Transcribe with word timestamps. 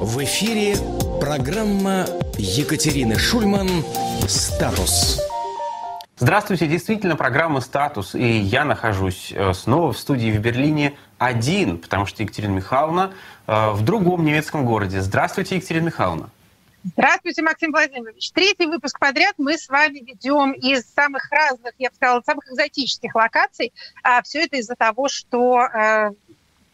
В 0.00 0.22
эфире 0.22 0.76
программа 1.20 2.06
Екатерины 2.36 3.18
Шульман 3.18 3.68
«Статус». 4.28 5.20
Здравствуйте, 6.16 6.68
действительно, 6.68 7.16
программа 7.16 7.60
«Статус», 7.60 8.14
и 8.14 8.24
я 8.24 8.64
нахожусь 8.64 9.32
э, 9.34 9.52
снова 9.54 9.92
в 9.92 9.98
студии 9.98 10.30
в 10.30 10.38
Берлине 10.40 10.96
один, 11.18 11.78
потому 11.78 12.06
что 12.06 12.22
Екатерина 12.22 12.52
Михайловна 12.52 13.12
э, 13.48 13.70
в 13.72 13.82
другом 13.84 14.24
немецком 14.24 14.64
городе. 14.64 15.00
Здравствуйте, 15.00 15.56
Екатерина 15.56 15.86
Михайловна. 15.86 16.30
Здравствуйте, 16.84 17.42
Максим 17.42 17.72
Владимирович. 17.72 18.30
Третий 18.30 18.66
выпуск 18.66 19.00
подряд 19.00 19.34
мы 19.36 19.58
с 19.58 19.68
вами 19.68 19.98
ведем 19.98 20.52
из 20.52 20.84
самых 20.94 21.28
разных, 21.32 21.72
я 21.78 21.90
бы 21.90 21.96
сказала, 21.96 22.22
самых 22.22 22.46
экзотических 22.46 23.16
локаций. 23.16 23.72
А 24.04 24.22
все 24.22 24.44
это 24.44 24.58
из-за 24.58 24.76
того, 24.76 25.08
что 25.08 25.60
э, 25.60 26.10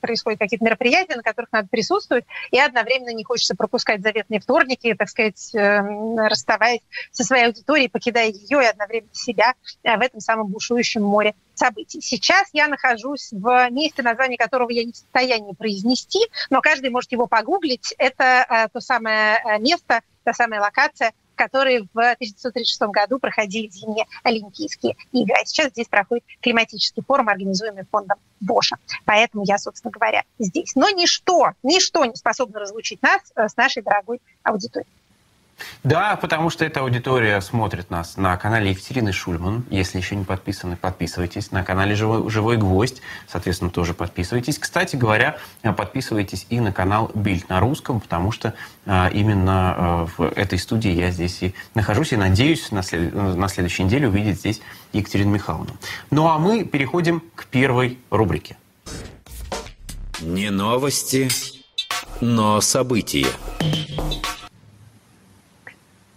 происходят 0.05 0.39
какие-то 0.39 0.67
мероприятия, 0.67 1.17
на 1.17 1.23
которых 1.23 1.51
надо 1.51 1.67
присутствовать, 1.69 2.27
и 2.51 2.59
одновременно 2.61 3.15
не 3.15 3.25
хочется 3.25 3.57
пропускать 3.57 4.03
заветные 4.03 4.39
вторники, 4.39 4.93
так 4.95 5.09
сказать, 5.09 5.55
эм, 5.55 6.19
расставаясь 6.19 6.83
со 7.11 7.25
своей 7.25 7.47
аудиторией, 7.47 7.89
покидая 7.89 8.27
ее 8.27 8.63
и 8.63 8.67
одновременно 8.67 9.15
себя 9.15 9.55
э, 9.83 9.97
в 9.97 10.01
этом 10.03 10.21
самом 10.21 10.49
бушующем 10.49 11.03
море 11.03 11.35
событий. 11.55 12.03
Сейчас 12.03 12.51
я 12.53 12.69
нахожусь 12.69 13.31
в 13.33 13.71
месте, 13.71 14.03
название 14.03 14.37
которого 14.37 14.69
я 14.69 14.85
не 14.85 14.93
в 14.93 14.97
состоянии 14.97 15.55
произнести, 15.55 16.19
но 16.51 16.61
каждый 16.61 16.91
может 16.91 17.11
его 17.11 17.27
погуглить. 17.27 17.95
Это 17.97 18.47
э, 18.49 18.69
то 18.71 18.81
самое 18.81 19.39
э, 19.43 19.59
место, 19.59 20.03
та 20.23 20.35
самая 20.35 20.61
локация, 20.61 21.13
которые 21.35 21.83
в 21.83 21.99
1936 21.99 22.83
году 22.91 23.19
проходили 23.19 23.69
зимние 23.69 24.07
Олимпийские 24.23 24.97
игры. 25.13 25.35
А 25.41 25.45
сейчас 25.45 25.71
здесь 25.71 25.89
проходит 25.89 26.25
климатический 26.41 27.03
форум, 27.03 27.29
организуемый 27.29 27.85
фондом 27.91 28.19
Боша. 28.41 28.77
Поэтому 29.05 29.45
я, 29.47 29.59
собственно 29.59 29.91
говоря, 29.91 30.23
здесь. 30.39 30.75
Но 30.75 30.91
ничто, 30.91 31.53
ничто 31.63 32.05
не 32.05 32.15
способно 32.15 32.61
разлучить 32.61 33.03
нас 33.03 33.21
э, 33.35 33.49
с 33.49 33.57
нашей 33.57 33.83
дорогой 33.83 34.21
аудиторией. 34.43 34.89
Да, 35.83 36.17
потому 36.17 36.51
что 36.51 36.65
эта 36.65 36.81
аудитория 36.81 37.41
смотрит 37.41 37.91
нас 37.91 38.17
на 38.17 38.37
канале 38.37 38.71
Екатерины 38.71 39.13
Шульман. 39.13 39.65
Если 39.71 39.99
еще 39.99 40.17
не 40.17 40.25
подписаны, 40.25 40.77
подписывайтесь. 40.77 41.51
На 41.53 41.63
канале 41.63 41.95
Живой, 41.95 42.31
Живой 42.31 42.57
Гвоздь, 42.57 43.03
соответственно, 43.29 43.71
тоже 43.71 43.95
подписывайтесь. 43.95 44.59
Кстати 44.59 44.97
говоря, 44.97 45.37
подписывайтесь 45.63 46.47
и 46.51 46.61
на 46.61 46.73
канал 46.73 47.11
Бильд 47.15 47.49
на 47.49 47.61
русском, 47.61 48.01
потому 48.01 48.33
что 48.33 48.55
а, 48.87 49.09
именно 49.09 49.75
а, 49.77 50.07
в 50.17 50.23
этой 50.23 50.59
студии 50.59 50.91
я 50.91 51.11
здесь 51.11 51.43
и 51.43 51.55
нахожусь. 51.75 52.13
И 52.13 52.17
надеюсь 52.17 52.71
на, 52.71 52.83
след... 52.83 53.15
на 53.15 53.49
следующей 53.49 53.85
неделе 53.85 54.09
увидеть 54.09 54.39
здесь 54.39 54.61
Екатерину 54.93 55.31
Михайловну. 55.33 55.77
Ну 56.11 56.29
а 56.29 56.39
мы 56.39 56.65
переходим 56.65 57.23
к 57.35 57.47
первой 57.47 57.99
рубрике. 58.11 58.57
Не 60.21 60.51
новости, 60.51 61.29
но 62.21 62.61
события. 62.61 63.27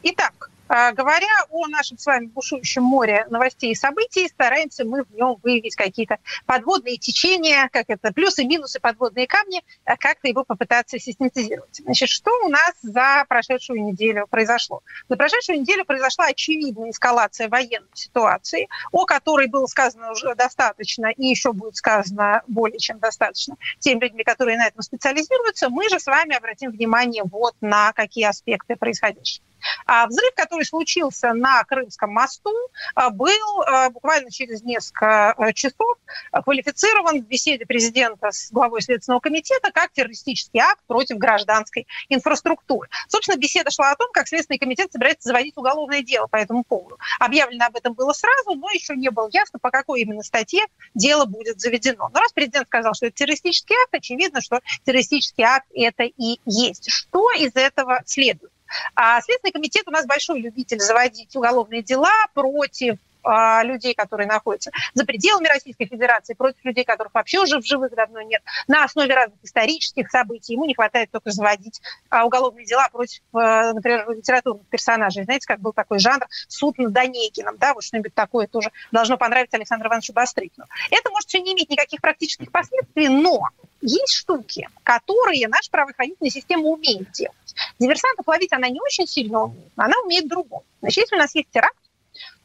Итак, 0.03 0.49
а, 0.69 0.91
говоря 0.91 1.27
о 1.49 1.67
нашем 1.67 1.97
с 1.97 2.05
вами 2.05 2.25
бушующем 2.25 2.83
море 2.83 3.25
новостей 3.29 3.71
и 3.71 3.75
событий, 3.75 4.27
стараемся 4.27 4.83
мы 4.83 5.03
в 5.03 5.13
нем 5.13 5.37
выявить 5.41 5.75
какие-то 5.75 6.17
подводные 6.45 6.97
течения, 6.97 7.69
как 7.71 7.85
это, 7.87 8.11
плюсы, 8.11 8.43
минусы, 8.43 8.79
подводные 8.79 9.27
камни, 9.27 9.63
а 9.85 9.95
как-то 9.95 10.27
его 10.27 10.43
попытаться 10.43 10.99
систематизировать. 10.99 11.81
Значит, 11.83 12.09
что 12.09 12.31
у 12.45 12.49
нас 12.49 12.73
за 12.81 13.25
прошедшую 13.29 13.81
неделю 13.81 14.27
произошло? 14.29 14.81
За 15.07 15.15
прошедшую 15.15 15.61
неделю 15.61 15.85
произошла 15.85 16.25
очевидная 16.25 16.91
эскалация 16.91 17.47
военной 17.47 17.87
ситуации, 17.93 18.67
о 18.91 19.05
которой 19.05 19.47
было 19.47 19.67
сказано 19.67 20.11
уже 20.11 20.35
достаточно 20.35 21.07
и 21.07 21.27
еще 21.27 21.53
будет 21.53 21.77
сказано 21.77 22.43
более 22.47 22.79
чем 22.79 22.99
достаточно 22.99 23.55
тем 23.79 24.01
людьми, 24.01 24.23
которые 24.23 24.57
на 24.57 24.67
этом 24.67 24.81
специализируются. 24.81 25.69
Мы 25.69 25.87
же 25.89 25.99
с 25.99 26.05
вами 26.05 26.35
обратим 26.35 26.71
внимание 26.71 27.23
вот 27.23 27.55
на 27.61 27.93
какие 27.93 28.25
аспекты 28.25 28.75
происходящего. 28.75 29.46
А 29.85 30.07
взрыв, 30.07 30.33
который 30.35 30.65
случился 30.65 31.33
на 31.33 31.63
Крымском 31.63 32.11
мосту, 32.11 32.53
а, 32.95 33.09
был 33.09 33.61
а, 33.65 33.89
буквально 33.89 34.31
через 34.31 34.63
несколько 34.63 35.35
часов 35.53 35.97
квалифицирован 36.31 37.21
в 37.21 37.27
беседе 37.27 37.65
президента 37.65 38.31
с 38.31 38.51
главой 38.51 38.81
Следственного 38.81 39.19
комитета 39.19 39.71
как 39.71 39.91
террористический 39.91 40.59
акт 40.59 40.81
против 40.87 41.17
гражданской 41.17 41.87
инфраструктуры. 42.09 42.89
Собственно, 43.07 43.37
беседа 43.37 43.71
шла 43.71 43.91
о 43.91 43.95
том, 43.95 44.09
как 44.13 44.27
Следственный 44.27 44.59
комитет 44.59 44.91
собирается 44.91 45.29
заводить 45.29 45.57
уголовное 45.57 46.01
дело 46.01 46.27
по 46.27 46.37
этому 46.37 46.63
поводу. 46.63 46.97
Объявлено 47.19 47.65
об 47.65 47.75
этом 47.75 47.93
было 47.93 48.13
сразу, 48.13 48.55
но 48.55 48.69
еще 48.71 48.95
не 48.95 49.09
было 49.09 49.29
ясно, 49.31 49.59
по 49.59 49.71
какой 49.71 50.01
именно 50.01 50.23
статье 50.23 50.65
дело 50.93 51.25
будет 51.25 51.59
заведено. 51.59 52.09
Но 52.13 52.19
раз 52.19 52.31
президент 52.33 52.67
сказал, 52.67 52.93
что 52.93 53.07
это 53.07 53.15
террористический 53.15 53.75
акт, 53.83 53.93
очевидно, 53.93 54.41
что 54.41 54.61
террористический 54.85 55.43
акт 55.43 55.67
это 55.73 56.03
и 56.03 56.39
есть. 56.45 56.89
Что 56.89 57.31
из 57.31 57.55
этого 57.55 58.01
следует? 58.05 58.51
А 58.95 59.21
Следственный 59.21 59.51
комитет 59.51 59.87
у 59.87 59.91
нас 59.91 60.05
большой 60.05 60.39
любитель 60.41 60.79
заводить 60.79 61.35
уголовные 61.35 61.83
дела 61.83 62.13
против 62.33 62.97
а, 63.23 63.63
людей, 63.63 63.93
которые 63.93 64.27
находятся 64.27 64.71
за 64.93 65.05
пределами 65.05 65.47
Российской 65.47 65.85
Федерации, 65.85 66.33
против 66.33 66.63
людей, 66.63 66.83
которых 66.83 67.13
вообще 67.13 67.39
уже 67.39 67.59
в 67.59 67.65
живых 67.65 67.93
давно 67.93 68.21
нет, 68.21 68.41
на 68.67 68.83
основе 68.83 69.13
разных 69.13 69.39
исторических 69.43 70.09
событий. 70.09 70.53
Ему 70.53 70.65
не 70.65 70.73
хватает 70.73 71.11
только 71.11 71.31
заводить 71.31 71.81
а, 72.09 72.25
уголовные 72.25 72.65
дела 72.65 72.87
против, 72.91 73.21
а, 73.33 73.73
например, 73.73 74.09
литературных 74.09 74.65
персонажей. 74.67 75.23
Знаете, 75.23 75.47
как 75.47 75.59
был 75.59 75.73
такой 75.73 75.99
жанр 75.99 76.25
«Суд 76.47 76.77
над 76.77 76.95
Онегином», 76.95 77.57
да, 77.57 77.73
вот 77.73 77.83
что-нибудь 77.83 78.13
такое 78.13 78.47
тоже 78.47 78.71
должно 78.91 79.17
понравиться 79.17 79.57
Александру 79.57 79.89
Ивановичу 79.89 80.13
Бастрыкину. 80.13 80.65
Это 80.91 81.09
может 81.11 81.29
все 81.29 81.39
не 81.39 81.53
иметь 81.53 81.69
никаких 81.69 82.01
практических 82.01 82.51
последствий, 82.51 83.09
но 83.09 83.41
есть 83.81 84.13
штуки, 84.13 84.67
которые 84.83 85.47
наша 85.47 85.69
правоохранительная 85.69 86.31
система 86.31 86.63
умеет 86.63 87.11
делать. 87.11 87.35
Диверсантов 87.79 88.27
ловить 88.27 88.53
она 88.53 88.69
не 88.69 88.79
очень 88.81 89.07
сильно 89.07 89.43
умеет, 89.43 89.71
она 89.75 89.97
умеет 90.03 90.27
другое. 90.27 90.61
Значит, 90.81 91.03
если 91.03 91.15
у 91.15 91.19
нас 91.19 91.35
есть 91.35 91.49
теракт, 91.51 91.77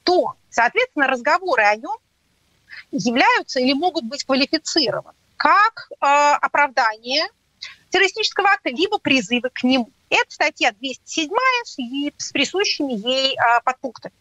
то, 0.05 0.35
соответственно, 0.51 1.07
разговоры 1.07 1.63
о 1.63 1.77
нем 1.77 1.97
являются 2.91 3.61
или 3.61 3.73
могут 3.73 4.05
быть 4.05 4.25
квалифицированы 4.25 5.15
как 5.43 5.89
э, 5.91 5.97
оправдание 6.41 7.27
террористического 7.91 8.51
акта, 8.51 8.69
либо 8.71 8.99
призывы 8.99 9.51
к 9.51 9.65
нему. 9.65 9.91
Это 10.09 10.25
статья 10.29 10.71
207 10.71 11.31
с, 11.65 11.77
с 12.17 12.31
присущими 12.31 12.93
ей 12.93 13.35
э, 13.35 13.61
подпунктами. 13.65 14.15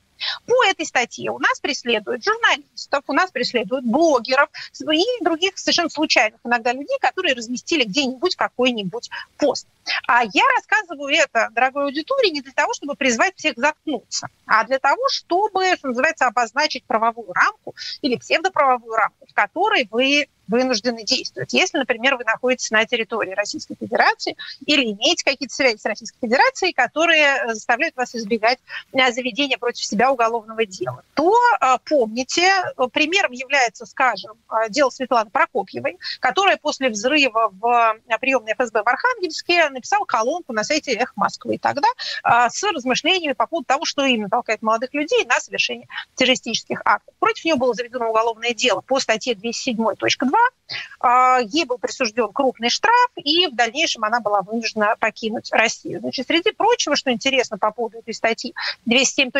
По 0.46 0.66
этой 0.66 0.86
статье 0.86 1.32
у 1.32 1.40
нас 1.40 1.60
преследуют 1.60 2.24
журналистов, 2.24 3.04
у 3.08 3.14
нас 3.14 3.32
преследуют 3.32 3.86
блогеров 3.86 4.50
и 4.80 5.04
других 5.24 5.58
совершенно 5.58 5.90
случайных 5.90 6.40
иногда 6.44 6.74
людей, 6.74 6.98
которые 7.00 7.36
разместили 7.36 7.84
где-нибудь 7.84 8.36
какой-нибудь 8.36 9.10
пост. 9.38 9.68
А 10.08 10.24
я 10.24 10.44
рассказываю 10.56 11.14
это, 11.14 11.50
дорогой 11.52 11.86
аудитории, 11.86 12.30
не 12.30 12.42
для 12.42 12.54
того, 12.54 12.74
чтобы 12.74 12.96
призвать 12.96 13.36
всех 13.36 13.54
заткнуться, 13.58 14.28
а 14.46 14.64
для 14.66 14.80
того, 14.80 15.02
чтобы, 15.10 15.76
что 15.78 15.90
называется, 15.90 16.28
обозначить 16.28 16.84
правовую 16.86 17.34
рамку 17.34 17.76
или 18.02 18.16
псевдоправовую 18.16 18.96
рамку, 18.96 19.26
в 19.28 19.34
которой 19.34 19.88
вы 19.90 20.28
вынуждены 20.48 21.04
действовать. 21.04 21.54
Если, 21.54 21.78
например, 21.78 22.18
вы 22.18 22.24
находитесь 22.24 22.72
на 22.72 22.86
территории 22.86 23.32
Российской 23.32 23.76
Федерации 23.76 24.36
или 24.66 24.92
имеете 24.92 25.24
какие-то 25.24 25.54
связи 25.54 25.78
с 25.78 25.86
Российской 25.86 26.20
Федерацией, 26.20 26.74
которые 26.74 27.24
э, 27.24 27.54
заставляют 27.54 27.96
вас 27.96 28.16
избегать 28.16 28.60
э, 28.94 29.12
заведения 29.12 29.58
против 29.58 29.86
себя 29.86 30.12
уголовного 30.12 30.66
дела, 30.66 31.04
то 31.14 31.34
э, 31.62 31.78
помните, 31.86 32.52
примером 32.92 33.32
является, 33.32 33.86
скажем, 33.86 34.34
дело 34.70 34.90
Светланы 34.90 35.30
Прокопьевой, 35.30 35.98
которая 36.20 36.58
после 36.58 36.90
взрыва 36.90 37.50
в 37.52 37.96
приемной 38.20 38.54
ФСБ 38.54 38.84
в 38.84 38.88
Архангельске 38.88 39.70
написала 39.70 40.06
колонку 40.06 40.54
на 40.54 40.64
сайте 40.64 40.94
«Эх 40.94 41.14
Москвы» 41.16 41.58
тогда 41.58 41.88
с 42.50 42.64
размышлениями 42.64 43.34
по 43.34 43.48
поводу 43.48 43.66
того, 43.66 43.86
что 43.86 44.06
именно 44.06 44.30
толкает 44.30 44.62
молодых 44.62 44.94
людей 44.94 45.26
на 45.26 45.40
совершение 45.40 45.88
террористических 46.16 46.82
актов. 46.86 47.14
Против 47.20 47.46
нее 47.46 47.56
было 47.56 47.74
заведено 47.74 48.10
уголовное 48.10 48.54
дело 48.54 48.82
по 48.82 49.00
статье 49.00 49.34
207.2 49.34 50.41
а, 50.41 50.41
ей 51.48 51.66
был 51.66 51.78
присужден 51.78 52.32
крупный 52.32 52.70
штраф, 52.70 53.12
и 53.16 53.48
в 53.48 53.56
дальнейшем 53.56 54.04
она 54.04 54.20
была 54.20 54.42
вынуждена 54.42 54.96
покинуть 55.00 55.52
Россию. 55.52 56.00
Значит, 56.00 56.28
среди 56.28 56.52
прочего, 56.52 56.96
что 56.96 57.12
интересно 57.12 57.58
по 57.58 57.72
поводу 57.72 58.00
этой 58.00 58.14
статьи 58.14 58.54
207.2, 58.88 59.32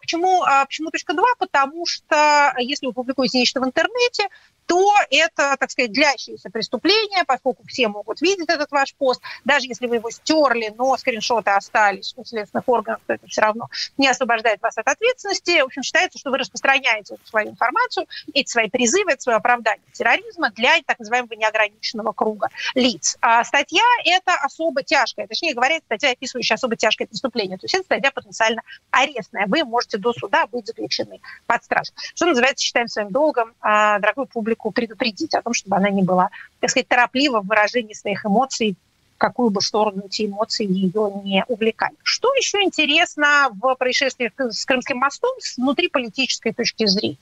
почему, 0.00 0.42
а, 0.42 0.64
почему 0.64 0.90
точка 0.90 1.12
2? 1.12 1.24
Потому 1.38 1.86
что 1.86 2.54
если 2.58 2.86
вы 2.86 2.92
публикуете 2.92 3.38
нечто 3.38 3.60
в 3.60 3.64
интернете, 3.64 4.28
то 4.66 4.94
это, 5.10 5.56
так 5.58 5.70
сказать, 5.70 5.92
длящееся 5.92 6.50
преступление, 6.50 7.24
поскольку 7.24 7.64
все 7.66 7.88
могут 7.88 8.20
видеть 8.20 8.48
этот 8.48 8.70
ваш 8.70 8.94
пост. 8.94 9.20
Даже 9.44 9.66
если 9.66 9.86
вы 9.86 9.96
его 9.96 10.10
стерли, 10.10 10.72
но 10.76 10.96
скриншоты 10.96 11.50
остались 11.50 12.14
у 12.16 12.24
следственных 12.24 12.68
органов, 12.68 13.00
то 13.06 13.14
это 13.14 13.26
все 13.26 13.42
равно 13.42 13.68
не 13.96 14.08
освобождает 14.08 14.60
вас 14.62 14.78
от 14.78 14.86
ответственности. 14.86 15.60
В 15.60 15.66
общем, 15.66 15.82
считается, 15.82 16.18
что 16.18 16.30
вы 16.30 16.38
распространяете 16.38 17.14
эту 17.14 17.26
свою 17.26 17.50
информацию, 17.50 18.06
эти 18.32 18.50
свои 18.50 18.68
призывы, 18.68 19.12
это 19.12 19.22
свое 19.22 19.36
оправдание 19.36 19.84
терроризма 19.92 20.50
для 20.50 20.80
так 20.86 20.98
называемого 20.98 21.34
неограниченного 21.34 22.12
круга 22.12 22.48
лиц. 22.74 23.16
А 23.20 23.44
статья– 23.44 23.82
это 24.04 24.34
особо 24.34 24.82
тяжкая, 24.82 25.26
точнее 25.26 25.54
говоря, 25.54 25.78
статья, 25.80 26.10
описывающая 26.10 26.54
особо 26.54 26.76
тяжкое 26.76 27.06
преступление. 27.06 27.58
То 27.58 27.64
есть 27.64 27.74
это 27.74 27.84
статья 27.84 28.10
потенциально 28.10 28.62
арестная. 28.90 29.46
Вы 29.46 29.64
можете 29.64 29.98
до 29.98 30.12
суда 30.12 30.46
быть 30.46 30.66
заключены 30.66 31.20
под 31.46 31.64
стражу. 31.64 31.92
Что 32.14 32.26
называется, 32.26 32.64
считаем 32.64 32.88
своим 32.88 33.10
долгом, 33.10 33.54
а, 33.60 33.98
дорогую 33.98 34.26
публику, 34.60 34.70
предупредить 34.70 35.34
о 35.34 35.42
том, 35.42 35.54
чтобы 35.54 35.76
она 35.76 35.90
не 35.90 36.02
была, 36.02 36.30
так 36.60 36.70
сказать, 36.70 36.88
тороплива 36.88 37.40
в 37.40 37.46
выражении 37.46 37.94
своих 37.94 38.24
эмоций 38.24 38.76
какую 39.18 39.50
бы 39.50 39.60
сторону 39.60 40.04
эти 40.06 40.24
эмоции 40.24 40.64
ее 40.64 41.12
не 41.22 41.44
увлекали. 41.46 41.94
Что 42.02 42.34
еще 42.36 42.62
интересно 42.62 43.50
в 43.52 43.74
происшествии 43.74 44.32
с 44.34 44.64
Крымским 44.64 44.96
мостом 44.96 45.30
с 45.40 45.58
внутриполитической 45.58 46.54
точки 46.54 46.86
зрения? 46.86 47.18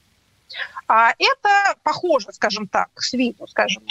А 0.87 1.11
это 1.19 1.75
похоже, 1.83 2.29
скажем 2.33 2.69
так, 2.69 2.89
с 2.95 3.13
виду, 3.15 3.49
скажем, 3.49 3.83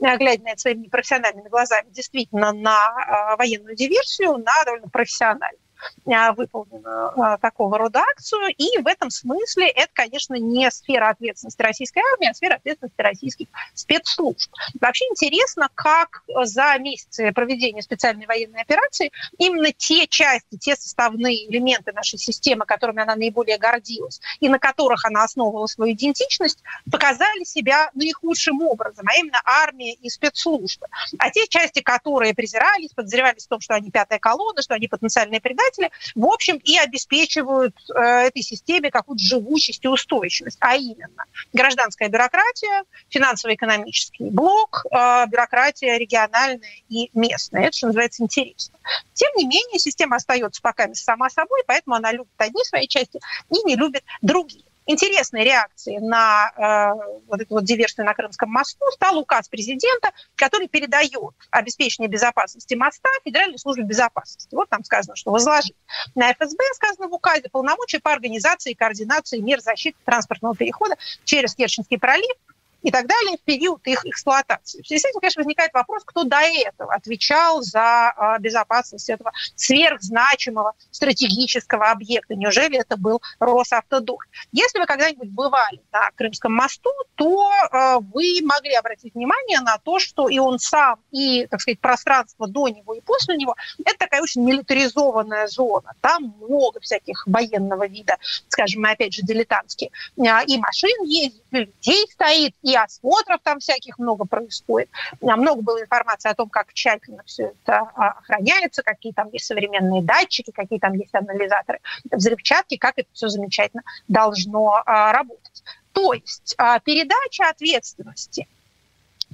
глядя 0.00 0.42
на 0.42 0.48
это 0.50 0.60
своими 0.60 0.88
профессиональными 0.88 1.48
глазами, 1.48 1.86
действительно 1.92 2.52
на 2.52 2.76
а, 2.76 3.36
военную 3.36 3.76
диверсию, 3.76 4.38
на 4.38 4.64
довольно 4.64 4.88
профессиональную. 4.88 5.60
А, 6.06 6.32
выполненную 6.32 7.20
а, 7.20 7.38
такого 7.38 7.78
рода 7.78 8.00
акцию. 8.00 8.48
И 8.56 8.78
в 8.78 8.86
этом 8.86 9.10
смысле 9.10 9.68
это, 9.68 9.90
конечно, 9.92 10.34
не 10.34 10.70
сфера 10.70 11.10
ответственности 11.10 11.62
российской 11.62 12.02
армии, 12.12 12.28
а 12.28 12.34
сфера 12.34 12.54
ответственности 12.54 13.00
российских 13.00 13.46
спецслужб. 13.74 14.50
Вообще 14.80 15.04
интересно, 15.10 15.68
как 15.74 16.24
за 16.44 16.76
месяцы 16.78 17.32
проведения 17.32 17.82
специальной 17.82 18.26
военной 18.26 18.62
операции 18.62 19.10
именно 19.38 19.72
те 19.72 20.06
части, 20.06 20.56
те 20.58 20.76
составные 20.76 21.48
элементы 21.48 21.92
нашей 21.92 22.18
системы, 22.18 22.64
которыми 22.64 23.02
она 23.02 23.16
наиболее 23.16 23.58
гордилась, 23.58 24.20
и 24.40 24.48
на 24.48 24.58
которых 24.58 25.04
она 25.04 25.24
основывала 25.24 25.66
свою 25.66 25.92
идентичность, 25.92 26.62
показали 26.90 27.44
себя 27.44 27.90
наихудшим 27.94 28.62
образом, 28.62 29.06
а 29.08 29.16
именно 29.18 29.40
армия 29.44 29.94
и 29.94 30.08
спецслужбы. 30.10 30.86
А 31.18 31.30
те 31.30 31.46
части, 31.48 31.80
которые 31.80 32.34
презирались, 32.34 32.90
подозревались 32.90 33.46
в 33.46 33.48
том, 33.48 33.60
что 33.60 33.74
они 33.74 33.90
пятая 33.90 34.18
колонна, 34.18 34.62
что 34.62 34.74
они 34.74 34.88
потенциальные 34.88 35.40
предатели, 35.40 35.71
предприниматели, 35.72 35.90
в 36.14 36.26
общем, 36.26 36.56
и 36.58 36.78
обеспечивают 36.78 37.74
э, 37.94 38.00
этой 38.00 38.42
системе 38.42 38.90
какую-то 38.90 39.22
живучесть 39.22 39.84
и 39.84 39.88
устойчивость. 39.88 40.58
А 40.60 40.76
именно 40.76 41.24
гражданская 41.52 42.08
бюрократия, 42.08 42.84
финансово-экономический 43.08 44.30
блок, 44.30 44.84
э, 44.90 45.26
бюрократия 45.26 45.98
региональная 45.98 46.60
и 46.88 47.10
местная. 47.14 47.64
Это, 47.64 47.76
что 47.76 47.86
называется, 47.88 48.22
интересно. 48.22 48.78
Тем 49.14 49.30
не 49.36 49.44
менее, 49.44 49.78
система 49.78 50.16
остается 50.16 50.60
пока 50.62 50.92
сама 50.94 51.30
собой, 51.30 51.62
поэтому 51.66 51.96
она 51.96 52.12
любит 52.12 52.32
одни 52.36 52.64
свои 52.64 52.88
части 52.88 53.20
и 53.50 53.62
не 53.64 53.76
любит 53.76 54.04
другие 54.20 54.64
интересной 54.86 55.44
реакцией 55.44 55.98
на 56.00 56.50
э, 56.56 57.20
вот 57.26 57.40
эту 57.40 57.54
вот 57.54 57.64
диверсию 57.64 58.06
на 58.06 58.14
Крымском 58.14 58.50
мосту 58.50 58.84
стал 58.92 59.18
указ 59.18 59.48
президента, 59.48 60.10
который 60.34 60.68
передает 60.68 61.34
обеспечение 61.50 62.08
безопасности 62.08 62.74
моста 62.74 63.08
Федеральной 63.24 63.58
службе 63.58 63.84
безопасности. 63.84 64.54
Вот 64.54 64.68
там 64.68 64.84
сказано, 64.84 65.16
что 65.16 65.30
возложить 65.30 65.76
на 66.14 66.32
ФСБ, 66.32 66.62
сказано 66.74 67.08
в 67.08 67.12
указе, 67.14 67.48
полномочия 67.50 68.00
по 68.00 68.12
организации 68.12 68.72
и 68.72 68.74
координации 68.74 69.38
мер 69.38 69.60
защиты 69.60 69.96
транспортного 70.04 70.56
перехода 70.56 70.96
через 71.24 71.54
Керченский 71.54 71.98
пролив 71.98 72.36
и 72.82 72.90
так 72.90 73.06
далее 73.06 73.36
в 73.36 73.42
период 73.42 73.86
их 73.86 74.04
эксплуатации. 74.04 74.82
В 74.82 74.86
связи 74.86 75.00
с 75.00 75.04
этим, 75.04 75.20
конечно, 75.20 75.40
возникает 75.40 75.72
вопрос, 75.72 76.02
кто 76.04 76.24
до 76.24 76.40
этого 76.40 76.92
отвечал 76.92 77.62
за 77.62 78.10
а, 78.10 78.38
безопасность 78.38 79.08
этого 79.08 79.32
сверхзначимого 79.56 80.74
стратегического 80.90 81.90
объекта. 81.90 82.34
Неужели 82.34 82.78
это 82.78 82.96
был 82.96 83.22
Росавтодор? 83.38 84.18
Если 84.52 84.78
вы 84.78 84.86
когда-нибудь 84.86 85.30
бывали 85.30 85.80
на 85.92 86.10
Крымском 86.16 86.52
мосту, 86.52 86.90
то 87.14 87.50
а, 87.70 87.98
вы 88.00 88.40
могли 88.42 88.74
обратить 88.74 89.14
внимание 89.14 89.60
на 89.60 89.78
то, 89.78 89.98
что 89.98 90.28
и 90.28 90.38
он 90.38 90.58
сам, 90.58 91.00
и, 91.10 91.46
так 91.46 91.60
сказать, 91.60 91.80
пространство 91.80 92.46
до 92.46 92.68
него 92.68 92.94
и 92.94 93.00
после 93.00 93.36
него– 93.36 93.54
это 93.84 93.98
такая 93.98 94.22
очень 94.22 94.42
милитаризованная 94.42 95.46
зона. 95.46 95.92
Там 96.00 96.34
много 96.40 96.80
всяких 96.80 97.26
военного 97.26 97.86
вида, 97.86 98.16
скажем, 98.48 98.84
опять 98.84 99.14
же 99.14 99.22
дилетантские. 99.22 99.90
А, 100.18 100.42
и 100.42 100.58
машин 100.58 101.02
ездит, 101.04 101.42
и 101.50 101.56
людей 101.58 102.06
стоит, 102.10 102.54
и 102.62 102.71
и 102.72 102.76
осмотров 102.76 103.40
там 103.42 103.60
всяких 103.60 103.98
много 103.98 104.24
происходит. 104.24 104.88
Много 105.20 105.62
было 105.62 105.80
информации 105.80 106.30
о 106.30 106.34
том, 106.34 106.48
как 106.48 106.72
тщательно 106.72 107.22
все 107.24 107.52
это 107.64 107.90
а, 107.94 108.08
охраняется, 108.08 108.82
какие 108.82 109.12
там 109.12 109.28
есть 109.32 109.46
современные 109.46 110.02
датчики, 110.02 110.50
какие 110.50 110.78
там 110.78 110.94
есть 110.94 111.14
анализаторы 111.14 111.80
взрывчатки, 112.10 112.76
как 112.76 112.94
это 112.96 113.08
все 113.12 113.28
замечательно 113.28 113.82
должно 114.08 114.82
а, 114.84 115.12
работать. 115.12 115.62
То 115.92 116.14
есть 116.14 116.54
а, 116.58 116.80
передача 116.80 117.48
ответственности 117.48 118.48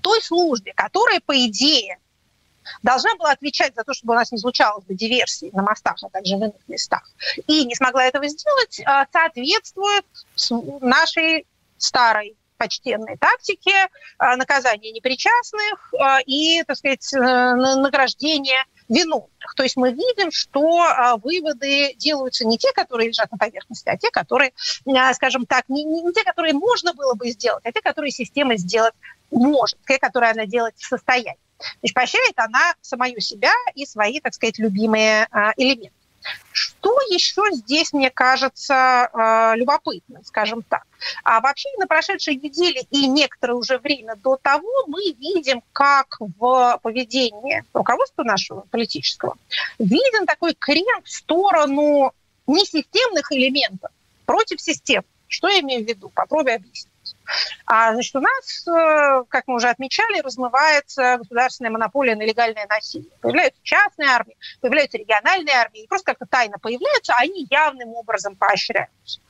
той 0.02 0.20
службе, 0.23 0.73
которая, 0.75 1.20
по 1.20 1.37
идее, 1.46 1.99
должна 2.82 3.14
была 3.17 3.32
отвечать 3.32 3.75
за 3.75 3.85
то, 3.85 3.94
чтобы 3.94 4.14
у 4.14 4.17
нас 4.17 4.31
не 4.32 4.38
случалось 4.38 4.85
бы 4.85 4.94
диверсии 4.94 5.50
на 5.52 5.62
мостах, 5.62 5.96
а 6.02 6.08
также 6.08 6.37
в 6.37 6.40
иных 6.40 6.69
местах, 6.69 7.08
и 7.46 7.64
не 7.64 7.75
смогла 7.75 8.05
этого 8.05 8.29
сделать, 8.29 8.81
соответствует 9.12 10.05
нашей 10.81 11.46
старой 11.79 12.37
почтенной 12.59 13.17
тактики 13.17 13.73
а, 14.19 14.37
наказания 14.37 14.93
непричастных 14.93 15.95
а, 15.99 16.19
и, 16.27 16.63
так 16.65 16.77
сказать, 16.77 17.15
э, 17.15 17.19
награждения 17.19 18.67
виновных. 18.89 19.55
То 19.57 19.63
есть 19.63 19.77
мы 19.77 19.93
видим, 19.93 20.31
что 20.31 20.83
а, 20.83 21.17
выводы 21.17 21.95
делаются 21.95 22.45
не 22.45 22.59
те, 22.59 22.73
которые 22.73 23.09
лежат 23.09 23.31
на 23.31 23.39
поверхности, 23.39 23.89
а 23.89 23.97
те, 23.97 24.11
которые, 24.11 24.53
скажем 25.15 25.47
так, 25.47 25.69
не, 25.69 25.85
не 25.85 26.13
те, 26.13 26.25
которые 26.25 26.55
можно 26.55 26.93
было 26.93 27.15
бы 27.15 27.31
сделать, 27.31 27.65
а 27.65 27.73
те, 27.73 27.81
которые 27.81 28.11
система 28.11 28.57
сделать 28.57 28.95
может, 29.31 29.79
те, 29.87 29.99
которые 29.99 30.33
она 30.33 30.47
делать 30.47 30.75
в 30.77 30.87
состоянии. 30.87 31.39
Значит, 31.81 31.95
поощряет 31.95 32.39
она 32.39 32.75
самую 32.81 33.21
себя 33.21 33.53
и 33.75 33.85
свои, 33.85 34.21
так 34.21 34.33
сказать, 34.33 34.59
любимые 34.59 35.27
элементы. 35.57 35.98
Что 36.53 37.00
еще 37.11 37.43
здесь, 37.53 37.93
мне 37.93 38.11
кажется, 38.11 39.11
э, 39.12 39.56
любопытно, 39.56 40.23
скажем 40.25 40.62
так? 40.62 40.85
А 41.25 41.41
вообще 41.41 41.69
на 41.79 41.87
прошедшей 41.87 42.37
неделе 42.37 42.82
и 42.91 43.06
некоторое 43.06 43.55
уже 43.55 43.79
время 43.79 44.17
до 44.17 44.37
того 44.37 44.87
мы 44.87 45.12
видим, 45.12 45.62
как 45.73 46.17
в 46.19 46.79
поведении 46.82 47.65
руководства 47.73 48.25
нашего 48.25 48.61
политического 48.70 49.37
виден 49.79 50.26
такой 50.26 50.55
крен 50.55 51.03
в 51.05 51.11
сторону 51.11 52.12
несистемных 52.47 53.32
элементов 53.32 53.91
против 54.26 54.61
систем. 54.61 55.03
Что 55.26 55.49
я 55.49 55.61
имею 55.61 55.85
в 55.85 55.88
виду? 55.88 56.11
Попробую 56.14 56.56
объяснить. 56.56 56.88
А, 57.67 57.93
значит, 57.93 58.15
у 58.17 58.21
нас, 58.21 58.67
э, 58.67 59.25
как 59.29 59.45
мы 59.47 59.57
уже 59.57 59.69
отмечали, 59.69 60.21
размывается 60.21 61.17
государственная 61.19 61.71
монополия 61.71 62.17
на 62.17 62.25
легальное 62.25 62.67
насилие. 62.67 63.11
Появляются 63.21 63.61
частные 63.63 64.09
армии, 64.09 64.37
появляются 64.61 64.99
региональные 64.99 65.55
армии, 65.55 65.83
и 65.83 65.87
просто 65.87 66.13
как-то 66.13 66.27
тайно 66.27 66.59
появляются, 66.59 67.13
а 67.13 67.21
они 67.23 67.47
явным 67.51 67.95
образом 67.95 68.37
поощряются. 68.37 69.21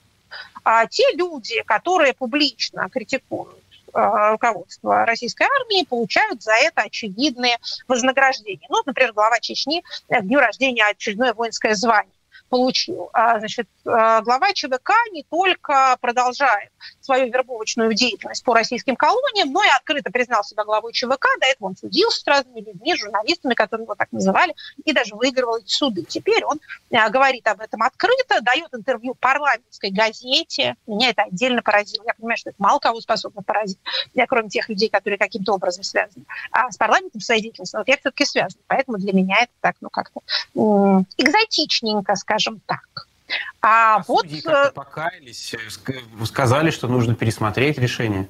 А 0.62 0.87
те 0.87 1.05
люди, 1.15 1.62
которые 1.62 2.12
публично 2.12 2.89
критикуют 2.91 3.59
э, 3.95 4.31
руководство 4.31 5.05
российской 5.05 5.44
армии 5.44 5.85
получают 5.85 6.43
за 6.43 6.53
это 6.53 6.83
очевидные 6.83 7.59
вознаграждения. 7.89 8.67
Ну, 8.69 8.83
например, 8.85 9.12
глава 9.12 9.41
Чечни 9.41 9.83
к 10.09 10.21
дню 10.21 10.39
рождения 10.39 10.85
очередное 10.85 11.32
воинское 11.32 11.75
звание 11.75 12.13
получил. 12.48 13.10
А, 13.12 13.38
значит, 13.38 13.69
а, 13.86 14.20
глава 14.22 14.52
ЧВК 14.52 14.90
не 15.12 15.24
только 15.24 15.96
продолжает 16.00 16.70
свою 17.00 17.32
вербовочную 17.32 17.93
деятельность 17.94 18.44
по 18.44 18.55
российским 18.55 18.96
колониям, 18.96 19.52
но 19.52 19.62
и 19.62 19.69
открыто 19.69 20.10
признал 20.10 20.43
себя 20.44 20.64
главой 20.64 20.93
ЧВК. 20.93 21.26
До 21.40 21.46
этого 21.46 21.69
он 21.69 21.76
судился 21.76 22.20
с 22.20 22.26
разными 22.26 22.60
людьми, 22.60 22.96
журналистами, 22.96 23.55
которые 23.55 23.84
его 23.84 23.94
так 23.94 24.10
называли, 24.12 24.55
и 24.84 24.93
даже 24.93 25.14
выигрывал 25.14 25.58
эти 25.58 25.70
суды. 25.70 26.02
Теперь 26.02 26.44
он 26.44 26.60
а, 26.93 27.08
говорит 27.10 27.46
об 27.46 27.60
этом 27.60 27.82
открыто, 27.82 28.40
дает 28.40 28.72
интервью 28.72 29.14
парламентской 29.14 29.90
газете. 29.90 30.76
Меня 30.86 31.10
это 31.10 31.22
отдельно 31.22 31.62
поразило. 31.62 32.05
Я 32.06 32.14
понимаю, 32.14 32.38
что 32.38 32.50
это 32.50 32.56
мало 32.60 32.78
кого 32.78 33.00
способно 33.00 33.43
поразить, 33.43 33.78
я, 34.14 34.26
кроме 34.26 34.48
тех 34.48 34.69
людей, 34.69 34.88
которые 34.88 35.19
каким-то 35.19 35.55
образом 35.55 35.82
связаны 35.82 36.24
а 36.50 36.70
с 36.70 36.76
парламентом 36.76 37.20
своей 37.20 37.43
деятельности. 37.43 37.76
Вот 37.76 37.88
я 37.88 37.96
все-таки 37.96 38.24
связана. 38.24 38.62
Поэтому 38.67 38.98
для 38.98 39.12
меня 39.12 39.36
это 39.43 39.52
так, 39.60 39.76
ну, 39.81 39.88
как-то 39.90 40.20
экзотичненько, 41.17 42.14
скажем 42.17 42.38
так. 42.67 43.07
А, 43.61 43.97
а 43.97 44.05
вот... 44.07 44.23
Судьи 44.23 44.41
как-то 44.41 44.69
э, 44.69 44.73
покаялись, 44.73 45.55
э, 45.55 46.25
сказали, 46.25 46.71
что 46.71 46.89
нужно 46.89 47.15
пересмотреть 47.15 47.79
решение. 47.79 48.29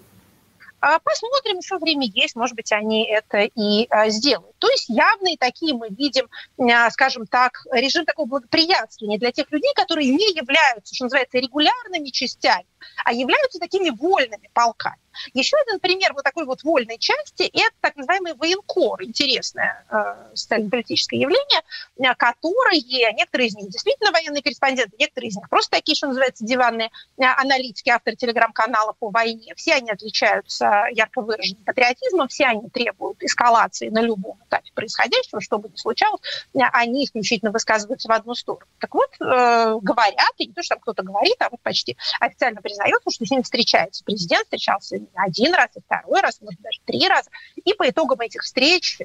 А, 0.81 1.00
посмотрим, 1.00 1.59
еще 1.59 1.79
время 1.79 2.07
есть, 2.07 2.37
может 2.37 2.55
быть, 2.55 2.71
они 2.73 3.05
это 3.05 3.41
и 3.43 3.87
а, 3.91 4.09
сделают. 4.11 4.57
То 4.59 4.69
есть 4.69 4.88
явные 4.88 5.37
такие 5.37 5.75
мы 5.75 5.88
видим, 5.88 6.29
а, 6.61 6.91
скажем 6.91 7.27
так, 7.27 7.67
режим 7.73 8.05
такого 8.05 8.27
благоприятствования 8.27 9.19
для 9.19 9.33
тех 9.33 9.50
людей, 9.50 9.73
которые 9.75 10.09
не 10.09 10.33
являются, 10.35 10.95
что 10.95 11.07
называется, 11.07 11.38
регулярными 11.38 12.11
частями, 12.11 12.67
а 13.05 13.12
являются 13.12 13.59
такими 13.59 13.91
вольными 13.91 14.49
полками. 14.53 14.99
Еще 15.34 15.56
один 15.66 15.80
пример 15.80 16.12
вот 16.14 16.25
такой 16.25 16.44
вот 16.44 16.62
вольной 16.62 16.98
части– 16.98 17.42
это 17.52 17.75
так 17.80 17.96
называемый 17.96 18.34
военкор, 18.34 19.02
интересное 19.02 19.84
э, 19.90 20.34
социально-политическое 20.34 21.18
явление, 21.18 21.62
э, 21.98 22.14
которые, 22.14 22.80
некоторые 23.12 23.48
из 23.48 23.56
них 23.56 23.68
действительно 23.70 24.12
военные 24.12 24.42
корреспонденты, 24.42 24.96
некоторые 24.98 25.28
из 25.28 25.37
них 25.37 25.48
просто 25.48 25.76
такие, 25.76 25.96
что 25.96 26.08
называется, 26.08 26.44
диванные 26.44 26.90
э, 27.18 27.25
аналитики, 27.25 27.90
авторы 27.90 28.16
телеграм-канала 28.16 28.94
по 28.98 29.10
войне. 29.10 29.54
Все 29.56 29.75
они 29.75 29.90
отличаются 29.90 30.87
ярко 30.92 31.20
выраженным 31.20 31.64
патриотизмом, 31.64 32.28
все 32.28 32.46
они 32.46 32.68
требуют 32.70 33.22
эскалации 33.22 33.88
на 33.88 34.00
любом 34.00 34.38
этапе 34.46 34.70
происходящего, 34.75 35.40
что 35.40 35.58
бы 35.58 35.68
ни 35.68 35.76
случалось, 35.76 36.20
э, 36.54 36.58
они 36.72 37.04
исключительно 37.04 37.50
высказываются 37.50 38.08
в 38.08 38.12
одну 38.12 38.34
сторону. 38.34 38.66
Так 38.78 38.94
вот, 38.94 39.10
э, 39.20 39.78
говорят, 39.80 40.32
и 40.38 40.46
не 40.46 40.52
то, 40.52 40.62
что 40.62 40.75
там 40.75 40.80
кто-то 40.80 41.02
говорит, 41.02 41.37
а 41.40 41.48
вот 41.50 41.60
почти 41.62 41.96
официально 42.20 42.60
признается, 42.60 43.10
что 43.10 43.25
с 43.25 43.30
ними 43.30 43.42
встречается 43.42 44.04
президент, 44.04 44.44
встречался 44.44 44.96
один 45.15 45.55
раз, 45.55 45.69
и 45.77 45.81
второй 45.81 46.21
раз, 46.21 46.41
может, 46.41 46.61
даже 46.61 46.81
три 46.85 47.07
раза. 47.09 47.31
И 47.65 47.75
по 47.75 47.88
итогам 47.88 48.21
этих 48.21 48.43
встреч 48.43 49.00
э, 49.00 49.05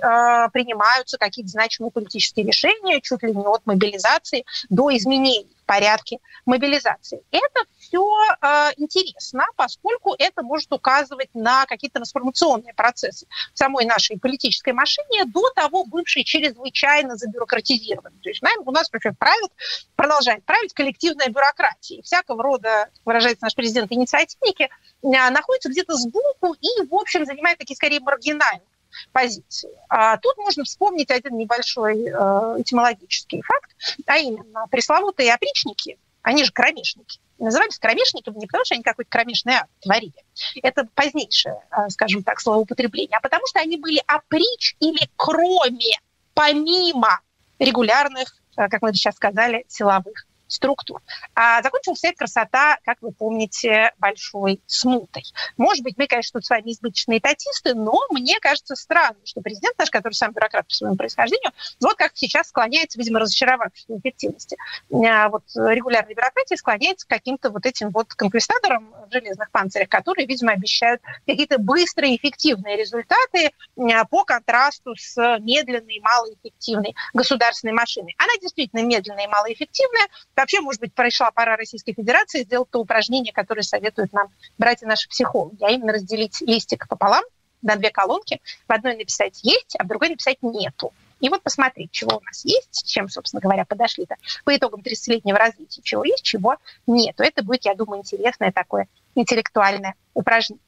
принимаются 0.51 1.17
какие-то 1.17 1.51
значимые 1.51 1.91
политические 1.91 2.45
решения, 2.45 3.01
чуть 3.01 3.23
ли 3.23 3.33
не 3.33 3.45
от 3.45 3.65
мобилизации 3.65 4.45
до 4.69 4.95
изменений 4.95 5.47
порядке 5.65 6.17
мобилизации. 6.45 7.23
Это 7.31 7.65
все 7.79 8.03
э, 8.41 8.71
интересно, 8.77 9.45
поскольку 9.55 10.15
это 10.17 10.43
может 10.43 10.71
указывать 10.71 11.29
на 11.33 11.65
какие-то 11.65 11.95
трансформационные 11.95 12.73
процессы 12.73 13.27
в 13.53 13.57
самой 13.57 13.85
нашей 13.85 14.19
политической 14.19 14.73
машине, 14.73 15.25
до 15.25 15.49
того 15.51 15.85
бывшей 15.85 16.23
чрезвычайно 16.23 17.15
забюрократизированной. 17.15 18.19
То 18.21 18.29
есть 18.29 18.41
нами 18.41 18.61
у 18.65 18.71
нас, 18.71 18.91
например, 18.91 19.15
правит, 19.17 19.51
продолжает 19.95 20.43
править 20.45 20.73
коллективная 20.73 21.29
бюрократия. 21.29 21.97
И 21.97 22.01
всякого 22.01 22.43
рода, 22.43 22.89
выражается 23.05 23.45
наш 23.45 23.55
президент, 23.55 23.91
инициативники 23.91 24.63
э, 24.63 25.29
находятся 25.29 25.69
где-то 25.69 25.95
сбоку 25.95 26.53
и, 26.53 26.85
в 26.87 26.93
общем, 26.95 27.25
занимают 27.25 27.59
такие 27.59 27.75
скорее 27.75 27.99
маргинальные 27.99 28.72
позиции. 29.11 29.71
А 29.89 30.17
тут 30.17 30.37
можно 30.37 30.63
вспомнить 30.63 31.11
один 31.11 31.37
небольшой 31.37 32.05
э, 32.05 32.11
этимологический 32.59 33.41
факт, 33.41 33.71
а 34.05 34.17
именно 34.17 34.67
пресловутые 34.69 35.33
опричники, 35.33 35.97
они 36.21 36.43
же 36.43 36.51
кромешники, 36.51 37.19
назывались 37.39 37.77
кромешниками 37.77 38.37
не 38.37 38.47
потому, 38.47 38.65
что 38.65 38.75
они 38.75 38.83
какой-то 38.83 39.09
кромешный 39.09 39.55
акт 39.55 39.69
творили. 39.81 40.13
Это 40.61 40.87
позднейшее, 40.95 41.61
э, 41.71 41.89
скажем 41.89 42.23
так, 42.23 42.39
словоупотребление, 42.39 43.17
а 43.17 43.21
потому 43.21 43.45
что 43.47 43.59
они 43.59 43.77
были 43.77 44.01
оприч 44.07 44.75
или 44.79 45.09
кроме, 45.15 45.99
помимо 46.33 47.19
регулярных, 47.59 48.35
э, 48.57 48.67
как 48.69 48.81
мы 48.81 48.93
сейчас 48.93 49.15
сказали, 49.15 49.65
силовых 49.67 50.25
структур. 50.53 51.01
А 51.35 51.61
закончилась 51.61 51.99
вся 51.99 52.09
эта 52.09 52.17
красота, 52.17 52.77
как 52.83 52.97
вы 53.01 53.11
помните, 53.11 53.91
большой 53.97 54.61
смутой. 54.67 55.23
Может 55.57 55.83
быть, 55.83 55.97
мы, 55.97 56.07
конечно, 56.07 56.39
тут 56.39 56.45
с 56.45 56.49
вами 56.49 56.71
избыточные 56.71 57.19
татисты, 57.19 57.73
но 57.73 57.99
мне 58.11 58.39
кажется 58.39 58.75
странно, 58.75 59.17
что 59.23 59.41
президент 59.41 59.77
наш, 59.77 59.89
который 59.89 60.13
сам 60.13 60.31
бюрократ 60.31 60.67
по 60.67 60.73
своему 60.73 60.95
происхождению, 60.95 61.51
вот 61.81 61.95
как 61.95 62.11
сейчас 62.15 62.49
склоняется, 62.49 62.99
видимо, 62.99 63.19
разочаровавшись 63.19 63.85
в 63.87 63.99
эффективности 63.99 64.57
а 64.91 65.29
вот 65.29 65.43
регулярной 65.55 66.13
бюрократии, 66.13 66.55
склоняется 66.55 67.05
к 67.05 67.09
каким-то 67.09 67.49
вот 67.49 67.65
этим 67.65 67.89
вот 67.89 68.13
конквистадорам 68.13 68.93
в 69.07 69.11
железных 69.11 69.51
панцирях, 69.51 69.89
которые, 69.89 70.27
видимо, 70.27 70.51
обещают 70.53 71.01
какие-то 71.25 71.57
быстрые, 71.57 72.15
эффективные 72.15 72.77
результаты 72.77 73.51
а, 73.77 74.05
по 74.05 74.23
контрасту 74.23 74.95
с 74.95 75.15
медленной, 75.39 75.99
малоэффективной 76.01 76.95
государственной 77.13 77.73
машиной. 77.73 78.15
Она 78.17 78.33
действительно 78.41 78.83
медленная 78.83 79.25
и 79.25 79.27
малоэффективная, 79.27 80.07
Вообще, 80.43 80.59
может 80.59 80.81
быть, 80.81 80.93
пришла 80.93 81.31
пора 81.31 81.55
Российской 81.55 81.93
Федерации 81.93 82.43
сделать 82.43 82.69
то 82.69 82.79
упражнение, 82.79 83.31
которое 83.31 83.61
советуют 83.61 84.11
нам 84.11 84.27
братья 84.57 84.85
наши 84.85 85.07
психологи, 85.07 85.63
а 85.63 85.71
именно 85.71 85.93
разделить 85.93 86.41
листик 86.41 86.85
пополам 86.89 87.23
на 87.61 87.77
две 87.77 87.91
колонки. 87.91 88.41
В 88.67 88.73
одной 88.73 88.97
написать 88.97 89.39
«есть», 89.41 89.77
а 89.79 89.85
в 89.85 89.87
другой 89.87 90.09
написать 90.09 90.39
«нету». 90.41 90.91
И 91.21 91.29
вот 91.29 91.43
посмотреть, 91.43 91.91
чего 91.91 92.17
у 92.17 92.21
нас 92.25 92.43
есть, 92.43 92.85
чем, 92.85 93.07
собственно 93.07 93.39
говоря, 93.39 93.63
подошли-то 93.63 94.17
по 94.43 94.53
итогам 94.53 94.81
30-летнего 94.81 95.37
развития, 95.37 95.81
чего 95.81 96.03
есть, 96.03 96.23
чего 96.23 96.57
нету. 96.87 97.23
Это 97.23 97.41
будет, 97.41 97.63
я 97.63 97.73
думаю, 97.73 98.01
интересное 98.01 98.51
такое 98.51 98.89
интеллектуальное 99.15 99.95
упражнение. 100.13 100.61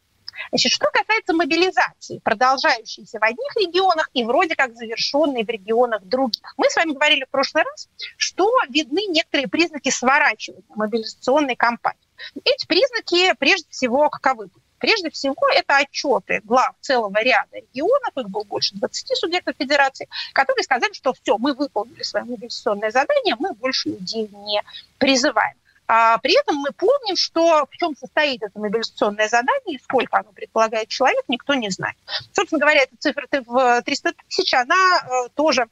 Значит, 0.50 0.72
что 0.72 0.88
касается 0.92 1.34
мобилизации, 1.34 2.20
продолжающейся 2.20 3.20
в 3.20 3.24
одних 3.24 3.56
регионах 3.56 4.10
и 4.14 4.24
вроде 4.24 4.56
как 4.56 4.76
завершенной 4.76 5.44
в 5.44 5.50
регионах 5.50 6.04
других. 6.04 6.54
Мы 6.58 6.70
с 6.70 6.76
вами 6.76 6.94
говорили 6.94 7.26
в 7.26 7.30
прошлый 7.30 7.64
раз, 7.64 7.90
что 8.18 8.52
видны 8.70 9.08
некоторые 9.08 9.48
признаки 9.48 9.90
сворачивания 9.90 10.64
мобилизационной 10.76 11.56
кампании. 11.56 12.00
Эти 12.44 12.66
признаки 12.66 13.34
прежде 13.40 13.68
всего 13.70 14.10
каковы? 14.10 14.50
Прежде 14.78 15.10
всего, 15.10 15.36
это 15.54 15.78
отчеты 15.78 16.42
глав 16.44 16.76
целого 16.82 17.18
ряда 17.22 17.58
регионов, 17.58 18.12
их 18.18 18.30
было 18.30 18.44
больше 18.44 18.76
20 18.76 19.18
субъектов 19.18 19.56
федерации, 19.58 20.08
которые 20.34 20.64
сказали, 20.64 20.94
что 20.94 21.14
все, 21.14 21.38
мы 21.38 21.54
выполнили 21.54 22.04
свое 22.04 22.26
мобилизационное 22.26 22.92
задание, 22.92 23.36
мы 23.40 23.54
больше 23.54 23.90
людей 23.90 24.30
не 24.32 24.62
призываем. 24.98 25.56
А 25.88 26.18
при 26.18 26.40
этом 26.40 26.56
мы 26.58 26.72
помним, 26.72 27.16
что 27.16 27.68
в 27.70 27.78
чем 27.78 27.96
состоит 27.96 28.42
это 28.42 28.60
мобилизационное 28.60 29.30
задание 29.30 29.78
и 29.78 29.82
сколько 29.84 30.18
оно 30.18 30.32
предполагает 30.32 30.88
человек, 30.88 31.24
никто 31.28 31.54
не 31.54 31.70
знает. 31.70 31.96
Собственно 32.34 32.60
говоря, 32.60 32.84
эта 32.84 32.96
цифра 32.98 33.28
в 33.46 33.82
300 33.84 34.14
тысяч, 34.28 34.54
она 34.54 34.76
э, 34.76 35.30
тоже 35.36 35.68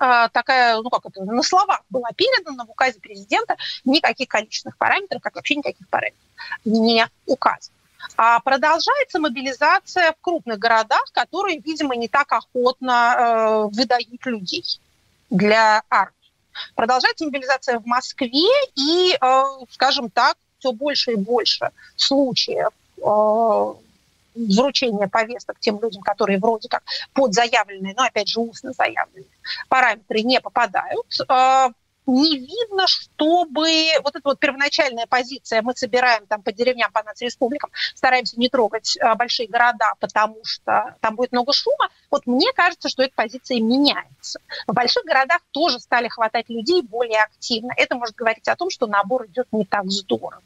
э, 0.00 0.28
такая, 0.32 0.76
ну 0.80 0.90
как 0.90 1.06
это, 1.06 1.24
на 1.24 1.42
словах 1.42 1.82
была 1.88 2.08
передана 2.16 2.64
в 2.64 2.70
указе 2.70 2.98
президента, 2.98 3.56
никаких 3.84 4.28
количественных 4.28 4.76
параметров, 4.76 5.22
как 5.22 5.36
вообще 5.36 5.54
никаких 5.54 5.88
параметров 5.88 6.20
не 6.64 7.06
указано. 7.26 7.76
А 8.16 8.40
продолжается 8.40 9.20
мобилизация 9.20 10.12
в 10.12 10.20
крупных 10.20 10.58
городах, 10.58 11.04
которые, 11.12 11.60
видимо, 11.60 11.94
не 11.94 12.08
так 12.08 12.32
охотно 12.32 13.14
э, 13.16 13.76
выдают 13.76 14.26
людей 14.26 14.64
для 15.30 15.82
армии. 15.88 16.21
Продолжается 16.74 17.24
мобилизация 17.24 17.78
в 17.78 17.86
Москве, 17.86 18.48
и, 18.74 19.16
э, 19.20 19.42
скажем 19.70 20.10
так, 20.10 20.36
все 20.58 20.72
больше 20.72 21.12
и 21.12 21.16
больше 21.16 21.70
случаев 21.96 22.70
э, 22.98 23.74
вручения 24.34 25.08
повесток 25.08 25.58
тем 25.60 25.80
людям, 25.80 26.02
которые 26.02 26.38
вроде 26.38 26.68
как 26.68 26.82
под 27.12 27.34
заявленные, 27.34 27.94
но 27.96 28.04
опять 28.04 28.28
же 28.28 28.40
устно 28.40 28.72
заявленные 28.72 29.26
параметры 29.68 30.22
не 30.22 30.40
попадают. 30.40 31.06
Э, 31.28 31.68
не 32.06 32.38
видно, 32.38 32.86
чтобы 32.86 33.68
вот 34.02 34.16
эта 34.16 34.22
вот 34.24 34.38
первоначальная 34.38 35.06
позиция, 35.06 35.62
мы 35.62 35.74
собираем 35.74 36.26
там 36.26 36.42
по 36.42 36.52
деревням, 36.52 36.90
по 36.92 37.02
нацреспубликам, 37.02 37.70
стараемся 37.94 38.38
не 38.38 38.48
трогать 38.48 38.98
а, 39.00 39.14
большие 39.14 39.48
города, 39.48 39.92
потому 40.00 40.38
что 40.44 40.96
там 41.00 41.16
будет 41.16 41.32
много 41.32 41.52
шума, 41.52 41.88
вот 42.10 42.26
мне 42.26 42.52
кажется, 42.54 42.88
что 42.88 43.02
эта 43.02 43.14
позиция 43.14 43.60
меняется. 43.60 44.40
В 44.66 44.72
больших 44.72 45.04
городах 45.04 45.40
тоже 45.50 45.78
стали 45.78 46.08
хватать 46.08 46.48
людей 46.48 46.82
более 46.82 47.22
активно. 47.22 47.72
Это 47.76 47.94
может 47.94 48.14
говорить 48.14 48.48
о 48.48 48.56
том, 48.56 48.70
что 48.70 48.86
набор 48.86 49.26
идет 49.26 49.46
не 49.52 49.64
так 49.64 49.90
здорово. 49.90 50.42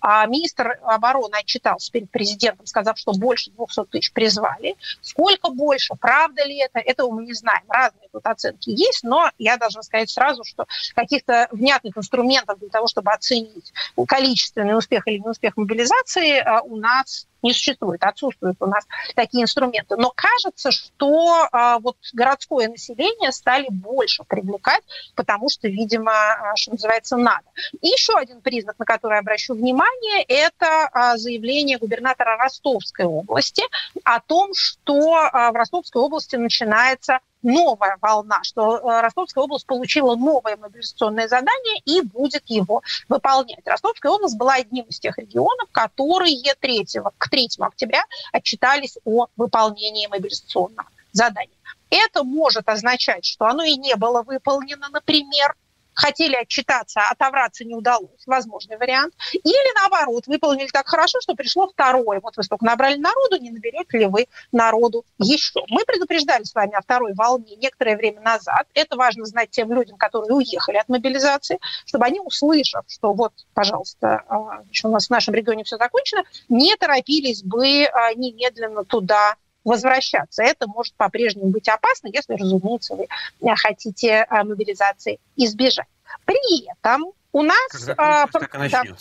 А 0.00 0.26
министр 0.26 0.78
обороны 0.82 1.34
отчитался 1.36 1.90
перед 1.92 2.10
президентом, 2.10 2.66
сказав, 2.66 2.98
что 2.98 3.12
больше 3.12 3.50
200 3.50 3.84
тысяч 3.86 4.12
призвали. 4.12 4.76
Сколько 5.00 5.50
больше, 5.50 5.94
правда 5.94 6.44
ли 6.44 6.58
это, 6.58 6.78
этого 6.78 7.10
мы 7.10 7.24
не 7.24 7.34
знаем. 7.34 7.64
Разные 7.68 8.08
тут 8.12 8.26
оценки 8.26 8.70
есть, 8.70 9.02
но 9.02 9.30
я 9.38 9.56
должна 9.56 9.82
сказать 9.82 10.10
сразу, 10.10 10.44
что 10.44 10.66
каких-то 10.94 11.48
внятных 11.50 11.96
инструментов 11.96 12.58
для 12.58 12.68
того, 12.68 12.86
чтобы 12.86 13.12
оценить 13.12 13.72
количественный 14.06 14.76
успех 14.76 15.06
или 15.06 15.18
неуспех 15.18 15.56
мобилизации 15.56 16.38
а, 16.38 16.62
у 16.62 16.76
нас 16.76 17.26
не 17.42 17.52
существует, 17.52 18.02
отсутствуют 18.02 18.56
у 18.60 18.66
нас 18.66 18.84
такие 19.14 19.42
инструменты. 19.44 19.96
Но 19.96 20.12
кажется, 20.14 20.70
что 20.70 21.48
а, 21.52 21.78
вот 21.78 21.96
городское 22.12 22.68
население 22.68 23.32
стали 23.32 23.66
больше 23.70 24.24
привлекать, 24.24 24.82
потому 25.14 25.48
что, 25.48 25.68
видимо, 25.68 26.12
а, 26.12 26.56
что 26.56 26.72
называется, 26.72 27.16
надо. 27.16 27.44
И 27.80 27.88
еще 27.88 28.14
один 28.16 28.40
признак, 28.40 28.78
на 28.78 28.84
который 28.84 29.14
я 29.14 29.20
обращу 29.20 29.54
внимание, 29.54 30.22
это 30.22 30.88
а, 30.92 31.16
заявление 31.16 31.78
губернатора 31.78 32.36
Ростовской 32.36 33.04
области 33.04 33.62
о 34.04 34.20
том, 34.20 34.50
что 34.54 35.14
а, 35.14 35.52
в 35.52 35.54
Ростовской 35.54 36.02
области 36.02 36.36
начинается 36.36 37.20
новая 37.42 37.98
волна, 38.00 38.42
что 38.42 38.78
э, 38.78 39.00
Ростовская 39.00 39.44
область 39.44 39.66
получила 39.66 40.16
новое 40.16 40.56
мобилизационное 40.56 41.28
задание 41.28 41.80
и 41.84 42.00
будет 42.02 42.42
его 42.46 42.82
выполнять. 43.08 43.66
Ростовская 43.66 44.12
область 44.12 44.36
была 44.36 44.54
одним 44.54 44.84
из 44.86 44.98
тех 44.98 45.18
регионов, 45.18 45.68
которые 45.72 46.54
3, 46.58 46.86
к 47.18 47.30
3 47.30 47.48
октября 47.60 48.04
отчитались 48.32 48.98
о 49.04 49.26
выполнении 49.36 50.06
мобилизационного 50.06 50.88
задания. 51.12 51.56
Это 51.90 52.24
может 52.24 52.68
означать, 52.68 53.24
что 53.24 53.46
оно 53.46 53.62
и 53.62 53.76
не 53.76 53.94
было 53.96 54.22
выполнено, 54.22 54.88
например, 54.90 55.54
хотели 55.96 56.36
отчитаться, 56.36 57.00
отобраться 57.10 57.64
не 57.64 57.74
удалось, 57.74 58.26
возможный 58.26 58.76
вариант. 58.76 59.14
Или 59.32 59.74
наоборот, 59.80 60.26
выполнили 60.26 60.68
так 60.68 60.86
хорошо, 60.86 61.20
что 61.20 61.34
пришло 61.34 61.68
второе. 61.68 62.20
Вот 62.20 62.36
вы 62.36 62.42
столько 62.42 62.64
набрали 62.64 62.96
народу, 62.96 63.38
не 63.40 63.50
наберете 63.50 63.98
ли 63.98 64.06
вы 64.06 64.26
народу 64.52 65.04
еще. 65.18 65.60
Мы 65.68 65.84
предупреждали 65.84 66.44
с 66.44 66.54
вами 66.54 66.74
о 66.74 66.82
второй 66.82 67.14
волне 67.14 67.56
некоторое 67.56 67.96
время 67.96 68.20
назад. 68.20 68.66
Это 68.74 68.96
важно 68.96 69.24
знать 69.24 69.50
тем 69.50 69.72
людям, 69.72 69.96
которые 69.96 70.34
уехали 70.34 70.76
от 70.76 70.88
мобилизации, 70.88 71.58
чтобы 71.86 72.04
они, 72.04 72.20
услышав, 72.20 72.84
что 72.88 73.12
вот, 73.12 73.32
пожалуйста, 73.54 74.22
а, 74.28 74.62
у 74.84 74.88
нас 74.88 75.06
в 75.06 75.10
нашем 75.10 75.34
регионе 75.34 75.64
все 75.64 75.78
закончено, 75.78 76.24
не 76.48 76.76
торопились 76.76 77.42
бы 77.42 77.84
а, 77.84 78.12
немедленно 78.14 78.84
туда 78.84 79.36
возвращаться. 79.66 80.42
Это 80.42 80.66
может 80.68 80.94
по-прежнему 80.94 81.48
быть 81.48 81.68
опасно, 81.68 82.08
если, 82.12 82.34
разумеется, 82.34 82.94
вы 82.94 83.04
э, 83.04 83.54
хотите 83.56 84.26
э, 84.30 84.42
мобилизации 84.44 85.18
избежать. 85.34 85.88
При 86.24 86.70
этом 86.70 87.12
у 87.32 87.42
нас... 87.42 87.68
Когда 87.72 87.94
а, 87.98 88.26
так 88.28 88.54
и. 88.54 88.94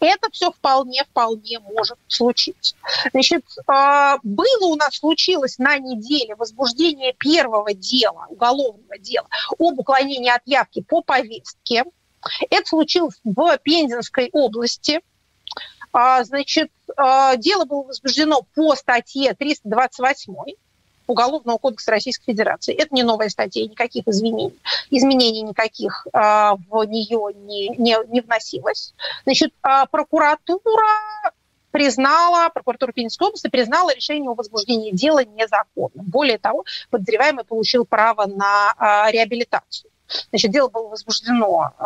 Это 0.00 0.30
все 0.30 0.50
вполне-вполне 0.52 1.60
может 1.60 1.96
случиться. 2.08 2.74
Значит, 3.12 3.44
было 3.66 4.66
у 4.66 4.76
нас, 4.76 4.96
случилось 4.96 5.56
на 5.58 5.78
неделе 5.78 6.34
возбуждение 6.34 7.14
первого 7.14 7.72
дела, 7.72 8.26
уголовного 8.28 8.98
дела, 8.98 9.28
об 9.58 9.78
уклонении 9.78 10.30
от 10.30 10.42
явки 10.44 10.82
по 10.82 11.00
повестке. 11.00 11.84
Это 12.50 12.66
случилось 12.66 13.18
в 13.24 13.58
Пензенской 13.58 14.28
области. 14.32 15.00
А, 15.94 16.24
значит, 16.24 16.72
а, 16.96 17.36
дело 17.36 17.66
было 17.66 17.84
возбуждено 17.84 18.42
по 18.56 18.74
статье 18.74 19.32
328 19.32 20.34
Уголовного 21.06 21.58
кодекса 21.58 21.92
Российской 21.92 22.32
Федерации. 22.32 22.74
Это 22.74 22.92
не 22.92 23.04
новая 23.04 23.28
статья, 23.28 23.62
никаких 23.62 24.08
изменений, 24.08 24.58
изменений 24.90 25.42
никаких 25.42 26.06
а, 26.12 26.56
в 26.68 26.84
нее 26.84 27.32
не, 27.34 27.68
не, 27.76 27.96
не 28.08 28.20
вносилось. 28.22 28.92
Значит, 29.24 29.52
прокуратура 29.92 30.82
признала, 31.70 32.48
прокуратура 32.48 32.90
Пензенской 32.90 33.28
области 33.28 33.48
признала 33.48 33.94
решение 33.94 34.30
о 34.30 34.34
возбуждении 34.34 34.90
дела 34.90 35.24
незаконным. 35.24 36.06
Более 36.06 36.38
того, 36.38 36.64
подозреваемый 36.90 37.44
получил 37.44 37.84
право 37.84 38.26
на 38.26 39.10
реабилитацию. 39.12 39.90
Значит, 40.30 40.50
дело 40.50 40.68
было 40.68 40.88
возбуждено 40.88 41.72
э, 41.78 41.84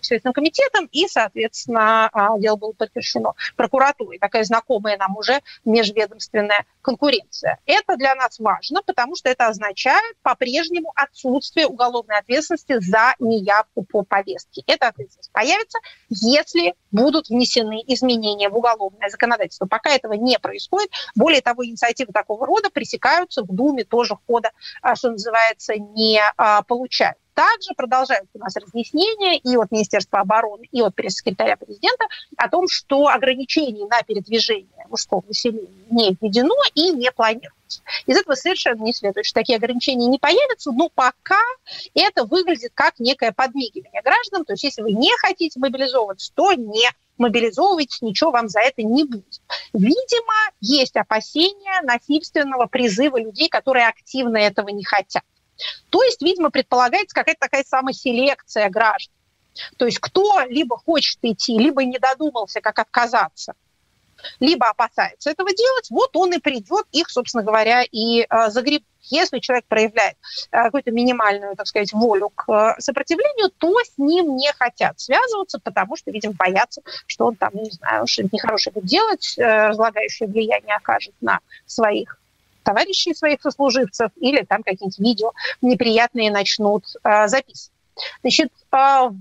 Следственным 0.00 0.34
комитетом, 0.34 0.88
и, 0.92 1.08
соответственно, 1.08 2.10
э, 2.12 2.40
дело 2.40 2.56
было 2.56 2.72
подтверждено 2.72 3.34
прокуратурой. 3.56 4.18
Такая 4.18 4.44
знакомая 4.44 4.96
нам 4.96 5.16
уже 5.16 5.40
межведомственная 5.64 6.64
конкуренция. 6.82 7.58
Это 7.66 7.96
для 7.96 8.14
нас 8.14 8.38
важно, 8.38 8.82
потому 8.82 9.16
что 9.16 9.28
это 9.28 9.48
означает 9.48 10.16
по-прежнему 10.22 10.92
отсутствие 10.94 11.66
уголовной 11.66 12.18
ответственности 12.18 12.78
за 12.80 13.14
неявку 13.18 13.82
по 13.82 14.02
повестке. 14.02 14.62
Эта 14.66 14.88
ответственность 14.88 15.32
появится, 15.32 15.78
если 16.08 16.74
будут 16.92 17.28
внесены 17.28 17.82
изменения 17.86 18.48
в 18.48 18.56
уголовное 18.56 19.08
законодательство. 19.08 19.66
Пока 19.66 19.90
этого 19.90 20.12
не 20.12 20.38
происходит. 20.38 20.90
Более 21.14 21.40
того, 21.40 21.64
инициативы 21.64 22.12
такого 22.12 22.46
рода 22.46 22.70
пресекаются 22.70 23.42
в 23.42 23.48
Думе, 23.48 23.84
тоже 23.84 24.16
хода, 24.26 24.50
что 24.94 25.10
называется, 25.10 25.74
не 25.76 26.20
а, 26.36 26.62
получают. 26.62 27.18
Также 27.36 27.74
продолжаются 27.76 28.30
у 28.32 28.38
нас 28.38 28.56
разъяснения 28.56 29.36
и 29.36 29.56
от 29.56 29.70
Министерства 29.70 30.20
обороны, 30.20 30.66
и 30.72 30.80
от 30.80 30.94
пресс-секретаря 30.94 31.58
президента 31.58 32.06
о 32.38 32.48
том, 32.48 32.66
что 32.66 33.08
ограничений 33.08 33.84
на 33.84 34.00
передвижение 34.04 34.86
мужского 34.88 35.22
населения 35.28 35.68
не 35.90 36.16
введено 36.18 36.56
и 36.74 36.92
не 36.92 37.12
планируется. 37.12 37.82
Из 38.06 38.16
этого 38.16 38.36
совершенно 38.36 38.82
не 38.82 38.94
следует, 38.94 39.26
что 39.26 39.38
такие 39.38 39.56
ограничения 39.56 40.06
не 40.06 40.18
появятся, 40.18 40.72
но 40.72 40.88
пока 40.88 41.42
это 41.92 42.24
выглядит 42.24 42.72
как 42.72 42.98
некое 43.00 43.32
подмигивание 43.32 44.00
граждан. 44.00 44.46
То 44.46 44.54
есть 44.54 44.64
если 44.64 44.80
вы 44.80 44.92
не 44.92 45.10
хотите 45.18 45.60
мобилизовываться, 45.60 46.32
то 46.34 46.54
не 46.54 46.88
мобилизовывайтесь, 47.18 48.00
ничего 48.00 48.30
вам 48.30 48.48
за 48.48 48.60
это 48.60 48.82
не 48.82 49.04
будет. 49.04 49.42
Видимо, 49.74 50.34
есть 50.62 50.96
опасения 50.96 51.82
насильственного 51.82 52.64
призыва 52.64 53.20
людей, 53.20 53.50
которые 53.50 53.88
активно 53.88 54.38
этого 54.38 54.70
не 54.70 54.84
хотят. 54.84 55.22
То 55.90 56.02
есть, 56.02 56.22
видимо, 56.22 56.50
предполагается 56.50 57.14
какая-то 57.14 57.40
такая 57.40 57.64
самоселекция 57.64 58.68
граждан. 58.68 59.12
То 59.78 59.86
есть 59.86 59.98
кто 59.98 60.40
либо 60.48 60.76
хочет 60.76 61.18
идти, 61.22 61.58
либо 61.58 61.84
не 61.84 61.98
додумался, 61.98 62.60
как 62.60 62.78
отказаться, 62.78 63.54
либо 64.40 64.68
опасается 64.68 65.30
этого 65.30 65.50
делать, 65.52 65.90
вот 65.90 66.10
он 66.16 66.32
и 66.32 66.38
придет, 66.38 66.86
их, 66.92 67.10
собственно 67.10 67.42
говоря, 67.42 67.82
и 67.82 68.22
э, 68.22 68.50
загреб. 68.50 68.82
Если 69.08 69.38
человек 69.38 69.66
проявляет 69.66 70.16
э, 70.50 70.64
какую-то 70.64 70.90
минимальную, 70.90 71.54
так 71.54 71.66
сказать, 71.68 71.92
волю 71.92 72.30
к 72.30 72.50
э, 72.50 72.80
сопротивлению, 72.80 73.50
то 73.56 73.72
с 73.84 73.98
ним 73.98 74.36
не 74.36 74.52
хотят 74.52 74.98
связываться, 74.98 75.60
потому 75.62 75.96
что, 75.96 76.10
видимо, 76.10 76.34
боятся, 76.34 76.82
что 77.06 77.26
он 77.26 77.36
там, 77.36 77.50
не 77.54 77.70
знаю, 77.70 78.06
что-нибудь 78.06 78.32
нехорошее 78.32 78.72
будет 78.72 78.86
делать, 78.86 79.38
э, 79.38 79.68
разлагающее 79.68 80.28
влияние 80.28 80.76
окажет 80.76 81.14
на 81.20 81.38
своих 81.66 82.18
товарищей 82.66 83.14
своих 83.14 83.40
сослуживцев 83.40 84.10
или 84.16 84.42
там 84.42 84.64
какие-нибудь 84.64 84.98
видео 84.98 85.32
неприятные 85.62 86.32
начнут 86.32 86.84
э, 87.04 87.28
записывать. 87.28 87.70
Значит, 88.22 88.50
э, 88.72 88.76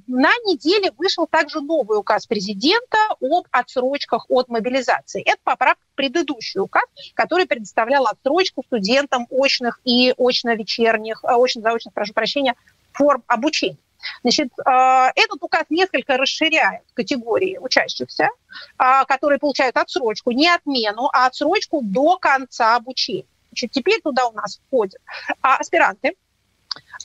на 0.07 0.33
неделе 0.45 0.91
вышел 0.97 1.27
также 1.27 1.61
новый 1.61 1.99
указ 1.99 2.25
президента 2.25 2.97
об 3.21 3.45
отсрочках 3.51 4.25
от 4.29 4.49
мобилизации. 4.49 5.21
Это 5.21 5.37
поправка 5.43 5.81
в 5.93 5.95
предыдущий 5.95 6.59
указ, 6.59 6.85
который 7.13 7.45
предоставлял 7.45 8.07
отсрочку 8.07 8.63
студентам 8.65 9.27
очных 9.29 9.79
и 9.85 10.13
очно-вечерних, 10.17 11.23
э, 11.23 11.27
очно-заочных, 11.35 11.93
прошу 11.93 12.13
прощения, 12.13 12.55
форм 12.93 13.23
обучения. 13.27 13.77
Значит, 14.21 14.49
этот 14.59 15.41
указ 15.41 15.63
несколько 15.69 16.15
расширяет 16.17 16.83
категории 16.93 17.57
учащихся, 17.57 18.29
которые 18.77 19.39
получают 19.39 19.77
отсрочку, 19.77 20.29
не 20.29 20.47
отмену, 20.47 21.09
а 21.11 21.25
отсрочку 21.25 21.81
до 21.81 22.19
конца 22.19 22.75
обучения. 22.75 23.25
Значит, 23.55 23.71
теперь 23.71 24.01
туда 24.01 24.27
у 24.27 24.33
нас 24.33 24.59
входят 24.67 25.01
а, 25.41 25.55
аспиранты, 25.55 26.17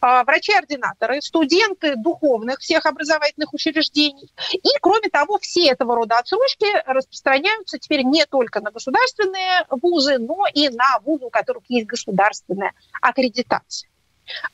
а, 0.00 0.24
врачи-ординаторы, 0.24 1.22
студенты 1.22 1.94
духовных 1.94 2.58
всех 2.58 2.86
образовательных 2.86 3.54
учреждений. 3.54 4.32
И, 4.52 4.68
кроме 4.82 5.10
того, 5.10 5.38
все 5.38 5.68
этого 5.68 5.94
рода 5.94 6.18
отсрочки 6.18 6.66
распространяются 6.86 7.78
теперь 7.78 8.02
не 8.02 8.26
только 8.26 8.60
на 8.60 8.72
государственные 8.72 9.64
вузы, 9.70 10.18
но 10.18 10.44
и 10.52 10.68
на 10.70 10.98
вузы, 11.04 11.26
у 11.26 11.30
которых 11.30 11.62
есть 11.68 11.86
государственная 11.86 12.72
аккредитация. 13.00 13.88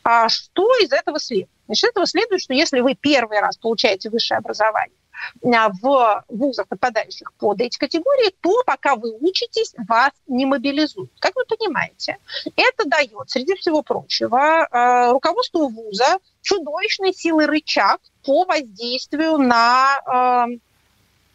А 0.03 0.29
что 0.29 0.77
из 0.77 0.93
этого 0.93 1.19
следует? 1.19 1.49
Значит, 1.65 1.85
из 1.85 1.89
этого 1.89 2.07
следует, 2.07 2.43
что 2.43 2.53
если 2.53 2.81
вы 2.81 2.95
первый 2.95 3.41
раз 3.41 3.57
получаете 3.57 4.11
высшее 4.11 4.37
образование 4.37 4.99
в 5.43 6.25
вузах, 6.29 6.69
подпадающих 6.69 7.33
под 7.35 7.61
эти 7.61 7.79
категории, 7.79 8.35
то 8.41 8.63
пока 8.65 8.97
вы 8.97 9.13
учитесь, 9.19 9.75
вас 9.89 10.11
не 10.27 10.47
мобилизуют. 10.47 11.11
Как 11.19 11.35
вы 11.35 11.45
понимаете, 11.45 12.19
это 12.57 12.89
дает, 12.89 13.31
среди 13.31 13.55
всего 13.55 13.83
прочего, 13.83 14.67
а, 14.71 15.13
руководству 15.13 15.69
вуза 15.69 16.19
чудовищной 16.43 17.13
силы 17.13 17.47
рычаг 17.47 18.01
по 18.25 18.45
воздействию 18.45 19.39
на 19.39 19.99
а, 20.07 20.47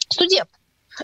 студентов. 0.08 0.58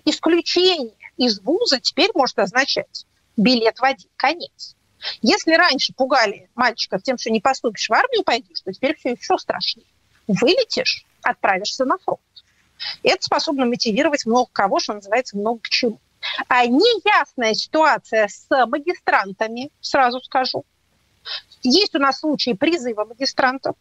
Исключение 0.05 0.93
из 1.17 1.39
вуза 1.41 1.79
теперь 1.79 2.11
может 2.13 2.37
означать 2.39 3.05
билет 3.35 3.79
в 3.79 3.83
один 3.83 4.09
конец. 4.15 4.75
Если 5.21 5.53
раньше 5.53 5.93
пугали 5.93 6.49
мальчиков 6.55 7.03
тем, 7.03 7.17
что 7.17 7.29
не 7.29 7.39
поступишь 7.39 7.87
в 7.87 7.93
армию, 7.93 8.23
пойдешь, 8.23 8.61
то 8.61 8.73
теперь 8.73 8.95
все 8.97 9.11
еще 9.11 9.37
страшнее. 9.37 9.87
Вылетишь, 10.27 11.05
отправишься 11.21 11.85
на 11.85 11.97
фронт. 11.97 12.19
Это 13.03 13.23
способно 13.23 13.65
мотивировать 13.65 14.25
много 14.25 14.49
кого, 14.51 14.79
что 14.79 14.93
называется, 14.93 15.37
много 15.37 15.59
к 15.61 15.69
чему. 15.69 15.99
А 16.47 16.65
неясная 16.65 17.53
ситуация 17.53 18.27
с 18.27 18.47
магистрантами, 18.65 19.69
сразу 19.81 20.19
скажу. 20.21 20.65
Есть 21.63 21.95
у 21.95 21.99
нас 21.99 22.19
случаи 22.19 22.53
призыва 22.53 23.05
магистрантов, 23.05 23.75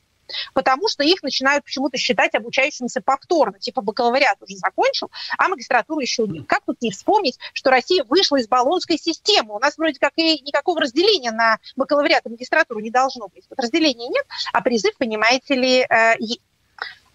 потому 0.55 0.89
что 0.89 1.05
их 1.05 1.23
начинают 1.23 1.65
почему-то 1.65 1.97
считать 1.97 2.35
обучающимся 2.35 3.01
повторно. 3.01 3.59
Типа 3.59 3.83
бакалавриат 3.83 4.37
уже 4.41 4.57
закончил, 4.57 5.11
а 5.39 5.49
магистратуру 5.49 6.01
еще 6.01 6.27
нет. 6.27 6.47
Как 6.47 6.63
тут 6.65 6.81
не 6.83 6.91
вспомнить, 6.91 7.39
что 7.53 7.71
Россия 7.71 8.05
вышла 8.05 8.37
из 8.37 8.49
баллонской 8.49 8.99
системы? 8.99 9.55
У 9.55 9.59
нас 9.59 9.77
вроде 9.79 9.99
как 9.99 10.13
и 10.17 10.41
никакого 10.41 10.81
разделения 10.81 11.31
на 11.31 11.59
бакалавриат 11.77 12.27
и 12.27 12.31
магистратуру 12.31 12.81
не 12.81 12.91
должно 12.91 13.29
быть. 13.29 13.45
Вот 13.49 13.59
разделения 13.61 14.09
нет, 14.09 14.27
а 14.53 14.61
призыв, 14.63 14.97
понимаете 14.99 15.55
ли, 15.55 15.87
э, 15.89 16.15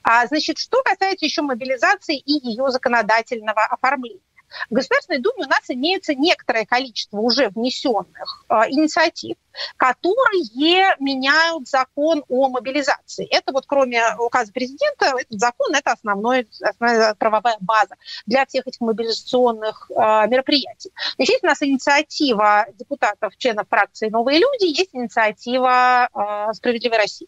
а, 0.03 0.25
значит, 0.27 0.57
что 0.57 0.81
касается 0.83 1.25
еще 1.25 1.41
мобилизации 1.41 2.17
и 2.17 2.33
ее 2.47 2.69
законодательного 2.69 3.63
оформления. 3.65 4.21
В 4.69 4.73
Государственной 4.73 5.19
Думе 5.19 5.45
у 5.45 5.49
нас 5.49 5.63
имеется 5.69 6.13
некоторое 6.13 6.65
количество 6.65 7.17
уже 7.17 7.49
внесенных 7.49 8.45
э, 8.49 8.53
инициатив, 8.69 9.37
которые 9.77 10.95
меняют 10.99 11.67
закон 11.67 12.23
о 12.27 12.49
мобилизации. 12.49 13.27
Это 13.31 13.53
вот 13.53 13.65
кроме 13.65 14.01
указа 14.19 14.51
президента, 14.51 15.13
этот 15.17 15.39
закон– 15.39 15.73
это 15.75 15.91
основной, 15.91 16.47
основная 16.61 17.15
правовая 17.15 17.57
база 17.61 17.95
для 18.25 18.45
всех 18.45 18.67
этих 18.67 18.81
мобилизационных 18.81 19.89
э, 19.89 19.93
мероприятий. 20.27 20.91
Значит, 21.15 21.31
есть 21.31 21.43
у 21.43 21.47
нас 21.47 21.61
инициатива 21.61 22.65
депутатов, 22.73 23.37
членов 23.37 23.67
фракции 23.69 24.09
«Новые 24.09 24.39
люди», 24.39 24.65
есть 24.65 24.93
инициатива 24.93 26.09
э, 26.13 26.53
«Справедливой 26.53 26.97
России». 26.97 27.27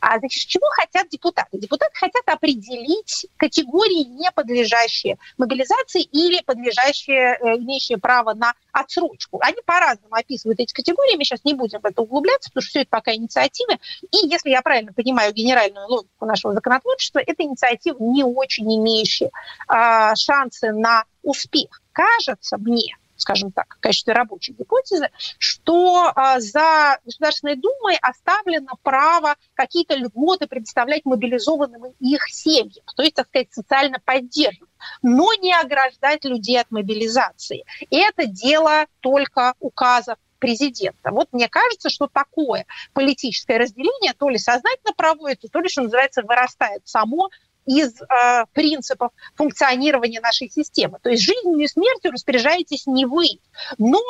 А, 0.00 0.18
значит, 0.18 0.48
чего 0.48 0.66
хотят 0.70 1.08
депутаты? 1.08 1.58
Депутаты 1.58 1.94
хотят 1.94 2.22
определить 2.26 3.26
категории, 3.36 4.04
не 4.04 4.30
подлежащие 4.30 5.18
мобилизации 5.38 6.02
или 6.02 6.42
подлежащие, 6.42 7.38
э, 7.40 7.56
имеющие 7.58 7.98
право 7.98 8.34
на 8.34 8.52
отсрочку. 8.72 9.38
Они 9.42 9.58
по-разному 9.64 10.14
описывают 10.14 10.60
эти 10.60 10.72
категории, 10.72 11.16
мы 11.16 11.24
сейчас 11.24 11.44
не 11.44 11.54
будем 11.54 11.80
в 11.80 11.86
это 11.86 12.02
углубляться, 12.02 12.50
потому 12.50 12.62
что 12.62 12.70
все 12.70 12.80
это 12.80 12.90
пока 12.90 13.14
инициативы. 13.14 13.78
И 14.10 14.28
если 14.28 14.50
я 14.50 14.62
правильно 14.62 14.92
понимаю 14.92 15.32
генеральную 15.32 15.86
логику 15.88 16.26
нашего 16.26 16.54
законотворчества, 16.54 17.20
это 17.20 17.42
инициатива 17.42 17.96
не 18.00 18.24
очень 18.24 18.72
имеющая 18.76 19.30
э, 19.68 20.14
шансы 20.16 20.72
на 20.72 21.04
успех. 21.22 21.80
Кажется 21.92 22.58
мне, 22.58 22.96
скажем 23.26 23.50
так, 23.50 23.74
в 23.76 23.80
качестве 23.80 24.12
рабочей 24.12 24.52
гипотезы, 24.52 25.10
что 25.38 26.12
а, 26.14 26.38
за 26.38 26.98
Государственной 27.04 27.56
Думой 27.56 27.98
оставлено 28.00 28.78
право 28.84 29.34
какие-то 29.54 29.96
льготы 29.96 30.46
предоставлять 30.46 31.04
мобилизованным 31.04 31.92
их 31.98 32.28
семьям, 32.28 32.84
то 32.94 33.02
есть, 33.02 33.16
так 33.16 33.26
сказать, 33.26 33.52
социально 33.52 33.98
поддерживать, 34.04 34.70
но 35.02 35.34
не 35.34 35.52
ограждать 35.52 36.24
людей 36.24 36.60
от 36.60 36.70
мобилизации. 36.70 37.64
И 37.90 37.96
это 37.96 38.26
дело 38.26 38.86
только 39.00 39.54
указов 39.58 40.18
президента. 40.38 41.10
Вот 41.10 41.28
мне 41.32 41.48
кажется, 41.48 41.90
что 41.90 42.06
такое 42.06 42.66
политическое 42.92 43.58
разделение 43.58 44.12
то 44.16 44.28
ли 44.28 44.38
сознательно 44.38 44.92
проводится, 44.96 45.48
то 45.48 45.60
ли, 45.60 45.68
что 45.68 45.82
называется, 45.82 46.22
вырастает 46.22 46.82
само 46.86 47.30
из 47.66 48.00
э, 48.00 48.44
принципов 48.52 49.12
функционирования 49.34 50.20
нашей 50.20 50.48
системы. 50.48 50.98
То 51.02 51.10
есть 51.10 51.22
жизнью 51.22 51.58
и 51.58 51.66
смертью 51.66 52.12
распоряжаетесь 52.12 52.86
не 52.86 53.04
вы, 53.04 53.40
но 53.78 54.00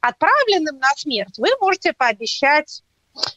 отправленным 0.00 0.78
на 0.78 0.90
смерть 0.96 1.38
вы 1.38 1.48
можете 1.60 1.92
пообещать 1.92 2.82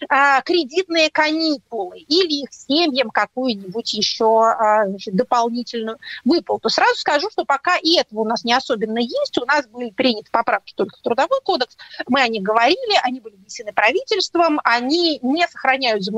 а, 0.10 0.42
кредитные 0.42 1.10
каникулы 1.10 2.00
или 2.00 2.44
их 2.44 2.54
семьям 2.54 3.10
какую-нибудь 3.10 3.94
еще 3.94 4.44
а, 4.44 4.88
значит, 4.88 5.16
дополнительную 5.16 5.98
выплату. 6.26 6.70
Сразу 6.70 6.96
скажу, 6.96 7.30
что 7.32 7.46
пока 7.46 7.78
и 7.78 7.98
этого 7.98 8.22
у 8.22 8.26
нас 8.26 8.44
не 8.44 8.54
особенно 8.54 9.00
есть. 9.00 9.38
У 9.38 9.46
нас 9.46 9.68
были 9.68 9.90
приняты 9.90 10.30
поправки 10.32 10.74
только 10.76 10.98
в 10.98 11.02
Трудовой 11.02 11.40
кодекс. 11.44 11.78
Мы 12.08 12.22
о 12.22 12.28
них 12.28 12.44
говорили, 12.44 13.00
они 13.04 13.20
были 13.20 13.36
внесены 13.36 13.74
правительством. 13.74 14.60
Они 14.64 15.20
не 15.22 15.48
сохраняют 15.48 16.04
за 16.04 16.12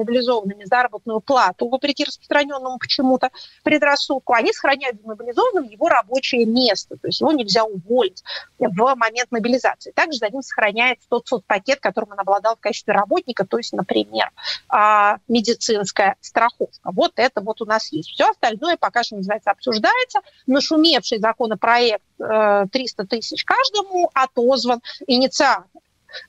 заработную 0.66 1.20
плату, 1.20 1.68
вопреки 1.70 2.04
распространенному 2.04 2.78
почему-то 2.78 3.32
предрассудку. 3.64 4.34
Они 4.34 4.52
сохраняют 4.54 4.98
за 5.02 5.62
его 5.62 5.90
рабочее 5.90 6.46
место. 6.46 6.98
То 6.98 7.08
есть 7.08 7.22
его 7.22 7.32
нельзя 7.32 7.64
уволить 7.64 8.24
в 8.60 8.96
момент 8.96 9.32
мобилизации. 9.32 9.92
Также 9.92 10.20
за 10.20 10.30
ним 10.30 10.42
сохраняется 10.42 11.08
тот 11.10 11.28
соцпакет, 11.28 11.80
которым 11.80 12.12
он 12.12 12.20
обладал 12.20 12.56
в 12.56 12.60
качестве 12.60 12.94
работника, 12.94 13.46
то 13.56 13.60
есть, 13.60 13.72
например, 13.72 14.32
а, 14.68 15.20
медицинская 15.30 16.18
страховка. 16.20 16.92
Вот 16.92 17.14
это 17.16 17.40
вот 17.40 17.62
у 17.62 17.66
нас 17.66 17.90
есть. 17.94 18.10
Все 18.10 18.30
остальное 18.30 18.76
пока 18.76 19.02
что, 19.02 19.16
называется, 19.16 19.52
обсуждается. 19.52 20.20
Нашумевший 20.46 21.20
законопроект 21.20 22.04
300 22.18 22.70
э, 22.70 23.06
тысяч 23.06 23.46
каждому 23.46 24.12
отозван 24.14 24.82
инициатор 25.08 25.64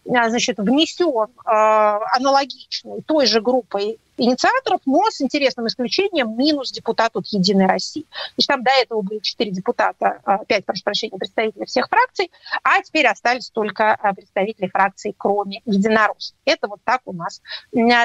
значит, 0.05 0.59
внесен 0.59 1.27
э, 1.27 1.51
аналогичной 2.17 3.03
той 3.03 3.27
же 3.27 3.41
группой 3.41 3.99
инициаторов, 4.17 4.81
но 4.87 5.11
с 5.11 5.21
интересным 5.21 5.67
исключением 5.67 6.37
минус 6.37 6.73
депутат 6.73 7.17
от 7.17 7.27
«Единой 7.27 7.67
России». 7.67 8.03
То 8.03 8.35
есть 8.39 8.49
там 8.49 8.63
до 8.63 8.71
этого 8.71 9.03
были 9.03 9.19
четыре 9.21 9.51
депутата, 9.51 10.21
а, 10.25 10.45
пять, 10.45 10.65
прошу 10.65 10.83
прощения, 10.85 11.19
представителей 11.19 11.67
всех 11.67 11.89
фракций, 11.89 12.31
а 12.63 12.83
теперь 12.83 13.07
остались 13.07 13.51
только 13.51 13.95
а, 13.95 14.15
представители 14.15 14.69
фракций, 14.69 15.15
кроме 15.17 15.63
единороссов. 15.65 16.37
Это 16.45 16.69
вот 16.69 16.81
так 16.85 17.03
у 17.05 17.13
нас, 17.13 17.41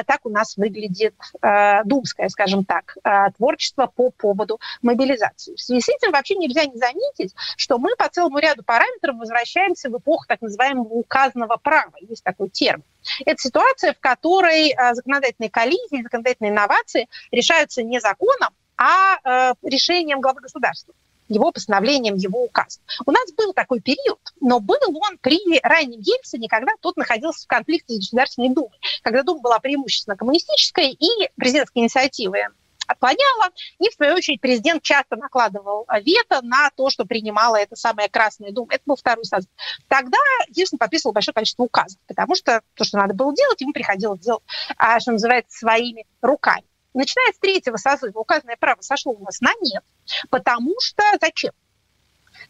так 0.06 0.20
у 0.24 0.30
нас 0.30 0.56
выглядит 0.56 1.14
э, 1.40 1.84
думское, 1.84 2.28
скажем 2.28 2.64
так, 2.64 2.96
э, 3.04 3.30
творчество 3.36 3.86
по 3.86 4.10
поводу 4.10 4.60
мобилизации. 4.82 5.54
В 5.54 5.60
связи 5.60 5.80
с 5.80 5.88
этим 5.88 6.12
вообще 6.12 6.36
нельзя 6.36 6.64
не 6.64 6.76
заметить, 6.76 7.34
что 7.56 7.78
мы 7.78 7.94
по 7.96 8.08
целому 8.08 8.38
ряду 8.38 8.62
параметров 8.64 9.16
возвращаемся 9.16 9.90
в 9.90 9.98
эпоху 9.98 10.24
так 10.28 10.40
называемого 10.40 10.92
указанного 10.92 11.56
права. 11.56 11.92
Есть 12.00 12.24
такой 12.24 12.48
термин. 12.48 12.84
Это 13.24 13.36
ситуация, 13.40 13.94
в 13.94 14.00
которой 14.00 14.74
законодательные 14.94 15.50
коллизии, 15.50 16.01
законодательные 16.02 16.52
инновации 16.52 17.08
решаются 17.30 17.82
не 17.82 18.00
законом, 18.00 18.50
а 18.76 19.18
э, 19.22 19.54
решением 19.62 20.20
главы 20.20 20.40
государства 20.40 20.94
его 21.28 21.50
постановлением, 21.50 22.16
его 22.16 22.44
указом. 22.44 22.82
У 23.06 23.10
нас 23.10 23.32
был 23.32 23.52
такой 23.52 23.80
период, 23.80 24.20
но 24.40 24.60
был 24.60 24.76
он 24.88 25.18
при 25.18 25.38
раннем 25.62 26.00
Ельцине, 26.00 26.48
когда 26.48 26.72
тот 26.80 26.96
находился 26.96 27.44
в 27.44 27.48
конфликте 27.48 27.94
с 27.94 27.98
Государственной 27.98 28.50
Думой, 28.50 28.78
когда 29.02 29.22
Дума 29.22 29.40
была 29.40 29.58
преимущественно 29.58 30.16
коммунистической, 30.16 30.90
и 30.90 31.08
президентские 31.36 31.84
инициативы 31.84 32.48
отклоняла. 32.92 33.50
И, 33.78 33.88
в 33.88 33.94
свою 33.94 34.14
очередь, 34.14 34.40
президент 34.40 34.82
часто 34.82 35.16
накладывал 35.16 35.86
вето 36.02 36.40
на 36.42 36.70
то, 36.70 36.90
что 36.90 37.04
принимала 37.04 37.56
эта 37.56 37.76
самая 37.76 38.08
Красная 38.08 38.52
Дума. 38.52 38.68
Это 38.74 38.82
был 38.86 38.96
второй 38.96 39.24
созыв. 39.24 39.50
Тогда 39.88 40.18
Ельцин 40.48 40.78
подписывал 40.78 41.12
большое 41.12 41.34
количество 41.34 41.62
указов, 41.64 42.00
потому 42.06 42.34
что 42.34 42.62
то, 42.74 42.84
что 42.84 42.98
надо 42.98 43.14
было 43.14 43.34
делать, 43.34 43.60
ему 43.60 43.72
приходилось 43.72 44.20
делать, 44.20 44.42
а, 44.76 45.00
что 45.00 45.12
называется, 45.12 45.58
своими 45.58 46.06
руками. 46.20 46.64
Начиная 46.94 47.32
с 47.32 47.38
третьего 47.38 47.76
созыва 47.76 48.18
указанное 48.18 48.56
право 48.56 48.80
сошло 48.82 49.12
у 49.12 49.24
нас 49.24 49.40
на 49.40 49.52
нет, 49.62 49.82
потому 50.30 50.74
что 50.80 51.02
зачем? 51.20 51.52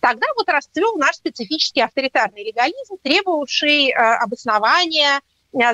Тогда 0.00 0.26
вот 0.36 0.48
расцвел 0.48 0.96
наш 0.96 1.16
специфический 1.16 1.80
авторитарный 1.80 2.44
легализм, 2.44 2.96
требовавший 3.02 3.90
э, 3.90 3.94
обоснования 3.94 5.20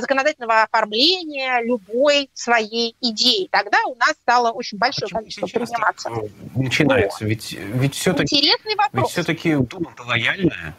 законодательного 0.00 0.62
оформления 0.62 1.60
любой 1.62 2.30
своей 2.34 2.96
идеи. 3.00 3.48
Тогда 3.50 3.78
у 3.86 3.94
нас 3.94 4.12
стало 4.22 4.50
очень 4.50 4.78
большое 4.78 5.06
Почему 5.06 5.20
количество 5.20 5.46
приниматься. 5.46 6.10
Начинается, 6.54 7.24
вот. 7.24 7.30
ведь, 7.30 7.52
ведь 7.52 7.94
все-таки, 7.94 8.36
Интересный 8.36 8.74
вопрос. 8.74 9.04
Ведь 9.04 9.12
все-таки 9.12 9.54
Дума-то 9.54 10.02
лояльная. 10.04 10.74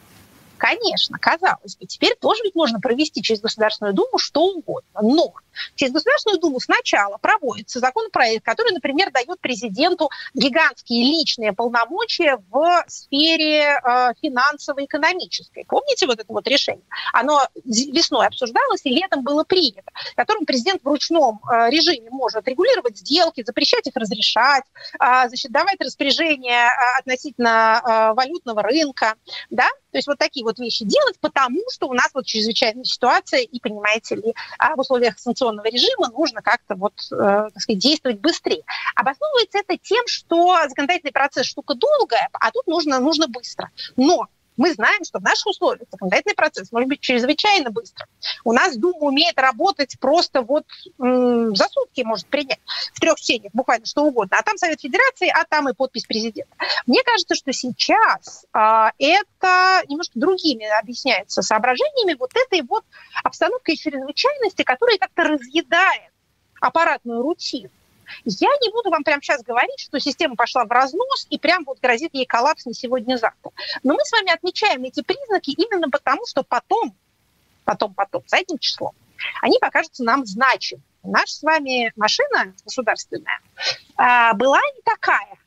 Конечно, 0.59 1.17
казалось 1.17 1.77
бы, 1.77 1.85
теперь 1.85 2.15
тоже 2.19 2.43
ведь 2.43 2.53
можно 2.53 2.81
провести 2.81 3.21
через 3.23 3.39
Государственную 3.39 3.93
Думу 3.93 4.17
что 4.17 4.43
угодно. 4.43 5.01
Но 5.01 5.33
через 5.75 5.93
Государственную 5.93 6.39
Думу 6.39 6.59
сначала 6.59 7.17
проводится 7.17 7.79
законопроект, 7.79 8.43
который, 8.43 8.73
например, 8.73 9.09
дает 9.11 9.39
президенту 9.39 10.09
гигантские 10.33 11.01
личные 11.03 11.53
полномочия 11.53 12.37
в 12.49 12.83
сфере 12.87 13.79
э, 13.81 14.13
финансово-экономической. 14.21 15.63
Помните 15.65 16.07
вот 16.07 16.19
это 16.19 16.31
вот 16.31 16.45
решение? 16.45 16.83
Оно 17.13 17.41
весной 17.63 18.27
обсуждалось 18.27 18.81
и 18.83 18.89
летом 18.89 19.23
было 19.23 19.45
принято, 19.45 19.89
которым 20.15 20.45
президент 20.45 20.83
в 20.83 20.87
ручном 20.87 21.39
э, 21.49 21.69
режиме 21.69 22.09
может 22.09 22.45
регулировать 22.49 22.97
сделки, 22.97 23.43
запрещать 23.45 23.87
их 23.87 23.95
разрешать, 23.95 24.65
э, 24.95 25.27
значит, 25.27 25.51
давать 25.51 25.79
распоряжения 25.79 26.67
э, 26.67 26.99
относительно 26.99 27.81
э, 27.81 28.13
валютного 28.13 28.61
рынка, 28.61 29.15
да, 29.49 29.69
то 29.91 29.97
есть 29.97 30.07
вот 30.07 30.17
такие 30.17 30.43
вот 30.43 30.59
вещи 30.59 30.85
делать, 30.85 31.19
потому 31.19 31.59
что 31.71 31.87
у 31.87 31.93
нас 31.93 32.09
вот 32.13 32.25
чрезвычайная 32.25 32.83
ситуация, 32.83 33.41
и, 33.41 33.59
понимаете 33.59 34.15
ли, 34.15 34.33
а 34.57 34.75
в 34.75 34.79
условиях 34.79 35.17
санкционного 35.19 35.67
режима 35.67 36.09
нужно 36.11 36.41
как-то 36.41 36.75
вот, 36.75 36.93
э, 37.11 37.15
так 37.15 37.61
сказать, 37.61 37.81
действовать 37.81 38.19
быстрее. 38.19 38.63
Обосновывается 38.95 39.59
это 39.59 39.77
тем, 39.77 40.03
что 40.07 40.57
законодательный 40.67 41.11
процесс 41.11 41.45
штука 41.45 41.73
долгая, 41.75 42.29
а 42.33 42.51
тут 42.51 42.67
нужно, 42.67 42.99
нужно 42.99 43.27
быстро. 43.27 43.71
Но 43.95 44.27
мы 44.59 44.73
знаем, 44.73 45.05
что 45.05 45.19
в 45.19 45.23
наших 45.23 45.47
условиях 45.47 45.87
законодательный 45.89 46.35
процесс 46.35 46.71
может 46.73 46.89
быть 46.89 46.99
чрезвычайно 46.99 47.71
быстро. 47.71 48.07
У 48.43 48.51
нас 48.51 48.75
Дума 48.75 48.97
умеет 48.99 49.39
работать 49.39 49.97
просто 50.01 50.41
вот 50.41 50.65
м- 50.99 51.55
за 51.55 51.65
сутки 51.69 52.01
может 52.01 52.27
принять 52.27 52.59
в 52.93 52.99
трех 52.99 53.17
чтениях 53.17 53.53
буквально 53.53 53.85
что 53.85 54.03
угодно. 54.03 54.37
А 54.37 54.43
там 54.43 54.57
Совет 54.57 54.81
Федерации, 54.81 55.29
а 55.33 55.45
там 55.45 55.69
и 55.69 55.73
подпись 55.73 56.03
президента. 56.05 56.51
Мне 56.85 57.01
кажется, 57.05 57.35
что 57.35 57.53
сейчас 57.53 58.45
а, 58.51 58.91
это 58.99 59.81
немножко 59.87 60.19
другими 60.19 60.65
объясняется 60.77 61.41
соображениями 61.41 62.17
вот 62.19 62.31
этой 62.35 62.61
вот 62.63 62.83
обстановкой 63.23 63.77
чрезвычайности, 63.77 64.63
которая 64.63 64.97
как-то 64.97 65.23
разъедает 65.23 66.11
аппаратную 66.59 67.21
рутину. 67.21 67.69
Я 68.25 68.49
не 68.61 68.71
буду 68.71 68.89
вам 68.89 69.03
прямо 69.03 69.21
сейчас 69.21 69.43
говорить, 69.43 69.79
что 69.79 69.99
система 69.99 70.35
пошла 70.35 70.65
в 70.65 70.71
разнос 70.71 71.27
и 71.29 71.37
прям 71.37 71.63
вот 71.65 71.79
грозит 71.79 72.13
ей 72.13 72.25
коллапс 72.25 72.65
не 72.65 72.73
сегодня-завтра. 72.73 73.51
Но 73.83 73.93
мы 73.93 73.99
с 74.03 74.11
вами 74.11 74.31
отмечаем 74.31 74.83
эти 74.83 75.01
признаки 75.01 75.51
именно 75.51 75.89
потому, 75.89 76.25
что 76.25 76.43
потом, 76.43 76.95
потом, 77.65 77.93
потом, 77.93 78.23
задним 78.27 78.57
числом, 78.59 78.93
они 79.41 79.57
покажутся 79.59 80.03
нам 80.03 80.25
значимыми. 80.25 80.83
Наша 81.03 81.33
с 81.33 81.43
вами 81.43 81.93
машина 81.95 82.53
государственная 82.65 83.39
а, 83.95 84.33
была 84.33 84.59
не 84.75 84.81
такая. 84.81 85.37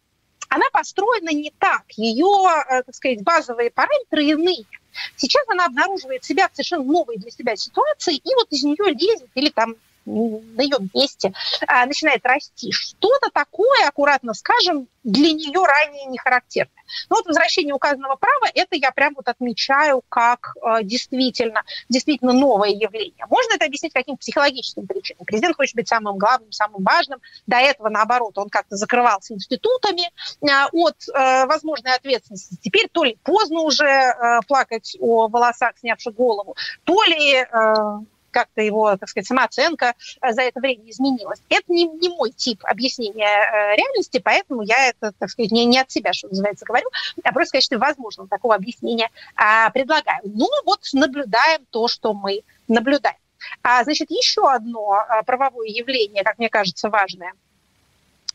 Она 0.49 0.65
построена 0.73 1.31
не 1.31 1.53
так. 1.59 1.85
Ее, 1.97 2.27
э, 2.69 2.83
так 2.83 2.95
сказать, 2.95 3.23
базовые 3.23 3.71
параметры 3.71 4.25
иные. 4.25 4.67
Сейчас 5.17 5.49
она 5.49 5.67
обнаруживает 5.67 6.25
себя 6.25 6.49
в 6.49 6.55
совершенно 6.55 6.85
новой 6.85 7.17
для 7.17 7.31
себя 7.31 7.57
ситуации, 7.57 8.17
и 8.17 8.35
вот 8.35 8.49
из 8.51 8.63
нее 8.63 8.93
лезет 8.93 9.31
или 9.35 9.51
там 9.51 9.77
на 10.05 10.63
ее 10.63 10.79
месте 10.95 11.33
а, 11.67 11.87
начинает 11.87 12.25
расти. 12.25 12.71
Что-то 12.73 13.31
такое, 13.33 13.87
аккуратно 13.87 14.35
скажем, 14.35 14.89
для 15.05 15.33
нее 15.33 15.65
ранее 15.65 16.07
не 16.07 16.19
характерное. 16.19 16.71
Но 17.09 17.17
вот 17.17 17.27
возвращение 17.27 17.75
указанного 17.75 18.17
права, 18.17 18.47
это 18.55 18.77
я 18.77 18.91
прям 18.93 19.15
вот 19.15 19.29
отмечаю 19.29 20.03
как 20.09 20.55
э, 20.63 20.83
действительно, 20.85 21.63
действительно 21.89 22.33
новое 22.33 22.71
явление. 22.71 23.27
Можно 23.29 23.55
это 23.55 23.65
объяснить 23.65 23.93
каким-то 23.93 24.21
психологическим 24.21 24.87
причинам. 24.87 25.25
Президент 25.25 25.57
хочет 25.57 25.75
быть 25.75 25.89
самым 25.89 26.19
главным, 26.19 26.53
самым 26.53 26.83
важным. 26.83 27.21
До 27.47 27.57
этого, 27.57 27.89
наоборот, 27.89 28.37
он 28.39 28.49
как-то 28.49 28.77
закрывался 28.77 29.35
институтами 29.35 30.03
э, 30.03 30.69
от 30.73 30.97
э, 31.09 31.47
возможной 31.47 31.95
ответственности. 31.95 32.57
Теперь 32.63 32.89
то 32.93 33.05
ли 33.05 33.19
поздно 33.25 33.61
уже 33.61 33.87
э, 33.87 34.41
плакать 34.47 34.97
о 35.01 35.29
волосах, 35.29 35.79
снявших 35.79 36.15
голову, 36.15 36.57
то 36.85 37.03
ли 37.05 37.37
э, 37.37 37.45
как-то 38.33 38.63
его, 38.63 38.97
так 38.97 39.09
сказать, 39.09 39.27
самооценка 39.27 39.95
э, 40.21 40.33
за 40.33 40.43
это 40.43 40.61
время 40.61 40.91
изменилась. 40.91 41.41
Это 41.49 41.73
не, 41.73 41.85
не 41.87 42.09
мой 42.09 42.31
тип 42.31 42.61
объяснения 42.65 43.27
э, 43.27 43.77
реальности, 43.77 44.21
поэтому 44.23 44.63
я 44.63 44.89
это, 44.89 45.13
так 45.19 45.31
сказать, 45.31 45.53
не, 45.53 45.65
не 45.65 45.79
от 45.79 45.91
себя, 45.91 46.13
что 46.13 46.29
называется, 46.29 46.65
говорю, 46.65 46.89
а 47.23 47.33
просто 47.33 47.59
в 47.61 47.79
возможного 47.79 48.29
такого 48.29 48.55
объяснения 48.55 49.11
а, 49.37 49.71
предлагаю. 49.71 50.23
Ну 50.25 50.49
вот 50.65 50.81
наблюдаем 50.93 51.67
то, 51.71 51.89
что 51.89 52.15
мы 52.15 52.43
наблюдаем. 52.69 53.17
А, 53.63 53.85
значит, 53.85 54.11
еще 54.11 54.51
одно 54.51 54.93
а, 54.93 55.23
правовое 55.23 55.69
явление, 55.69 56.25
как 56.25 56.39
мне 56.39 56.49
кажется, 56.49 56.89
важное 56.89 57.33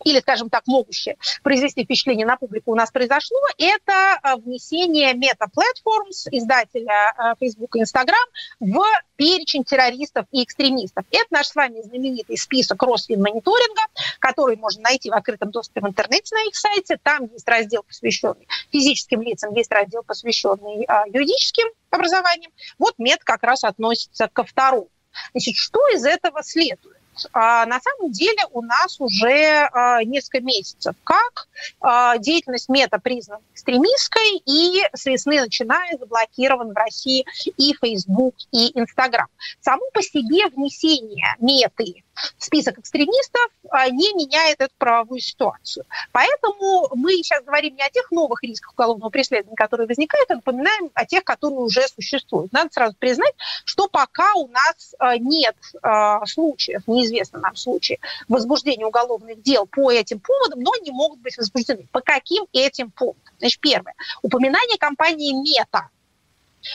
или, 0.04 0.20
скажем 0.20 0.50
так, 0.50 0.64
могущее 0.68 1.18
произвести 1.44 1.84
впечатление 1.84 2.26
на 2.26 2.38
публику 2.38 2.72
у 2.72 2.76
нас 2.76 2.92
произошло, 2.92 3.38
это 3.58 4.18
а, 4.22 4.38
внесение 4.38 5.14
Meta 5.14 5.48
Platforms, 5.48 6.28
издателя 6.32 7.14
а, 7.18 7.36
Facebook 7.36 7.76
и 7.76 7.82
Instagram, 7.82 8.26
в 8.60 8.84
перечень 9.16 9.64
террористов 9.64 10.26
и 10.32 10.44
экстремистов. 10.44 11.06
Это 11.12 11.26
наш 11.32 11.48
с 11.48 11.56
вами 11.56 11.82
знаменитый 11.82 12.38
список 12.38 12.82
Росфинмониторинга, 12.84 13.82
который 14.20 14.58
можно 14.58 14.84
найти 14.84 15.10
в 15.10 15.14
открытом 15.14 15.52
доступе 15.52 15.82
в 15.82 15.88
интернете 15.88 16.36
на 16.36 16.48
их 16.48 16.56
сайте. 16.56 16.98
Там 17.02 17.26
есть 17.32 17.48
раздел, 17.48 17.84
посвященный 17.84 18.48
физическим 18.72 19.22
лицам, 19.22 19.54
есть 19.54 19.72
раздел, 19.72 20.04
посвященный 20.04 20.86
а, 20.88 21.08
юридическим 21.08 21.68
образованиям. 21.90 22.52
Вот 22.78 22.96
МЕД 22.98 23.24
как 23.24 23.44
раз 23.44 23.64
относится 23.64 24.28
ко 24.28 24.44
второму. 24.44 24.90
Значит, 25.34 25.56
что 25.56 25.80
из 25.90 26.06
этого 26.06 26.44
следует? 26.44 26.97
А, 27.34 27.66
на 27.66 27.80
самом 27.80 28.12
деле 28.12 28.40
у 28.52 28.62
нас 28.62 29.00
уже 29.00 29.70
а, 29.72 30.04
несколько 30.04 30.42
месяцев 30.42 30.96
как 31.04 31.48
а, 31.80 32.18
деятельность 32.18 32.70
мета 32.70 33.00
признана 33.00 33.42
экстремистской 33.54 34.42
и 34.46 34.82
с 34.94 35.06
весны 35.06 35.40
начиная 35.42 35.98
заблокирован 35.98 36.74
в 36.74 36.76
России 36.76 37.26
и 37.46 37.74
Facebook, 37.80 38.36
и 38.52 38.78
Instagram. 38.78 39.28
Само 39.62 39.84
по 39.94 40.02
себе 40.02 40.48
внесение 40.48 41.36
меты 41.40 42.04
список 42.38 42.80
экстремистов 42.80 43.50
не 43.92 44.14
меняет 44.14 44.62
эту 44.62 44.74
правовую 44.78 45.20
ситуацию. 45.20 45.86
Поэтому 46.12 46.90
мы 46.96 47.12
сейчас 47.14 47.44
говорим 47.44 47.76
не 47.76 47.84
о 47.84 47.90
тех 47.90 48.12
новых 48.12 48.44
рисках 48.44 48.74
уголовного 48.74 49.10
преследования, 49.10 49.56
которые 49.56 49.88
возникают, 49.88 50.32
а 50.32 50.36
напоминаем 50.36 50.90
о 50.94 51.06
тех, 51.06 51.24
которые 51.24 51.60
уже 51.60 51.88
существуют. 51.88 52.52
Надо 52.52 52.70
сразу 52.72 52.96
признать, 52.98 53.34
что 53.66 53.88
пока 53.88 54.34
у 54.36 54.48
нас 54.48 54.96
а, 55.00 55.18
нет 55.18 55.56
а, 55.82 56.26
случаев, 56.26 56.84
неизвестно 56.88 57.40
нам 57.40 57.56
случаев 57.56 58.00
возбуждения 58.28 58.86
уголовных 58.86 59.42
дел 59.42 59.66
по 59.66 59.92
этим 59.92 60.20
поводам, 60.20 60.62
но 60.62 60.72
они 60.80 60.92
могут 60.92 61.20
быть 61.20 61.38
возбуждены. 61.38 61.88
По 61.92 62.02
каким 62.02 62.46
этим 62.54 62.92
пунктам? 62.92 63.34
Значит, 63.40 63.60
первое. 63.60 63.96
Упоминание 64.22 64.78
компании 64.78 65.34
«Мета» 65.34 65.90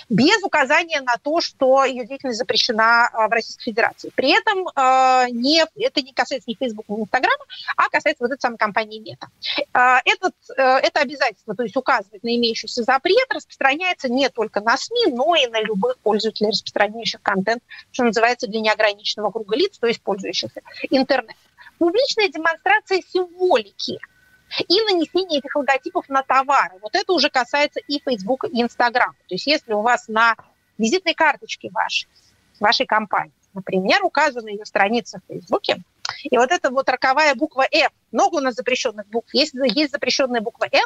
без 0.09 0.43
указания 0.43 1.01
на 1.01 1.17
то, 1.17 1.41
что 1.41 1.85
ее 1.85 2.07
деятельность 2.07 2.39
запрещена 2.39 3.09
а, 3.09 3.29
в 3.29 3.33
Российской 3.33 3.65
Федерации. 3.65 4.11
При 4.15 4.31
этом 4.31 4.69
а, 4.75 5.27
не, 5.31 5.65
это 5.77 6.03
не 6.03 6.13
касается 6.13 6.51
ни 6.51 6.55
Facebook, 6.55 6.89
ни 6.89 7.03
Instagram, 7.03 7.39
а 7.77 7.89
касается 7.89 8.25
вот 8.25 8.33
этой 8.33 8.41
самой 8.41 8.59
компании 8.59 8.99
Мета. 9.01 9.29
Этот, 10.05 10.35
э, 10.57 10.63
это 10.63 11.01
обязательство, 11.01 11.55
то 11.55 11.63
есть 11.63 11.77
указывать 11.77 12.23
на 12.23 12.37
имеющийся 12.37 12.83
запрет, 12.83 13.27
распространяется 13.31 14.09
не 14.09 14.29
только 14.29 14.61
на 14.61 14.77
СМИ, 14.77 15.13
но 15.13 15.35
и 15.35 15.47
на 15.47 15.61
любых 15.61 15.99
пользователей, 15.99 16.51
распространяющих 16.51 17.23
контент, 17.23 17.63
что 17.91 18.05
называется, 18.05 18.47
для 18.47 18.61
неограниченного 18.61 19.31
круга 19.31 19.57
лиц, 19.57 19.79
то 19.79 19.87
есть 19.87 20.03
пользующихся 20.03 20.61
интернетом. 20.91 21.37
Публичная 21.79 22.29
демонстрация 22.29 23.03
символики– 23.13 23.99
и 24.61 24.81
нанесение 24.83 25.39
этих 25.39 25.55
логотипов 25.57 26.09
на 26.09 26.23
товары. 26.23 26.79
Вот 26.81 26.95
это 26.95 27.13
уже 27.13 27.31
касается 27.31 27.81
и 27.81 28.01
Facebook, 28.01 28.45
и 28.45 28.63
Instagram. 28.63 29.13
То 29.29 29.35
есть 29.35 29.47
если 29.47 29.73
у 29.73 29.83
вас 29.83 30.09
на 30.09 30.35
визитной 30.79 31.15
карточке 31.15 31.71
вашей, 31.71 32.09
вашей 32.61 32.87
компании, 32.87 33.33
например, 33.55 34.05
указана 34.05 34.49
ее 34.49 34.65
страница 34.65 35.21
в 35.21 35.33
Фейсбуке, 35.33 35.83
и 36.25 36.37
вот 36.37 36.51
эта 36.51 36.71
вот 36.71 36.89
роковая 36.89 37.35
буква 37.35 37.67
F, 37.71 37.93
много 38.11 38.37
у 38.37 38.41
нас 38.41 38.55
запрещенных 38.55 39.07
букв, 39.09 39.33
есть, 39.33 39.55
есть 39.55 39.93
запрещенная 39.93 40.41
буква 40.41 40.67
N, 40.71 40.85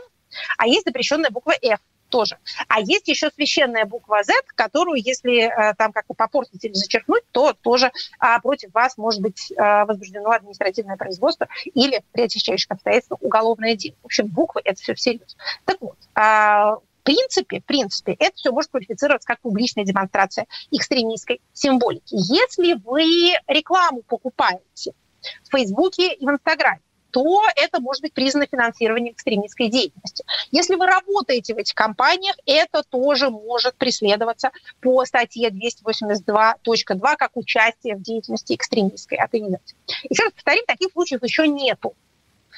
а 0.58 0.66
есть 0.66 0.84
запрещенная 0.86 1.30
буква 1.30 1.54
F 1.62 1.80
тоже. 2.08 2.38
А 2.68 2.80
есть 2.80 3.08
еще 3.08 3.30
священная 3.30 3.84
буква 3.84 4.22
Z, 4.24 4.32
которую, 4.54 5.02
если 5.02 5.42
э, 5.42 5.74
там 5.74 5.92
как-то 5.92 6.14
попортить 6.14 6.64
или 6.64 6.72
зачеркнуть, 6.72 7.22
то 7.32 7.52
тоже 7.52 7.86
э, 8.20 8.40
против 8.42 8.72
вас 8.72 8.96
может 8.96 9.20
быть 9.20 9.52
э, 9.52 9.84
возбуждено 9.84 10.30
административное 10.30 10.96
производство 10.96 11.48
или 11.64 12.02
при 12.12 12.22
отягчающих 12.22 12.70
обстоятельствах 12.70 13.22
уголовное 13.22 13.76
дело. 13.76 13.96
В 14.02 14.06
общем, 14.06 14.26
буквы– 14.26 14.60
это 14.64 14.80
все 14.80 14.94
всерьез. 14.94 15.36
Так 15.64 15.76
вот, 15.80 15.96
э, 16.14 16.20
в 16.20 16.80
принципе, 17.02 17.60
в 17.60 17.64
принципе, 17.64 18.12
это 18.18 18.34
все 18.34 18.50
может 18.50 18.70
квалифицироваться 18.70 19.28
как 19.28 19.40
публичная 19.40 19.84
демонстрация 19.84 20.46
экстремистской 20.72 21.40
символики. 21.52 22.02
Если 22.10 22.74
вы 22.84 23.34
рекламу 23.46 24.02
покупаете 24.02 24.92
в 25.44 25.50
Фейсбуке 25.50 26.12
и 26.12 26.26
в 26.26 26.30
Инстаграме, 26.30 26.80
то 27.10 27.42
это 27.56 27.80
может 27.80 28.02
быть 28.02 28.12
признано 28.12 28.46
финансированием 28.46 29.14
экстремистской 29.14 29.68
деятельности. 29.68 30.24
Если 30.50 30.74
вы 30.74 30.86
работаете 30.86 31.54
в 31.54 31.58
этих 31.58 31.74
компаниях, 31.74 32.36
это 32.46 32.82
тоже 32.82 33.30
может 33.30 33.76
преследоваться 33.76 34.50
по 34.80 35.04
статье 35.04 35.50
282.2 35.50 37.16
как 37.16 37.30
участие 37.34 37.96
в 37.96 38.02
деятельности 38.02 38.54
экстремистской 38.54 39.18
организации. 39.18 39.76
Еще 40.08 40.24
раз 40.24 40.32
повторим, 40.32 40.64
таких 40.66 40.92
случаев 40.92 41.22
еще 41.22 41.46
нету 41.48 41.94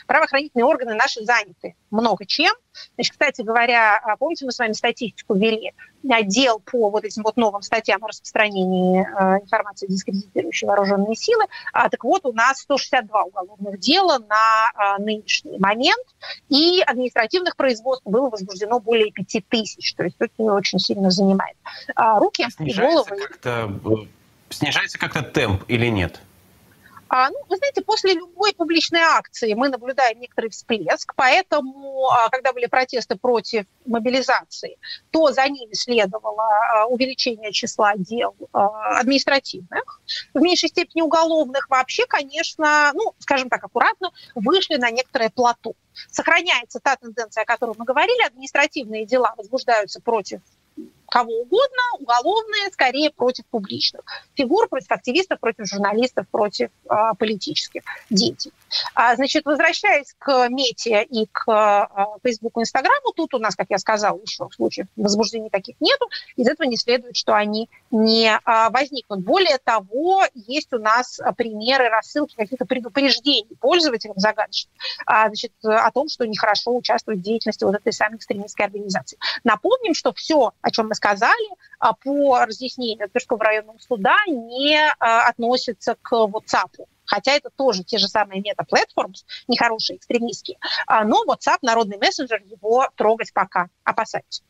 правоохранительные 0.09 0.65
органы 0.65 0.95
наши 0.95 1.23
заняты 1.23 1.77
много 1.91 2.25
чем. 2.27 2.53
Значит, 2.95 3.13
кстати 3.13 3.43
говоря, 3.43 4.01
а, 4.03 4.17
помните, 4.17 4.47
мы 4.47 4.53
с 4.53 4.59
вами 4.59 4.73
статистику 4.73 5.35
ввели, 5.35 5.73
отдел 6.09 6.61
по 6.61 6.91
вот 6.91 7.05
этим 7.05 7.23
вот 7.23 7.37
новым 7.37 7.61
статьям 7.61 8.03
о 8.03 8.09
распространении 8.09 9.03
э, 9.03 9.43
информации, 9.43 9.87
дискредитирующей 9.87 10.67
вооруженные 10.67 11.15
силы. 11.15 11.45
А, 11.73 11.91
так 11.91 12.03
вот, 12.05 12.25
у 12.25 12.33
нас 12.33 12.61
162 12.61 13.23
уголовных 13.25 13.79
дела 13.81 14.19
на 14.19 14.97
э, 14.99 15.03
нынешний 15.03 15.59
момент, 15.59 16.07
и 16.49 16.81
административных 16.87 17.57
производств 17.57 18.07
было 18.07 18.31
возбуждено 18.31 18.81
более 18.81 19.13
5000, 19.13 19.95
то 19.95 20.05
есть 20.05 20.17
это 20.19 20.43
очень 20.45 20.79
сильно 20.79 21.11
занимает 21.11 21.57
а, 21.95 22.19
руки 22.19 22.47
снижается 22.51 22.65
и 22.65 22.95
головы. 22.95 23.29
Как-то, 23.29 23.73
э, 23.85 24.07
снижается 24.51 24.99
как-то 24.99 25.23
темп 25.23 25.65
или 25.69 25.89
нет? 25.89 26.21
А, 27.09 27.31
ну, 27.31 27.37
вы 27.49 27.57
знаете, 27.57 27.81
после 27.81 28.15
любой 28.15 28.53
публичной 28.55 29.01
акции 29.01 29.55
мы 29.55 29.69
наблюдаем 29.69 30.21
некоторый 30.21 30.51
всплеск, 30.51 31.15
поэтому, 31.17 32.09
а, 32.11 32.29
когда 32.29 32.53
были 32.53 32.67
протесты 32.67 33.17
против 33.17 33.65
мобилизации, 33.87 34.79
то 35.11 35.33
за 35.33 35.49
ними 35.49 35.73
следовало 35.73 36.43
а, 36.43 36.87
увеличение 36.87 37.53
числа 37.53 37.95
дел 37.97 38.35
а, 38.53 38.99
административных, 39.01 40.01
в 40.35 40.41
меньшей 40.41 40.69
степени 40.69 41.01
уголовных. 41.01 41.69
Вообще, 41.71 42.05
конечно, 42.07 42.91
ну, 42.95 43.15
скажем 43.19 43.49
так, 43.49 43.65
аккуратно, 43.65 44.13
вышли 44.35 44.77
на 44.77 44.91
некоторое 44.91 45.31
плато. 45.31 45.73
Сохраняется 46.11 46.79
та 46.79 46.97
тенденция, 46.97 47.43
о 47.43 47.47
которой 47.47 47.75
мы 47.79 47.85
говорили, 47.85 48.27
административные 48.27 49.07
дела 49.07 49.35
возбуждаются 49.37 50.01
против 50.01 50.41
кого 51.09 51.41
угодно, 51.41 51.83
уголовные, 51.99 52.71
скорее 52.71 53.11
против 53.11 53.47
публичных 53.47 54.03
фигур, 54.35 54.69
против 54.69 54.91
активистов, 54.91 55.41
против 55.41 55.67
журналистов, 55.67 56.27
против 56.31 56.71
э, 56.89 56.95
политических 57.19 57.83
деятелей. 58.11 58.53
А, 58.95 59.17
значит, 59.17 59.45
возвращаясь 59.47 60.15
к 60.19 60.49
Мете 60.49 61.03
и 61.03 61.27
к 61.27 61.49
э, 61.49 62.05
Фейсбуку, 62.23 62.61
Инстаграму, 62.61 63.13
тут 63.17 63.35
у 63.35 63.39
нас, 63.39 63.57
как 63.57 63.69
я 63.71 63.79
сказала, 63.79 64.21
еще 64.21 64.49
случаев 64.55 64.87
возбуждений 64.97 65.51
таких 65.51 65.77
нету. 65.81 66.09
Из 66.37 66.47
этого 66.47 66.67
не 66.67 66.77
следует, 66.77 67.17
что 67.17 67.35
они 67.35 67.71
не 67.91 68.29
э, 68.29 68.71
возникнут. 68.71 69.21
Более 69.21 69.59
того, 69.59 70.25
есть 70.35 70.73
у 70.73 70.79
нас 70.79 71.21
примеры 71.37 71.89
рассылки 71.89 72.35
каких-то 72.37 72.67
предупреждений 72.67 73.57
пользователям 73.61 74.19
загадочных 74.19 74.73
а, 75.07 75.29
значит, 75.29 75.53
о 75.63 75.91
том, 75.91 76.09
что 76.09 76.27
нехорошо 76.27 76.77
участвовать 76.77 77.21
в 77.21 77.23
деятельности 77.23 77.65
вот 77.65 77.75
этой 77.75 77.93
самой 77.93 78.19
экстремистской 78.19 78.67
организации. 78.67 79.19
Напомним, 79.45 79.95
что 79.95 80.13
все, 80.13 80.53
о 80.61 80.71
чем 80.71 80.89
мы 80.89 80.95
сказали, 80.99 81.49
а, 81.79 81.95
по 81.95 82.45
разъяснению 82.45 83.09
Тверского 83.09 83.43
районного 83.43 83.79
суда 83.79 84.17
не 84.27 84.77
а, 84.99 85.29
относится 85.29 85.97
к 86.01 86.13
WhatsApp. 86.13 86.85
Хотя 87.07 87.33
это 87.33 87.49
тоже 87.57 87.85
те 87.85 87.97
же 87.97 88.09
самые 88.09 88.43
мета-платформы, 88.43 89.15
нехорошие, 89.47 89.97
экстремистские. 89.97 90.59
А, 90.87 91.05
но 91.05 91.25
WhatsApp, 91.25 91.59
народный 91.63 91.99
мессенджер, 91.99 92.43
его 92.45 92.89
трогать 92.97 93.33
пока 93.33 93.69
опасается. 93.85 94.43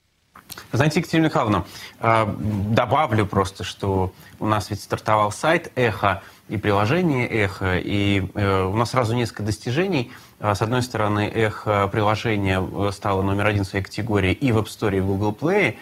Знаете, 0.73 1.01
Екатерина 1.01 1.27
Михайловна, 1.27 1.67
добавлю 2.01 3.27
просто, 3.27 3.65
что 3.65 4.13
у 4.41 4.47
нас 4.47 4.71
ведь 4.71 4.81
стартовал 4.81 5.31
сайт 5.31 5.71
«Эхо», 5.75 6.23
и 6.49 6.57
приложение 6.57 7.29
«Эхо», 7.29 7.77
и 7.77 8.27
э, 8.35 8.63
у 8.63 8.75
нас 8.75 8.91
сразу 8.91 9.15
несколько 9.15 9.43
достижений. 9.43 10.11
С 10.41 10.63
одной 10.63 10.83
стороны, 10.83 11.29
«Эхо» 11.29 11.89
приложение 11.89 12.67
э, 12.67 12.91
стало 12.93 13.23
номер 13.23 13.47
один 13.47 13.65
в 13.65 13.67
своей 13.67 13.85
категории 13.85 14.33
и 14.33 14.51
в 14.53 14.59
App 14.59 14.67
Store, 14.67 14.97
и 14.97 15.01
в 15.01 15.07
Google 15.07 15.37
Play, 15.39 15.77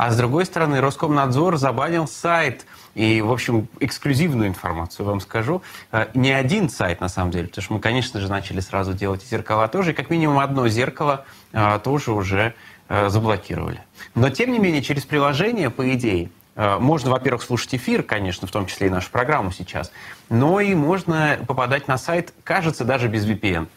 а 0.00 0.10
с 0.10 0.16
другой 0.16 0.46
стороны, 0.46 0.80
Роскомнадзор 0.80 1.58
забанил 1.58 2.08
сайт. 2.08 2.64
И, 2.94 3.20
в 3.20 3.30
общем, 3.30 3.68
эксклюзивную 3.80 4.48
информацию 4.48 5.04
вам 5.04 5.20
скажу. 5.20 5.60
Э, 5.92 6.06
не 6.14 6.32
один 6.32 6.70
сайт, 6.70 7.02
на 7.02 7.10
самом 7.10 7.32
деле, 7.32 7.48
потому 7.48 7.62
что 7.62 7.74
мы, 7.74 7.80
конечно 7.80 8.18
же, 8.18 8.30
начали 8.30 8.60
сразу 8.60 8.94
делать 8.94 9.22
зеркала 9.22 9.68
тоже. 9.68 9.90
И 9.90 9.92
как 9.92 10.08
минимум 10.08 10.38
одно 10.38 10.68
зеркало 10.68 11.26
э, 11.52 11.78
тоже 11.84 12.12
уже 12.12 12.54
э, 12.88 13.10
заблокировали. 13.10 13.82
Но, 14.14 14.30
тем 14.30 14.52
не 14.52 14.58
менее, 14.58 14.80
через 14.80 15.04
приложение, 15.04 15.68
по 15.68 15.92
идее, 15.92 16.30
можно, 16.56 17.10
во-первых, 17.10 17.42
слушать 17.42 17.74
эфир, 17.74 18.02
конечно, 18.02 18.48
в 18.48 18.50
том 18.50 18.66
числе 18.66 18.86
и 18.86 18.90
нашу 18.90 19.10
программу 19.10 19.52
сейчас, 19.52 19.92
но 20.30 20.60
и 20.60 20.74
можно 20.74 21.38
попадать 21.46 21.88
на 21.88 21.96
сайт, 21.96 22.34
кажется, 22.42 22.84
даже 22.84 23.08
без 23.08 23.26
VPN. 23.26 23.68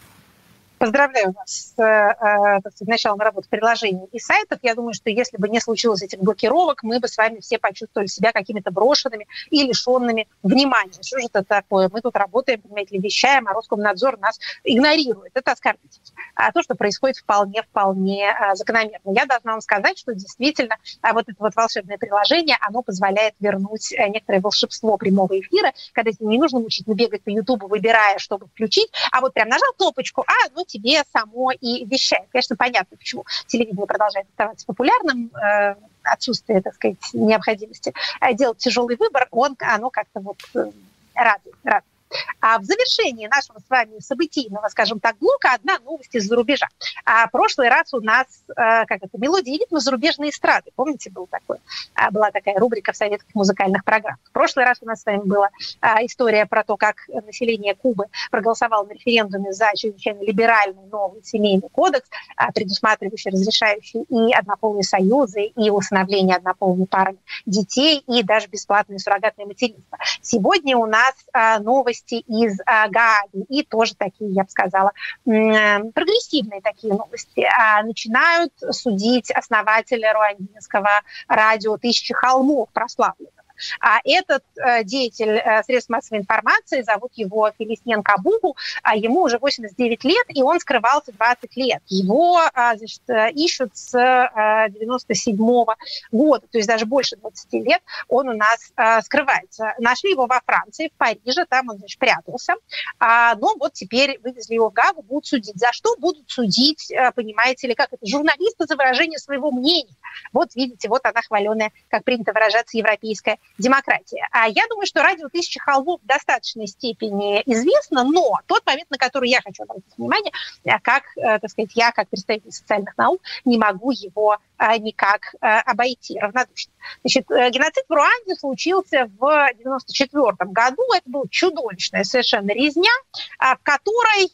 Поздравляю 0.84 1.32
вас 1.32 1.72
с 1.74 1.82
э, 1.82 2.60
сказать, 2.60 2.88
началом 2.88 3.18
работы 3.18 3.48
приложений 3.48 4.06
и 4.12 4.18
сайтов. 4.18 4.58
Я 4.60 4.74
думаю, 4.74 4.92
что 4.92 5.08
если 5.08 5.38
бы 5.38 5.48
не 5.48 5.58
случилось 5.58 6.02
этих 6.02 6.18
блокировок, 6.18 6.82
мы 6.82 7.00
бы 7.00 7.08
с 7.08 7.16
вами 7.16 7.40
все 7.40 7.58
почувствовали 7.58 8.06
себя 8.06 8.32
какими-то 8.32 8.70
брошенными 8.70 9.26
и 9.48 9.62
лишенными 9.62 10.28
внимания. 10.42 10.92
Что 11.00 11.20
же 11.20 11.28
это 11.28 11.42
такое? 11.42 11.88
Мы 11.90 12.02
тут 12.02 12.14
работаем, 12.16 12.60
понимаете, 12.60 12.98
вещаем, 12.98 13.48
а 13.48 13.54
Роскомнадзор 13.54 14.18
нас 14.18 14.38
игнорирует. 14.62 15.32
Это 15.32 15.52
оскорбительно. 15.52 16.04
А 16.34 16.52
то, 16.52 16.62
что 16.62 16.74
происходит 16.74 17.16
вполне-вполне 17.16 18.30
а, 18.30 18.54
закономерно. 18.54 19.12
Я 19.12 19.26
должна 19.26 19.52
вам 19.52 19.60
сказать, 19.60 19.98
что 19.98 20.14
действительно 20.14 20.76
а, 21.00 21.12
вот 21.12 21.28
это 21.28 21.36
вот 21.38 21.54
волшебное 21.54 21.98
приложение, 21.98 22.56
оно 22.60 22.82
позволяет 22.82 23.34
вернуть 23.40 23.94
а, 23.96 24.08
некоторое 24.08 24.40
волшебство 24.40 24.96
прямого 24.96 25.38
эфира, 25.38 25.72
когда 25.92 26.12
тебе 26.12 26.26
не 26.26 26.38
нужно 26.38 26.60
мучительно 26.60 26.94
бегать 26.94 27.22
по 27.22 27.30
Ютубу, 27.30 27.68
выбирая, 27.68 28.18
чтобы 28.18 28.46
включить, 28.46 28.90
а 29.12 29.20
вот 29.20 29.34
прям 29.34 29.48
нажал 29.48 29.72
кнопочку, 29.76 30.22
а 30.26 30.48
оно 30.50 30.64
тебе 30.64 31.02
само 31.12 31.52
и 31.52 31.84
вещает. 31.84 32.26
Конечно, 32.32 32.56
понятно, 32.56 32.96
почему 32.96 33.24
телевидение 33.46 33.86
продолжает 33.86 34.26
оставаться 34.30 34.66
популярным, 34.66 35.30
э, 35.34 35.74
отсутствие, 36.02 36.60
так 36.60 36.74
сказать, 36.74 36.98
необходимости 37.12 37.92
делать 38.34 38.58
тяжелый 38.58 38.96
выбор, 38.96 39.28
он, 39.30 39.56
оно 39.60 39.90
как-то 39.90 40.20
вот 40.20 40.36
э, 40.54 40.70
радует, 41.14 41.56
радует. 41.64 41.93
А 42.40 42.58
в 42.58 42.64
завершении 42.64 43.26
нашего 43.26 43.58
с 43.58 43.68
вами 43.68 43.98
событийного, 44.00 44.68
скажем 44.68 45.00
так, 45.00 45.16
блока 45.18 45.54
одна 45.54 45.78
новость 45.80 46.14
из-за 46.14 46.36
рубежа. 46.36 46.68
А 47.04 47.26
прошлый 47.28 47.68
раз 47.68 47.92
у 47.94 48.00
нас, 48.00 48.26
э, 48.48 48.54
как 48.86 48.98
это, 49.02 49.18
мелодии 49.18 49.58
ритма 49.58 49.80
зарубежной 49.80 50.30
эстрады. 50.30 50.70
Помните, 50.74 51.10
был 51.10 51.26
такой, 51.26 51.58
а, 51.94 52.10
была 52.10 52.30
такая 52.30 52.58
рубрика 52.58 52.92
в 52.92 52.96
советских 52.96 53.34
музыкальных 53.34 53.84
программах. 53.84 54.20
В 54.24 54.32
прошлый 54.32 54.64
раз 54.64 54.78
у 54.80 54.86
нас 54.86 55.02
с 55.02 55.06
вами 55.06 55.22
была 55.24 55.50
а, 55.80 56.04
история 56.04 56.46
про 56.46 56.64
то, 56.64 56.76
как 56.76 56.96
население 57.26 57.74
Кубы 57.74 58.06
проголосовало 58.30 58.86
на 58.86 58.92
референдуме 58.92 59.52
за 59.52 59.70
чрезвычайно 59.74 60.22
либеральный 60.22 60.86
новый 60.90 61.22
семейный 61.22 61.68
кодекс, 61.70 62.08
а, 62.36 62.52
предусматривающий, 62.52 63.30
разрешающий 63.30 64.02
и 64.02 64.32
однополые 64.32 64.82
союзы, 64.82 65.44
и 65.44 65.70
усыновление 65.70 66.36
однополыми 66.36 66.84
парами 66.84 67.18
детей, 67.46 68.02
и 68.06 68.22
даже 68.22 68.48
бесплатное 68.48 68.98
суррогатное 68.98 69.46
материнство. 69.46 69.98
Сегодня 70.20 70.76
у 70.76 70.86
нас 70.86 71.14
новость 71.60 72.03
новости 72.04 72.24
из 72.26 72.58
а, 72.66 72.88
Гааги, 72.88 73.44
и 73.48 73.64
тоже 73.64 73.94
такие, 73.94 74.32
я 74.32 74.44
бы 74.44 74.50
сказала, 74.50 74.92
прогрессивные 75.24 76.60
такие 76.60 76.94
новости. 76.94 77.46
А, 77.58 77.82
начинают 77.82 78.52
судить 78.70 79.30
основателя 79.30 80.12
руандинского 80.12 81.02
радио 81.28 81.76
«Тысячи 81.76 82.14
холмов» 82.14 82.68
прославленного. 82.72 83.33
А 83.80 83.98
этот 84.04 84.44
э, 84.56 84.84
деятель 84.84 85.38
э, 85.38 85.62
средств 85.64 85.90
массовой 85.90 86.20
информации, 86.20 86.82
зовут 86.82 87.12
его 87.14 87.50
Филисненко 87.58 88.16
Бугу, 88.18 88.56
а 88.82 88.96
ему 88.96 89.22
уже 89.22 89.38
89 89.38 90.04
лет, 90.04 90.26
и 90.28 90.42
он 90.42 90.60
скрывался 90.60 91.12
20 91.12 91.56
лет. 91.56 91.82
Его 91.88 92.40
а, 92.52 92.76
значит, 92.76 93.02
э, 93.08 93.30
ищут 93.32 93.76
с 93.76 93.92
97 93.92 95.36
-го 95.36 95.74
года, 96.12 96.46
то 96.50 96.58
есть 96.58 96.68
даже 96.68 96.86
больше 96.86 97.16
20 97.16 97.52
лет 97.64 97.82
он 98.08 98.28
у 98.28 98.32
нас 98.32 98.72
скрывается. 99.04 99.74
Нашли 99.78 100.10
его 100.10 100.26
во 100.26 100.40
Франции, 100.44 100.88
в 100.88 100.98
Париже, 100.98 101.44
там 101.48 101.68
он 101.68 101.78
значит, 101.78 101.98
прятался, 101.98 102.54
а, 102.98 103.34
но 103.36 103.54
вот 103.58 103.72
теперь 103.72 104.18
вывезли 104.22 104.54
его 104.54 104.70
в 104.70 104.72
Гагу, 104.72 105.02
будут 105.02 105.26
судить. 105.26 105.56
За 105.56 105.72
что 105.72 105.96
будут 105.96 106.30
судить, 106.30 106.92
понимаете 107.14 107.68
ли, 107.68 107.74
как 107.74 107.92
это, 107.92 108.04
журналисты 108.06 108.66
за 108.66 108.76
выражение 108.76 109.18
своего 109.18 109.50
мнения. 109.50 109.94
Вот 110.32 110.54
видите, 110.54 110.88
вот 110.88 111.04
она 111.04 111.22
хваленая, 111.22 111.72
как 111.88 112.04
принято 112.04 112.32
выражаться, 112.32 112.76
европейская 112.76 113.38
демократия. 113.58 114.26
А 114.32 114.48
я 114.48 114.66
думаю, 114.68 114.86
что 114.86 115.02
радио 115.02 115.28
«Тысячи 115.28 115.60
холмов» 115.60 116.00
в 116.02 116.06
достаточной 116.06 116.66
степени 116.66 117.40
известно, 117.46 118.04
но 118.04 118.40
тот 118.46 118.66
момент, 118.66 118.90
на 118.90 118.98
который 118.98 119.30
я 119.30 119.40
хочу 119.42 119.62
обратить 119.62 119.96
внимание, 119.96 120.32
э, 120.64 120.78
как, 120.82 121.04
э, 121.16 121.38
так 121.38 121.50
сказать, 121.50 121.70
я, 121.74 121.92
как 121.92 122.08
представитель 122.08 122.50
социальных 122.50 122.96
наук, 122.98 123.20
не 123.44 123.56
могу 123.56 123.92
его 123.92 124.38
э, 124.58 124.78
никак 124.78 125.34
обойти 125.40 126.18
равнодушно. 126.18 126.72
Значит, 127.02 127.26
геноцид 127.28 127.84
в 127.88 127.92
Руанде 127.92 128.34
случился 128.34 129.10
в 129.18 129.24
1994 129.24 130.50
году. 130.52 130.82
Это 130.94 131.10
была 131.10 131.24
чудовищная 131.30 132.04
совершенно 132.04 132.50
резня, 132.50 132.90
в 133.38 133.58
которой 133.62 134.32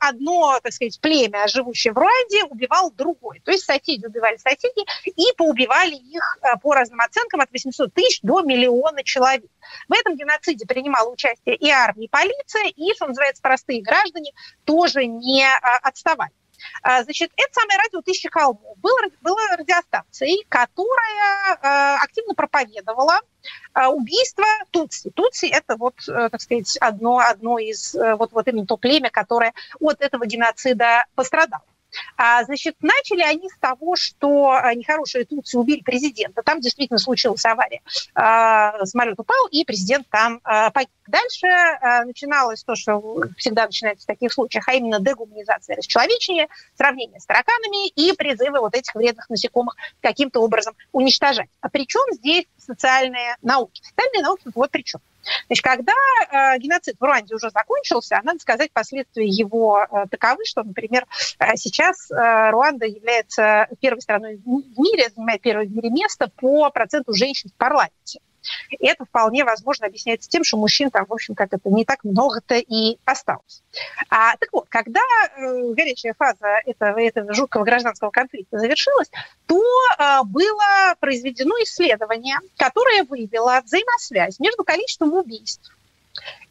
одно, 0.00 0.58
так 0.62 0.72
сказать, 0.72 0.98
племя, 1.00 1.46
живущее 1.48 1.92
в 1.92 1.98
Руанде, 1.98 2.44
убивало 2.44 2.90
другое. 2.92 3.40
То 3.44 3.52
есть 3.52 3.64
соседи 3.64 4.04
убивали 4.04 4.36
соседей 4.36 4.86
и 5.04 5.32
поубивали 5.36 5.94
их 5.94 6.38
по 6.62 6.74
разным 6.74 7.00
оценкам 7.00 7.40
от 7.40 7.50
800 7.50 7.92
тысяч 7.94 8.20
до 8.22 8.42
миллиона 8.42 8.51
человек. 9.04 9.50
В 9.88 9.92
этом 9.92 10.16
геноциде 10.16 10.66
принимала 10.66 11.10
участие 11.10 11.56
и 11.56 11.70
армия, 11.70 12.06
и 12.06 12.08
полиция, 12.08 12.68
и, 12.68 12.94
что 12.94 13.06
называется, 13.06 13.42
простые 13.42 13.82
граждане 13.82 14.32
тоже 14.64 15.06
не 15.06 15.44
а, 15.44 15.78
отставали. 15.78 16.32
А, 16.82 17.02
значит, 17.02 17.30
это 17.36 17.52
самое 17.52 17.78
радио 17.78 18.02
«Тысячи 18.02 18.30
холмов» 18.30 18.78
было, 18.78 18.98
было 19.20 19.40
радиостанцией, 19.56 20.44
которая 20.48 21.56
э, 21.56 22.04
активно 22.04 22.34
проповедовала 22.34 23.20
убийство 23.88 24.44
Тутси. 24.70 25.10
Тутси– 25.10 25.46
это 25.52 25.76
вот, 25.76 25.94
э, 26.08 26.28
так 26.30 26.40
сказать, 26.40 26.76
одно, 26.80 27.18
одно 27.18 27.58
из, 27.58 27.94
э, 27.94 28.14
вот, 28.14 28.32
вот 28.32 28.46
именно 28.46 28.66
то 28.66 28.76
племя, 28.76 29.10
которое 29.10 29.54
от 29.80 30.00
этого 30.00 30.26
геноцида 30.26 31.06
пострадало. 31.14 31.64
А, 32.16 32.44
значит, 32.44 32.76
начали 32.80 33.22
они 33.22 33.48
с 33.48 33.58
того, 33.58 33.96
что 33.96 34.50
а, 34.50 34.74
нехорошие 34.74 35.24
Турции 35.24 35.58
убили 35.58 35.80
президента. 35.80 36.42
Там 36.42 36.60
действительно 36.60 36.98
случилась 36.98 37.44
авария. 37.44 37.80
А, 38.14 38.84
самолет 38.86 39.18
упал, 39.18 39.46
и 39.50 39.64
президент 39.64 40.08
там 40.10 40.40
а, 40.44 40.70
погиб. 40.70 40.90
Дальше 41.06 41.46
а, 41.46 42.04
начиналось 42.04 42.62
то, 42.64 42.74
что 42.76 43.22
всегда 43.36 43.66
начинается 43.66 44.04
в 44.04 44.06
таких 44.06 44.32
случаях, 44.32 44.68
а 44.68 44.74
именно 44.74 45.00
дегуманизация, 45.00 45.76
расчеловечения, 45.76 46.48
сравнение 46.76 47.20
с 47.20 47.26
тараканами 47.26 47.88
и 47.88 48.12
призывы 48.14 48.60
вот 48.60 48.74
этих 48.74 48.94
вредных 48.94 49.28
насекомых 49.28 49.76
каким-то 50.00 50.40
образом 50.40 50.74
уничтожать. 50.92 51.48
А 51.60 51.68
при 51.68 51.86
чем 51.86 52.02
здесь 52.12 52.46
социальные 52.56 53.36
науки? 53.42 53.82
Социальные 53.82 54.22
науки 54.22 54.42
вот 54.54 54.70
при 54.70 54.82
чем. 54.82 55.00
Значит, 55.46 55.64
когда 55.64 55.92
э, 55.92 56.58
геноцид 56.58 56.96
в 56.98 57.02
Руанде 57.02 57.34
уже 57.34 57.50
закончился, 57.50 58.20
надо 58.22 58.38
сказать, 58.40 58.72
последствия 58.72 59.26
его 59.26 59.84
э, 59.84 60.06
таковы, 60.10 60.44
что, 60.44 60.62
например, 60.62 61.06
э, 61.38 61.56
сейчас 61.56 62.10
э, 62.10 62.50
Руанда 62.50 62.86
является 62.86 63.68
первой 63.80 64.00
страной 64.00 64.36
в 64.36 64.80
мире, 64.80 65.10
занимает 65.14 65.40
первое 65.42 65.66
в 65.66 65.72
мире 65.72 65.90
место 65.90 66.30
по 66.36 66.70
проценту 66.70 67.12
женщин 67.12 67.50
в 67.50 67.54
парламенте. 67.54 68.20
И 68.70 68.86
это 68.86 69.04
вполне 69.04 69.44
возможно 69.44 69.86
объясняется 69.86 70.28
тем, 70.28 70.44
что 70.44 70.56
мужчин 70.56 70.90
там, 70.90 71.06
в 71.06 71.12
общем, 71.12 71.34
как 71.34 71.52
это 71.52 71.68
не 71.68 71.84
так 71.84 72.04
много-то 72.04 72.56
и 72.56 72.98
осталось. 73.04 73.62
А, 74.10 74.36
так 74.36 74.48
вот, 74.52 74.66
когда 74.68 75.00
э, 75.00 75.72
горячая 75.72 76.14
фаза 76.14 76.60
этого, 76.66 77.00
этого 77.00 77.32
жуткого 77.32 77.64
гражданского 77.64 78.10
конфликта 78.10 78.58
завершилась, 78.58 79.10
то 79.46 79.60
э, 79.60 80.22
было 80.24 80.94
произведено 81.00 81.54
исследование, 81.62 82.36
которое 82.56 83.04
выявило 83.04 83.60
взаимосвязь 83.64 84.38
между 84.40 84.64
количеством 84.64 85.14
убийств 85.14 85.76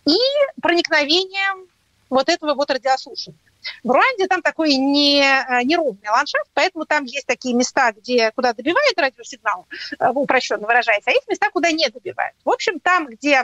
и 0.05 0.17
проникновением 0.61 1.67
вот 2.09 2.29
этого 2.29 2.53
вот 2.53 2.69
радиослушания. 2.71 3.37
В 3.83 3.89
Руанде 3.89 4.27
там 4.27 4.41
такой 4.41 4.75
не, 4.75 5.21
э, 5.21 5.63
неровный 5.63 6.09
ландшафт, 6.09 6.49
поэтому 6.53 6.85
там 6.85 7.05
есть 7.05 7.27
такие 7.27 7.55
места, 7.55 7.91
где, 7.91 8.31
куда 8.31 8.53
добивает 8.53 8.97
радиосигнал, 8.97 9.67
э, 9.99 10.09
упрощенно 10.09 10.65
выражаясь, 10.67 11.03
а 11.05 11.11
есть 11.11 11.27
места, 11.27 11.49
куда 11.51 11.71
не 11.71 11.89
добивает. 11.89 12.33
В 12.43 12.49
общем, 12.49 12.79
там, 12.79 13.07
где 13.07 13.43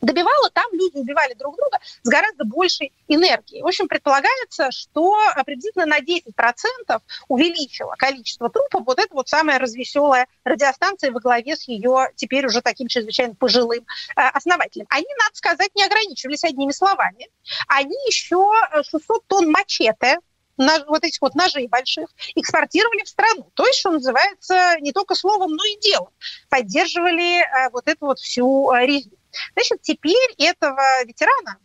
добивало, 0.00 0.50
там 0.50 0.66
люди 0.72 0.98
убивали 0.98 1.34
друг 1.34 1.56
друга 1.56 1.78
с 2.02 2.08
гораздо 2.08 2.44
большей 2.44 2.92
энергией. 3.08 3.62
В 3.62 3.66
общем, 3.66 3.88
предполагается, 3.88 4.70
что 4.70 5.16
приблизительно 5.44 5.86
на 5.86 6.00
10% 6.00 7.00
увеличило 7.28 7.94
количество 7.98 8.48
трупов 8.50 8.84
вот 8.86 8.98
эта 8.98 9.14
вот 9.14 9.28
самая 9.28 9.58
развеселая 9.58 10.26
радиостанция 10.44 11.10
во 11.10 11.20
главе 11.20 11.56
с 11.56 11.68
ее 11.68 12.08
теперь 12.16 12.46
уже 12.46 12.60
таким 12.60 12.88
чрезвычайно 12.88 13.34
пожилым 13.34 13.84
э, 14.16 14.20
основателем. 14.20 14.86
Они, 14.90 15.06
надо 15.18 15.36
сказать, 15.36 15.70
не 15.74 15.84
ограничивались 15.84 16.44
одними 16.44 16.72
словами. 16.72 17.28
Они 17.66 17.96
еще 18.06 18.50
600 18.82 19.26
тонн 19.26 19.50
мачете 19.50 19.88
вот 20.86 21.04
этих 21.04 21.20
вот 21.20 21.34
ножей 21.34 21.68
больших 21.68 22.08
экспортировали 22.34 23.04
в 23.04 23.08
страну. 23.08 23.50
То 23.54 23.66
есть, 23.66 23.78
что 23.78 23.90
называется, 23.92 24.76
не 24.80 24.92
только 24.92 25.14
словом, 25.14 25.52
но 25.52 25.64
и 25.64 25.78
делом. 25.80 26.10
Поддерживали 26.48 27.40
э, 27.40 27.70
вот 27.70 27.86
эту 27.86 28.06
вот 28.06 28.18
всю 28.18 28.72
э, 28.72 28.86
резню. 28.86 29.12
Значит, 29.54 29.82
теперь 29.82 30.34
этого 30.38 30.80
ветерана 31.04 31.58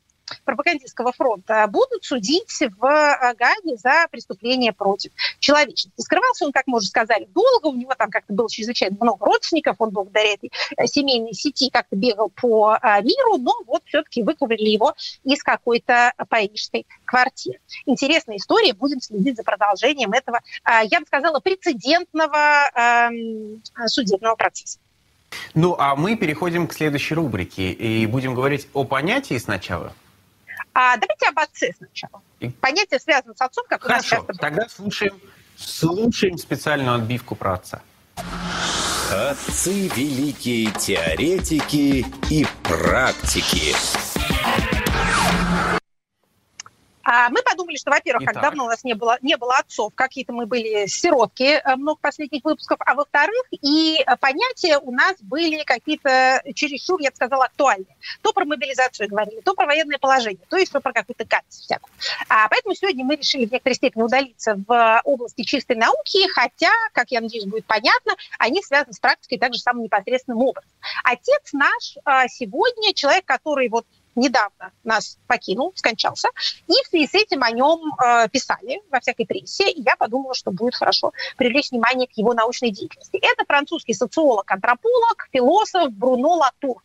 пропагандистского 0.46 1.12
фронта 1.12 1.68
будут 1.68 2.04
судить 2.04 2.52
в 2.60 2.86
э, 2.86 3.34
Гаге 3.36 3.78
за 3.78 4.08
преступление 4.12 4.74
против 4.74 5.12
человечности. 5.40 6.02
Скрывался 6.02 6.46
он, 6.46 6.52
как 6.52 6.68
мы 6.68 6.78
уже 6.78 6.88
сказали, 6.88 7.26
долго, 7.34 7.68
у 7.68 7.76
него 7.76 7.94
там 7.96 8.10
как-то 8.10 8.34
было 8.34 8.50
чрезвычайно 8.50 8.98
много 9.00 9.26
родственников, 9.26 9.76
он 9.80 9.92
благодаря 9.92 10.34
этой 10.34 10.52
э, 10.78 10.88
семейной 10.88 11.34
сети 11.34 11.70
как-то 11.70 11.96
бегал 11.96 12.30
по 12.30 12.78
э, 12.82 13.02
миру, 13.02 13.38
но 13.38 13.54
вот 13.66 13.84
все-таки 13.86 14.24
выковырили 14.24 14.70
его 14.70 14.94
из 15.24 15.44
какой-то 15.44 16.14
парижской 16.30 16.86
квартиры. 17.06 17.60
Интересная 17.86 18.38
история, 18.38 18.74
будем 18.74 19.02
следить 19.02 19.38
за 19.38 19.44
продолжением 19.44 20.14
этого, 20.14 20.40
я 20.84 21.00
бы 21.00 21.06
сказала, 21.06 21.40
прецедентного 21.40 22.70
эм, 22.76 23.62
судебного 23.88 24.36
процесса. 24.36 24.80
Ну, 25.54 25.76
а 25.78 25.96
мы 25.96 26.16
переходим 26.16 26.68
к 26.68 26.74
следующей 26.74 27.16
рубрике 27.16 27.72
и 27.72 28.06
будем 28.06 28.36
говорить 28.36 28.68
о 28.74 28.84
понятии 28.84 29.38
сначала. 29.38 29.94
А 30.74 30.98
давайте 30.98 31.28
об 31.28 31.40
отце 31.40 31.74
сначала. 31.78 32.22
Понятие 32.60 33.00
связано 33.00 33.36
с 33.36 33.42
отцом, 33.42 33.66
как 33.70 33.84
Хорошо, 33.84 34.16
у 34.16 34.18
нас 34.18 34.28
часто... 34.28 34.34
тогда 34.34 34.68
слушаем, 34.68 35.14
слушаем 35.56 36.38
специальную 36.38 36.96
отбивку 36.96 37.36
про 37.36 37.54
отца. 37.54 37.82
Отцы 39.12 39.88
великие 39.96 40.72
теоретики 40.72 42.06
и 42.30 42.48
практики. 42.64 43.76
А 47.04 47.30
мы 47.30 47.42
подумали, 47.44 47.76
что, 47.76 47.92
во-первых, 47.92 48.26
как 48.26 48.42
давно 48.42 48.66
у 48.66 48.68
нас 48.68 48.84
не 48.84 48.94
было, 48.94 49.18
не 49.22 49.36
было 49.36 49.58
отцов, 49.58 49.94
какие-то 49.94 50.32
мы 50.32 50.46
были 50.46 50.88
сиротки 50.88 51.62
э, 51.62 51.76
много 51.76 52.00
последних 52.00 52.44
выпусков, 52.46 52.78
а 52.80 52.96
во-вторых, 52.96 53.44
и 53.52 54.04
понятия 54.22 54.78
у 54.78 54.92
нас 54.92 55.16
были 55.22 55.64
какие-то 55.64 56.42
чересчур, 56.56 57.02
я 57.02 57.10
бы 57.10 57.16
сказала, 57.16 57.46
актуальные. 57.46 57.96
То 58.22 58.32
про 58.32 58.46
мобилизацию 58.46 59.10
говорили, 59.10 59.42
то 59.42 59.54
про 59.54 59.66
военное 59.66 59.98
положение, 59.98 60.46
то 60.50 60.58
еще 60.58 60.80
про 60.80 60.94
какую-то 60.94 61.26
гадость 61.26 61.64
всякую. 61.64 61.92
А 62.30 62.48
поэтому 62.48 62.74
сегодня 62.74 63.04
мы 63.04 63.18
решили 63.18 63.46
в 63.46 63.52
некоторой 63.52 63.76
степени 63.76 64.02
удалиться 64.02 64.56
в 64.66 65.02
области 65.04 65.44
чистой 65.44 65.76
науки, 65.76 66.28
хотя, 66.30 66.72
как 66.94 67.12
я 67.12 67.20
надеюсь, 67.20 67.46
будет 67.46 67.66
понятно, 67.66 68.14
они 68.40 68.64
связаны 68.64 68.94
с 68.94 69.00
практикой 69.00 69.40
также 69.40 69.60
самым 69.60 69.84
непосредственным 69.84 70.40
образом. 70.40 70.70
Отец 71.04 71.52
наш 71.52 71.98
а, 72.06 72.28
сегодня 72.28 72.94
человек, 72.94 73.26
который 73.26 73.68
вот 73.68 73.86
недавно 74.16 74.72
нас 74.84 75.18
покинул, 75.28 75.74
скончался, 75.76 76.30
и 76.68 76.74
в 76.84 76.88
связи 76.90 77.08
с 77.08 77.14
этим 77.16 77.44
о 77.44 77.52
нем 77.52 77.94
э, 78.04 78.30
писали 78.30 78.82
во 78.90 79.00
всякой 79.00 79.26
прессе, 79.26 79.70
и 79.70 79.82
я 79.82 79.96
подумала, 79.96 80.34
что 80.34 80.52
будет 80.52 80.76
хорошо 80.76 81.14
привлечь 81.38 81.72
внимание 81.72 82.08
к 82.08 82.14
его 82.14 82.34
научной 82.34 82.72
деятельности. 82.72 83.20
Это 83.22 83.46
французский 83.46 83.94
социолог, 83.94 84.50
антрополог, 84.50 85.28
философ 85.32 85.92
Бруно 85.92 86.34
Латур, 86.36 86.82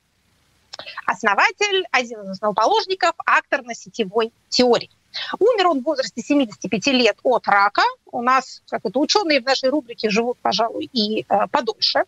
основатель, 1.07 1.85
один 1.91 2.23
из 2.23 2.31
основоположников 2.31 3.13
акторно-сетевой 3.27 4.33
теории. 4.49 4.91
Умер 5.39 5.69
он 5.69 5.81
в 5.81 5.85
возрасте 5.85 6.23
75 6.23 6.87
лет 6.89 7.17
от 7.23 7.47
рака. 7.47 7.83
У 8.13 8.23
нас, 8.23 8.63
как 8.69 8.85
это, 8.85 8.99
ученые 8.99 9.41
в 9.41 9.45
нашей 9.45 9.71
рубрике 9.71 10.11
живут, 10.11 10.39
пожалуй, 10.41 10.89
и 10.93 11.23
э, 11.23 11.47
подольше. 11.51 12.05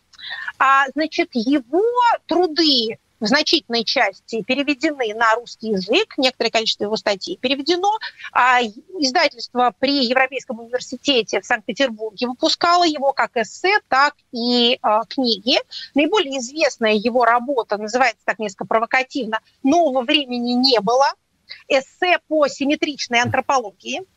А, 0.59 0.87
значит, 0.93 1.29
его 1.33 1.83
труды 2.27 2.99
в 3.21 3.27
значительной 3.27 3.85
части 3.85 4.41
переведены 4.41 5.13
на 5.13 5.35
русский 5.35 5.69
язык, 5.69 6.15
некоторое 6.17 6.49
количество 6.49 6.85
его 6.85 6.97
статей 6.97 7.37
переведено. 7.37 7.97
А 8.33 8.61
издательство 8.61 9.73
при 9.79 10.05
Европейском 10.05 10.59
университете 10.59 11.39
в 11.39 11.45
Санкт-Петербурге 11.45 12.27
выпускало 12.27 12.83
его 12.83 13.13
как 13.13 13.37
эссе, 13.37 13.79
так 13.87 14.15
и 14.31 14.73
э, 14.81 14.99
книги. 15.07 15.57
Наиболее 15.93 16.39
известная 16.39 16.93
его 16.93 17.23
работа 17.23 17.77
называется 17.77 18.25
так 18.25 18.39
несколько 18.39 18.65
провокативно 18.65 19.39
«Нового 19.63 20.01
времени 20.01 20.53
не 20.53 20.79
было», 20.79 21.13
эссе 21.67 22.17
по 22.27 22.47
симметричной 22.47 23.21
антропологии– 23.21 24.01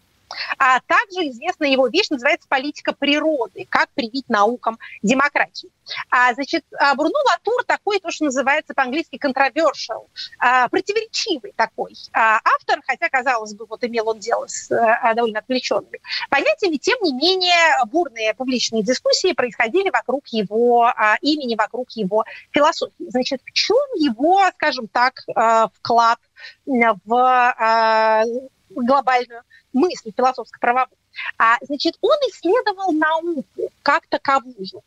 а 0.59 0.81
также 0.81 1.29
известна 1.29 1.65
его 1.65 1.89
вещь, 1.89 2.11
называется 2.11 2.49
«Политика 2.49 2.93
природы. 2.93 3.67
Как 3.69 3.89
привить 3.91 4.29
наукам 4.29 4.79
демократию». 5.03 5.71
А, 6.11 6.33
значит, 6.35 6.65
а, 6.79 6.95
Бруно 6.95 7.19
Латур 7.27 7.65
такой, 7.65 8.01
то, 8.01 8.11
что 8.11 8.25
называется 8.25 8.75
по-английски 8.75 9.19
controversial, 9.23 10.09
а, 10.39 10.69
противоречивый 10.69 11.53
такой 11.57 11.95
а, 12.13 12.41
автор, 12.45 12.81
хотя, 12.87 13.09
казалось 13.09 13.55
бы, 13.55 13.67
вот 13.67 13.85
имел 13.85 14.09
он 14.09 14.19
дело 14.19 14.47
с 14.47 14.71
а, 14.71 15.15
довольно 15.15 15.41
отвлеченными 15.41 16.01
понятиями, 16.31 16.77
тем 16.77 16.99
не 17.03 17.13
менее 17.13 17.85
бурные 17.87 18.35
публичные 18.35 18.83
дискуссии 18.83 19.33
происходили 19.33 19.91
вокруг 19.91 20.27
его 20.29 20.93
имени, 21.21 21.55
вокруг 21.55 21.91
его 21.93 22.25
философии. 22.51 22.93
Значит, 23.09 23.41
в 23.45 23.53
чем 23.53 23.77
его, 23.97 24.41
скажем 24.55 24.89
так, 24.89 25.23
а, 25.35 25.69
вклад 25.69 26.19
в 26.67 28.25
глобальную 28.71 29.43
мысли 29.75 30.13
философско-правовой. 30.17 30.97
А, 31.39 31.57
значит, 31.63 31.97
он 32.01 32.17
исследовал 32.31 32.93
науку 32.93 33.71
как 33.83 34.07
таковую. 34.07 34.83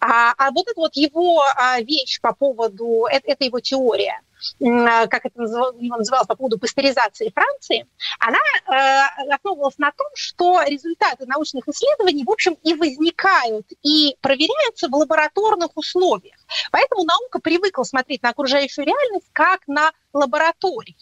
А, 0.00 0.32
а 0.36 0.50
вот 0.50 0.66
эта 0.68 0.80
вот 0.80 0.96
его 0.96 1.42
а, 1.56 1.80
вещь 1.80 2.20
по 2.20 2.34
поводу, 2.34 3.06
это, 3.10 3.30
это 3.30 3.44
его 3.44 3.60
теория, 3.60 4.20
как 4.58 5.24
это 5.24 5.40
называлось, 5.40 6.26
по 6.26 6.34
поводу 6.34 6.58
пастеризации 6.58 7.32
Франции, 7.34 7.86
она 8.18 8.38
э, 8.38 9.32
основывалась 9.32 9.78
на 9.78 9.90
том, 9.92 10.06
что 10.14 10.60
результаты 10.62 11.26
научных 11.26 11.66
исследований, 11.68 12.24
в 12.24 12.30
общем, 12.30 12.56
и 12.62 12.74
возникают, 12.74 13.66
и 13.82 14.16
проверяются 14.20 14.88
в 14.88 14.94
лабораторных 14.94 15.70
условиях. 15.76 16.36
Поэтому 16.70 17.04
наука 17.04 17.40
привыкла 17.40 17.84
смотреть 17.84 18.22
на 18.22 18.30
окружающую 18.30 18.84
реальность 18.84 19.28
как 19.32 19.66
на 19.66 19.92
лаборатории. 20.12 20.96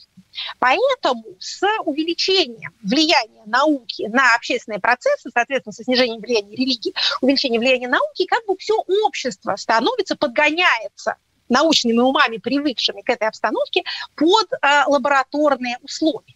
Поэтому 0.59 1.25
с 1.39 1.63
увеличением 1.85 2.73
влияния 2.83 3.43
науки 3.47 4.09
на 4.09 4.35
общественные 4.35 4.81
процессы, 4.81 5.31
соответственно, 5.33 5.73
со 5.73 5.85
снижением 5.85 6.21
влияния 6.21 6.57
религии, 6.57 6.95
увеличением 7.21 7.61
влияния 7.61 7.89
науки, 7.89 8.27
как 8.27 8.45
бы 8.47 8.57
все 8.57 8.75
общество 9.05 9.57
становится, 9.57 10.17
подгоняется 10.17 11.17
научными 11.49 11.99
умами, 11.99 12.39
привыкшими 12.39 13.03
к 13.03 13.11
этой 13.11 13.29
обстановке, 13.29 13.83
под 14.17 14.53
э, 14.53 14.85
лабораторные 14.87 15.79
условия. 15.83 16.35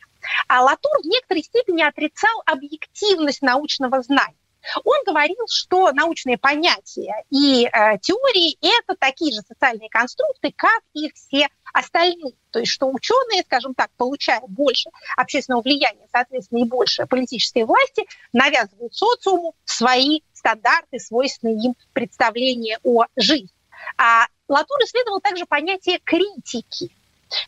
А 0.49 0.63
Латур 0.63 1.01
в 1.03 1.07
некоторой 1.07 1.43
степени 1.43 1.83
отрицал 1.83 2.43
объективность 2.47 3.43
научного 3.43 4.03
знания. 4.03 4.37
Он 4.85 4.97
говорил, 5.07 5.47
что 5.49 5.93
научные 5.93 6.39
понятия 6.39 7.25
и 7.31 7.67
э, 7.67 7.99
теории– 7.99 8.57
это 8.61 8.97
такие 8.99 9.33
же 9.33 9.41
социальные 9.47 9.89
конструкты, 9.89 10.53
как 10.57 10.83
и 10.95 11.11
все 11.13 11.49
остальные. 11.73 12.35
То 12.51 12.61
есть 12.61 12.73
что 12.73 12.91
ученые, 12.91 13.43
скажем 13.43 13.75
так, 13.75 13.91
получая 13.97 14.41
больше 14.49 14.91
общественного 15.17 15.63
влияния, 15.63 16.07
соответственно, 16.11 16.61
и 16.61 16.65
больше 16.65 17.07
политической 17.07 17.65
власти, 17.65 18.07
навязывают 18.33 18.95
социуму 18.95 19.55
свои 19.65 20.21
стандарты, 20.33 20.99
свойственные 20.99 21.67
им 21.67 21.75
представления 21.93 22.79
о 22.83 23.05
жизни. 23.17 23.51
А 23.99 24.27
Латур 24.49 24.79
исследовал 24.85 25.21
также 25.21 25.45
понятие 25.47 26.01
критики. 26.03 26.91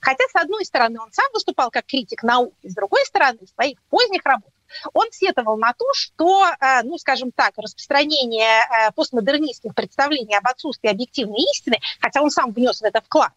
Хотя, 0.00 0.24
с 0.28 0.34
одной 0.34 0.64
стороны, 0.64 1.00
он 1.00 1.12
сам 1.12 1.26
выступал 1.32 1.70
как 1.70 1.86
критик 1.86 2.22
науки, 2.22 2.56
с 2.64 2.74
другой 2.74 3.04
стороны, 3.06 3.38
в 3.40 3.48
своих 3.54 3.80
поздних 3.84 4.24
работах 4.24 4.52
он 4.92 5.06
сетовал 5.10 5.56
на 5.56 5.72
то, 5.72 5.86
что, 5.94 6.46
э, 6.46 6.82
ну, 6.82 6.98
скажем 6.98 7.32
так, 7.32 7.52
распространение 7.56 8.60
э, 8.60 8.92
постмодернистских 8.94 9.74
представлений 9.74 10.36
об 10.36 10.46
отсутствии 10.46 10.88
объективной 10.88 11.40
истины, 11.52 11.78
хотя 12.00 12.22
он 12.22 12.30
сам 12.30 12.52
внес 12.52 12.80
в 12.80 12.84
это 12.84 13.00
вклад, 13.00 13.32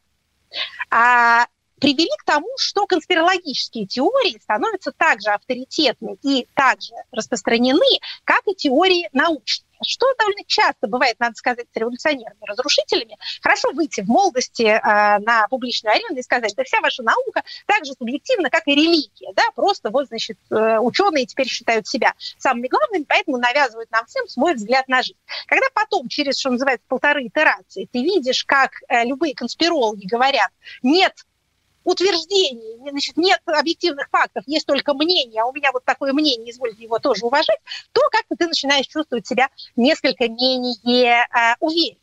а, 0.90 1.46
привели 1.82 2.16
к 2.20 2.24
тому, 2.24 2.48
что 2.58 2.86
конспирологические 2.86 3.88
теории 3.88 4.40
становятся 4.40 4.92
также 4.92 5.32
авторитетны 5.32 6.16
и 6.22 6.48
также 6.54 6.94
распространены, 7.12 8.00
как 8.24 8.42
и 8.46 8.56
теории 8.56 9.10
научные. 9.12 9.68
Что 9.84 10.06
довольно 10.20 10.44
часто 10.46 10.88
бывает, 10.88 11.16
надо 11.20 11.34
сказать, 11.34 11.66
с 11.74 11.76
революционерами, 11.76 12.38
разрушителями. 12.46 13.18
Хорошо 13.42 13.72
выйти 13.72 14.02
в 14.02 14.08
молодости 14.08 14.62
э, 14.62 14.80
на 14.80 15.48
публичную 15.50 15.96
арену 15.96 16.20
и 16.20 16.22
сказать, 16.22 16.54
да 16.56 16.64
вся 16.64 16.82
ваша 16.82 17.02
наука 17.02 17.42
так 17.66 17.84
же 17.84 17.94
субъективна, 17.94 18.52
как 18.52 18.68
и 18.68 18.76
религия. 18.76 19.34
Да? 19.34 19.42
Просто 19.56 19.90
вот, 19.90 20.08
значит, 20.08 20.38
э, 20.52 20.78
ученые 20.78 21.26
теперь 21.26 21.48
считают 21.48 21.88
себя 21.88 22.14
самыми 22.38 22.68
главными, 22.68 23.06
поэтому 23.10 23.38
навязывают 23.38 23.90
нам 23.90 24.06
всем 24.06 24.28
свой 24.28 24.54
взгляд 24.54 24.88
на 24.88 25.02
жизнь. 25.02 25.18
Когда 25.48 25.66
потом, 25.74 26.08
через, 26.10 26.38
что 26.38 26.52
называется, 26.52 26.86
полторы 26.88 27.26
итерации, 27.26 27.90
ты 27.92 28.04
видишь, 28.04 28.44
как 28.46 28.74
э, 28.88 29.04
любые 29.06 29.34
конспирологи 29.34 30.06
говорят, 30.06 30.52
нет 30.84 31.14
утверждений, 31.84 32.78
значит, 32.90 33.18
нет 33.18 33.40
объективных 33.46 34.10
фактов, 34.10 34.44
есть 34.48 34.66
только 34.66 34.94
мнение, 34.94 35.42
а 35.42 35.46
у 35.46 35.54
меня 35.54 35.72
вот 35.72 35.84
такое 35.86 36.14
мнение, 36.14 36.52
извольте 36.52 36.84
его 36.84 37.00
тоже 37.00 37.26
уважать, 37.26 37.60
то 37.92 38.02
как-то 38.12 38.36
ты 38.36 38.48
начинаешь 38.48 38.88
чувствовать 38.88 39.28
себя 39.28 39.50
несколько 39.76 40.28
менее 40.28 41.26
э, 41.26 41.56
уверенно. 41.60 41.98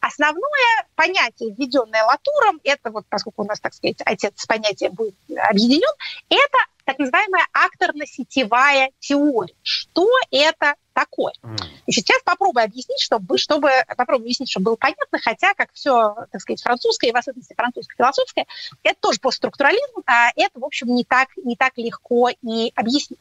Основное 0.00 0.86
понятие, 0.94 1.54
введенное 1.54 2.04
Латуром, 2.04 2.60
это 2.62 2.90
вот, 2.90 3.04
поскольку 3.08 3.42
у 3.42 3.46
нас, 3.46 3.58
так 3.58 3.74
сказать, 3.74 3.96
отец 4.04 4.46
понятия 4.46 4.90
будет 4.90 5.14
объединен, 5.28 5.90
это 6.28 6.58
так 6.84 6.98
называемая 6.98 7.46
акторно-сетевая 7.52 8.90
теория. 9.00 9.54
Что 9.62 10.08
это 10.30 10.74
такое? 10.92 11.32
Значит, 11.42 12.06
сейчас 12.06 12.22
попробую 12.24 12.64
объяснить, 12.64 13.00
чтобы, 13.00 13.38
чтобы 13.38 13.70
попробую 13.96 14.24
объяснить, 14.24 14.50
чтобы 14.50 14.64
было 14.64 14.76
понятно, 14.76 15.18
хотя, 15.22 15.54
как 15.54 15.70
все, 15.72 16.14
так 16.30 16.40
сказать, 16.40 16.62
французское, 16.62 17.10
и 17.10 17.12
в 17.12 17.16
особенности 17.16 17.54
французско-философское, 17.54 18.46
это 18.82 18.96
тоже 19.00 19.20
постструктурализм, 19.20 20.02
а 20.06 20.30
это, 20.36 20.58
в 20.58 20.64
общем, 20.64 20.94
не 20.94 21.04
так, 21.04 21.28
не 21.36 21.56
так 21.56 21.76
легко 21.76 22.30
и 22.30 22.72
объяснить. 22.74 23.18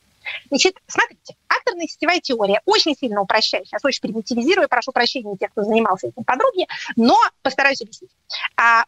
Значит, 0.50 0.78
смотрите, 0.88 1.36
акторная 1.48 1.88
сетевая 1.88 2.20
теория 2.20 2.62
очень 2.66 2.96
сильно 2.96 3.22
упрощаю, 3.22 3.66
сейчас 3.66 3.84
очень 3.84 4.02
примитивизирую, 4.02 4.70
прошу 4.70 4.92
прощения 4.92 5.36
тех, 5.38 5.52
кто 5.52 5.64
занимался 5.64 6.08
этим 6.08 6.24
подробнее, 6.24 6.68
но 6.96 7.18
постараюсь 7.42 7.82
объяснить. 7.82 8.12
А, 8.56 8.86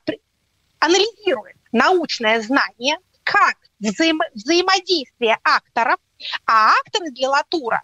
анализирует 0.80 1.56
научное 1.72 2.42
знание 2.42 2.98
как 3.24 3.56
взаим, 3.80 4.20
взаимодействие 4.34 5.38
акторов, 5.44 5.98
а 6.46 6.74
акторы 6.80 7.12
для 7.12 7.30
Латура 7.30 7.84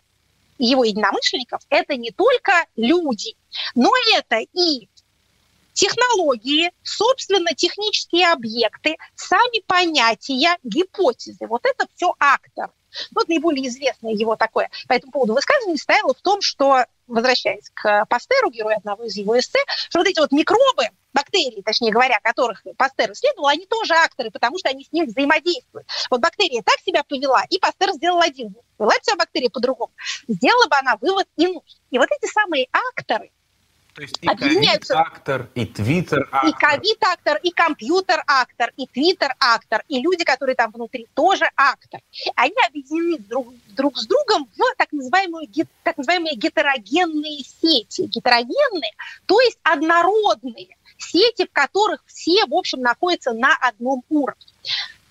его 0.59 0.83
единомышленников– 0.83 1.61
это 1.69 1.95
не 1.95 2.11
только 2.11 2.65
люди, 2.75 3.35
но 3.75 3.91
это 4.15 4.39
и 4.53 4.89
технологии, 5.73 6.71
собственно, 6.83 7.53
технические 7.55 8.31
объекты, 8.31 8.97
сами 9.15 9.63
понятия, 9.65 10.57
гипотезы. 10.63 11.47
Вот 11.47 11.65
это 11.65 11.87
все 11.95 12.13
актор. 12.19 12.71
Вот 13.15 13.29
наиболее 13.29 13.67
известное 13.67 14.11
его 14.13 14.35
такое 14.35 14.69
по 14.87 14.93
этому 14.93 15.11
поводу 15.11 15.33
высказывание 15.33 15.77
стояло 15.77 16.13
в 16.13 16.21
том, 16.21 16.41
что, 16.41 16.85
возвращаясь 17.07 17.69
к 17.73 18.05
Пастеру, 18.09 18.49
герою 18.49 18.77
одного 18.77 19.05
из 19.05 19.15
его 19.15 19.37
эссе, 19.39 19.59
что 19.89 19.99
вот 19.99 20.07
эти 20.07 20.19
вот 20.19 20.31
микробы, 20.31 20.89
бактерии, 21.29 21.61
точнее 21.61 21.91
говоря, 21.91 22.19
которых 22.21 22.63
Пастер 22.77 23.11
исследовал, 23.11 23.47
они 23.47 23.65
тоже 23.65 23.93
акторы, 23.93 24.31
потому 24.31 24.57
что 24.57 24.69
они 24.69 24.83
с 24.83 24.91
ним 24.91 25.05
взаимодействуют. 25.05 25.87
Вот 26.09 26.21
бактерия 26.21 26.61
так 26.63 26.79
себя 26.85 27.03
повела, 27.03 27.43
и 27.49 27.59
Пастер 27.59 27.91
сделал 27.93 28.21
один 28.21 28.49
вывод. 28.49 28.63
Вела 28.79 28.93
себя 29.01 29.17
бактерия 29.17 29.49
по-другому. 29.49 29.91
Сделала 30.27 30.67
бы 30.67 30.75
она 30.77 30.97
вывод 31.01 31.27
иной. 31.37 31.61
И 31.91 31.97
вот 31.97 32.07
эти 32.11 32.31
самые 32.31 32.67
акторы, 32.71 33.29
то 33.93 34.03
есть 34.03 34.17
и 34.21 34.27
ковид-актор, 34.27 35.49
и 35.55 35.65
твиттер-актор. 35.65 36.49
И 36.49 36.53
ковид-актор, 36.53 37.37
и 37.43 37.51
компьютер-актор, 37.51 38.71
и 38.77 38.87
твиттер-актор, 38.87 39.83
и 39.89 40.01
люди, 40.01 40.23
которые 40.23 40.55
там 40.55 40.71
внутри, 40.71 41.07
тоже 41.13 41.49
актор. 41.57 41.99
Они 42.35 42.55
объединены 42.65 43.17
друг, 43.17 43.53
друг 43.75 43.97
с 43.97 44.05
другом 44.05 44.47
в 44.55 44.75
так 44.77 44.91
называемые, 44.93 45.49
так 45.83 45.97
называемые 45.97 46.35
гетерогенные 46.35 47.39
сети. 47.43 48.03
Гетерогенные, 48.03 48.93
то 49.25 49.41
есть 49.41 49.59
однородные 49.63 50.77
сети, 51.01 51.45
в 51.45 51.51
которых 51.51 52.03
все, 52.05 52.45
в 52.45 52.53
общем, 52.53 52.81
находятся 52.81 53.33
на 53.33 53.55
одном 53.55 54.03
уровне. 54.09 54.45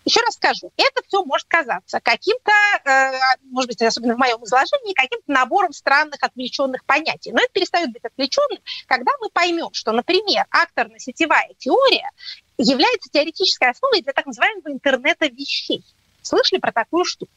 Еще 0.08 0.20
раз 0.20 0.36
скажу, 0.36 0.72
это 0.78 1.02
все 1.06 1.22
может 1.22 1.46
казаться 1.48 2.00
каким-то, 2.00 2.50
э, 2.86 3.12
может 3.50 3.68
быть, 3.68 3.82
особенно 3.82 4.14
в 4.14 4.18
моем 4.18 4.42
изложении, 4.42 4.94
каким-то 4.94 5.30
набором 5.30 5.74
странных 5.74 6.22
отвлеченных 6.22 6.82
понятий. 6.86 7.30
Но 7.30 7.40
это 7.40 7.52
перестает 7.52 7.92
быть 7.92 8.02
отвлеченным, 8.02 8.58
когда 8.86 9.12
мы 9.20 9.28
поймем, 9.28 9.68
что, 9.72 9.92
например, 9.92 10.46
акторно-сетевая 10.50 11.52
теория 11.58 12.10
является 12.56 13.10
теоретической 13.10 13.68
основой 13.68 14.00
для 14.00 14.14
так 14.14 14.24
называемого 14.24 14.72
интернета 14.72 15.26
вещей. 15.26 15.84
Слышали 16.22 16.58
про 16.58 16.72
такую 16.72 17.04
штуку? 17.04 17.32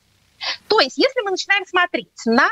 То 0.70 0.80
есть, 0.80 0.98
если 0.98 1.20
мы 1.24 1.32
начинаем 1.32 1.66
смотреть 1.66 2.08
на 2.26 2.50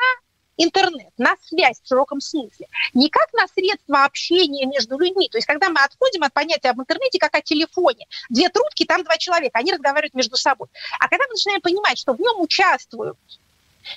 интернет, 0.59 1.11
на 1.17 1.35
связь 1.41 1.81
в 1.81 1.87
широком 1.87 2.19
смысле, 2.19 2.67
не 2.93 3.09
как 3.09 3.31
на 3.33 3.47
средство 3.47 4.03
общения 4.03 4.65
между 4.65 4.99
людьми. 4.99 5.29
То 5.29 5.37
есть 5.37 5.47
когда 5.47 5.69
мы 5.69 5.79
отходим 5.81 6.23
от 6.23 6.33
понятия 6.33 6.69
об 6.69 6.79
интернете 6.79 7.17
как 7.17 7.33
о 7.33 7.41
телефоне, 7.41 8.05
две 8.29 8.49
трубки, 8.49 8.85
там 8.85 9.03
два 9.03 9.17
человека, 9.17 9.57
они 9.57 9.71
разговаривают 9.71 10.13
между 10.13 10.35
собой. 10.35 10.67
А 10.99 11.07
когда 11.07 11.25
мы 11.27 11.33
начинаем 11.33 11.61
понимать, 11.61 11.97
что 11.97 12.13
в 12.13 12.19
нем 12.19 12.39
участвуют 12.41 13.17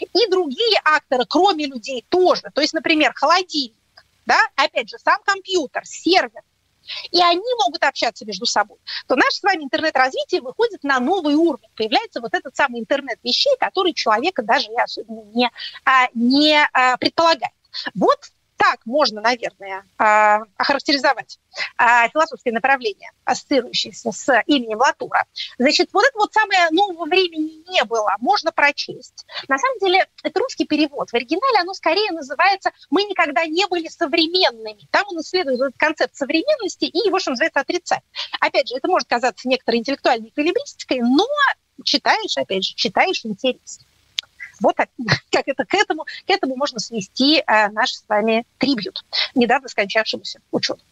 и 0.00 0.26
другие 0.30 0.80
акторы, 0.84 1.24
кроме 1.28 1.66
людей 1.66 2.04
тоже, 2.08 2.44
то 2.54 2.60
есть, 2.60 2.72
например, 2.72 3.12
холодильник, 3.14 3.76
да, 4.24 4.40
опять 4.54 4.88
же, 4.88 4.98
сам 4.98 5.20
компьютер, 5.24 5.84
сервер, 5.84 6.42
и 7.10 7.20
они 7.22 7.42
могут 7.58 7.82
общаться 7.84 8.24
между 8.24 8.46
собой, 8.46 8.78
то 9.06 9.16
наше 9.16 9.38
с 9.38 9.42
вами 9.42 9.64
интернет-развитие 9.64 10.40
выходит 10.40 10.82
на 10.82 11.00
новый 11.00 11.34
уровень. 11.34 11.68
Появляется 11.76 12.20
вот 12.20 12.34
этот 12.34 12.56
самый 12.56 12.80
интернет 12.80 13.18
вещей, 13.22 13.54
который 13.58 13.92
человека 13.92 14.42
даже 14.42 14.68
особенно 14.76 15.22
не, 15.32 15.50
а, 15.84 16.08
не 16.14 16.58
а, 16.72 16.96
предполагает. 16.96 17.52
Вот 17.94 18.18
так 18.62 18.86
можно, 18.86 19.20
наверное, 19.20 19.84
а, 19.98 20.42
охарактеризовать 20.56 21.40
а, 21.76 22.08
философское 22.10 22.52
направление, 22.52 23.10
ассоциирующееся 23.24 24.12
с 24.12 24.42
именем 24.46 24.78
Латура. 24.78 25.24
Значит, 25.58 25.88
вот 25.92 26.04
это 26.04 26.16
вот 26.16 26.32
самое 26.32 26.70
нового 26.70 27.06
времени 27.06 27.68
не 27.68 27.82
было, 27.84 28.14
можно 28.20 28.52
прочесть. 28.52 29.26
На 29.48 29.58
самом 29.58 29.80
деле, 29.80 30.06
это 30.22 30.38
русский 30.38 30.64
перевод. 30.64 31.10
В 31.10 31.14
оригинале 31.14 31.58
оно 31.60 31.74
скорее 31.74 32.12
называется 32.12 32.70
«Мы 32.88 33.02
никогда 33.02 33.44
не 33.46 33.66
были 33.66 33.88
современными». 33.88 34.86
Там 34.92 35.06
он 35.08 35.20
исследует 35.22 35.60
этот 35.60 35.76
концепт 35.76 36.14
современности 36.14 36.84
и 36.84 36.98
его, 37.04 37.18
что 37.18 37.30
называется, 37.30 37.58
отрицать. 37.58 38.02
Опять 38.38 38.68
же, 38.68 38.76
это 38.76 38.86
может 38.86 39.08
казаться 39.08 39.48
некоторой 39.48 39.80
интеллектуальной 39.80 40.28
эквилибристикой, 40.28 41.00
но 41.00 41.26
читаешь, 41.82 42.36
опять 42.36 42.64
же, 42.64 42.74
читаешь 42.76 43.24
интересно. 43.24 43.84
Вот 44.62 44.76
как 44.76 44.88
это 45.46 45.64
к 45.64 45.74
этому, 45.74 46.04
к 46.04 46.30
этому 46.30 46.56
можно 46.56 46.78
свести 46.78 47.38
э, 47.38 47.68
наш 47.70 47.90
с 47.92 48.04
вами 48.08 48.44
трибют, 48.58 49.04
недавно 49.34 49.68
скончавшемуся 49.68 50.40
ученому. 50.50 50.82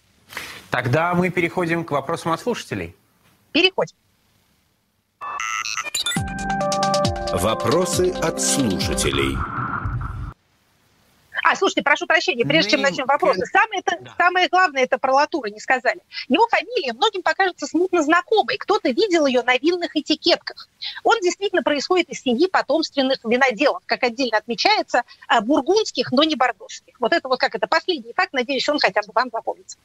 Тогда 0.71 1.15
мы 1.15 1.31
переходим 1.31 1.85
к 1.85 1.91
вопросам 1.91 2.33
от 2.33 2.41
слушателей. 2.41 2.95
Переходим. 3.53 3.97
Вопросы 7.33 8.11
от 8.11 8.41
слушателей. 8.41 9.37
А, 11.51 11.57
слушайте, 11.57 11.83
прошу 11.83 12.07
прощения, 12.07 12.45
прежде 12.45 12.73
чем 12.73 12.83
начнем 12.83 13.07
вопросы. 13.07 13.45
Самое, 13.47 13.83
это, 13.85 13.97
да. 14.01 14.15
самое 14.17 14.49
главное, 14.49 14.85
это 14.85 14.99
про 14.99 15.15
Латура 15.15 15.49
не 15.49 15.59
сказали. 15.59 15.99
Его 16.29 16.47
фамилия 16.47 16.93
многим 16.93 17.23
покажется 17.23 17.67
смутно 17.67 18.03
знакомой. 18.03 18.57
Кто-то 18.57 18.91
видел 18.91 19.27
ее 19.27 19.43
на 19.43 19.57
винных 19.57 19.97
этикетках. 19.97 20.69
Он 21.03 21.19
действительно 21.21 21.65
происходит 21.65 22.09
из 22.09 22.23
семьи 22.23 22.47
потомственных 22.47 23.19
виноделов, 23.25 23.83
как 23.87 24.05
отдельно 24.05 24.37
отмечается, 24.39 25.03
а, 25.27 25.41
бургундских, 25.41 26.13
но 26.13 26.23
не 26.23 26.37
бордовских. 26.37 26.95
Вот 27.01 27.13
это 27.13 27.29
вот 27.29 27.41
как 27.41 27.57
это 27.57 27.67
последний 27.67 28.13
факт. 28.13 28.33
Надеюсь, 28.33 28.69
он 28.69 28.79
хотя 28.79 29.01
бы 29.01 29.11
вам 29.13 29.31
запомнится. 29.33 29.77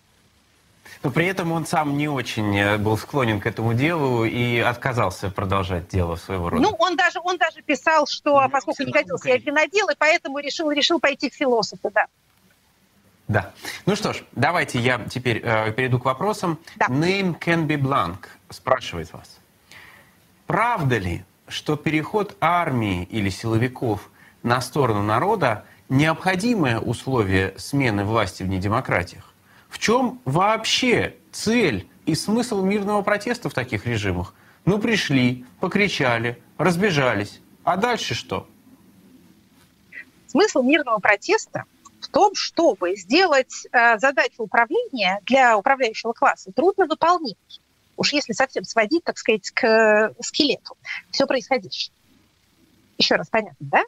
Но 1.03 1.11
при 1.11 1.25
этом 1.27 1.51
он 1.51 1.65
сам 1.65 1.97
не 1.97 2.07
очень 2.07 2.57
э, 2.57 2.77
был 2.77 2.97
склонен 2.97 3.39
к 3.39 3.45
этому 3.45 3.73
делу 3.73 4.25
и 4.25 4.59
отказался 4.59 5.29
продолжать 5.29 5.87
дело 5.87 6.15
своего 6.15 6.49
рода. 6.49 6.63
Ну, 6.63 6.75
он 6.79 6.95
даже, 6.95 7.19
он 7.19 7.37
даже 7.37 7.61
писал, 7.61 8.07
что 8.07 8.41
ну, 8.41 8.49
поскольку 8.49 8.83
не 8.83 8.91
годился 8.91 9.29
я 9.29 9.37
винодел, 9.37 9.89
и 9.89 9.95
поэтому 9.97 10.39
решил, 10.39 10.71
решил 10.71 10.99
пойти 10.99 11.29
к 11.29 11.33
философу, 11.33 11.91
да. 11.93 12.07
Да. 13.27 13.51
Ну 13.85 13.95
что 13.95 14.13
ж, 14.13 14.23
давайте 14.33 14.79
я 14.79 14.99
теперь 15.09 15.41
э, 15.43 15.71
перейду 15.71 15.99
к 15.99 16.05
вопросам. 16.05 16.59
Да. 16.75 16.87
Name 16.87 17.37
can 17.39 17.65
be 17.65 17.77
blank 17.77 18.17
спрашивает 18.49 19.11
вас. 19.13 19.39
Правда 20.45 20.97
ли, 20.97 21.23
что 21.47 21.75
переход 21.75 22.37
армии 22.39 23.03
или 23.03 23.29
силовиков 23.29 24.09
на 24.43 24.61
сторону 24.61 25.01
народа 25.01 25.65
необходимое 25.89 26.79
условие 26.79 27.55
смены 27.57 28.03
власти 28.03 28.43
в 28.43 28.47
недемократиях? 28.47 29.24
В 29.75 29.77
чем 29.77 30.21
вообще 30.23 31.17
цель 31.33 31.85
и 32.05 32.15
смысл 32.15 32.63
мирного 32.63 33.01
протеста 33.01 33.49
в 33.49 33.53
таких 33.53 33.85
режимах? 33.85 34.33
Ну, 34.63 34.79
пришли, 34.79 35.45
покричали, 35.59 36.41
разбежались. 36.57 37.41
А 37.65 37.75
дальше 37.75 38.13
что? 38.13 38.47
Смысл 40.27 40.63
мирного 40.63 40.99
протеста 40.99 41.65
в 41.99 42.07
том, 42.07 42.33
чтобы 42.35 42.95
сделать 42.95 43.67
э, 43.69 43.99
задачу 43.99 44.43
управления 44.43 45.19
для 45.25 45.57
управляющего 45.57 46.13
класса 46.13 46.53
трудно 46.53 46.85
выполнимой. 46.85 47.35
Уж 47.97 48.13
если 48.13 48.31
совсем 48.31 48.63
сводить, 48.63 49.03
так 49.03 49.17
сказать, 49.17 49.51
к 49.51 49.67
э, 49.67 50.13
скелету 50.21 50.77
все 51.11 51.27
происходящее. 51.27 51.93
Еще 52.97 53.15
раз 53.15 53.27
понятно, 53.27 53.57
да? 53.59 53.83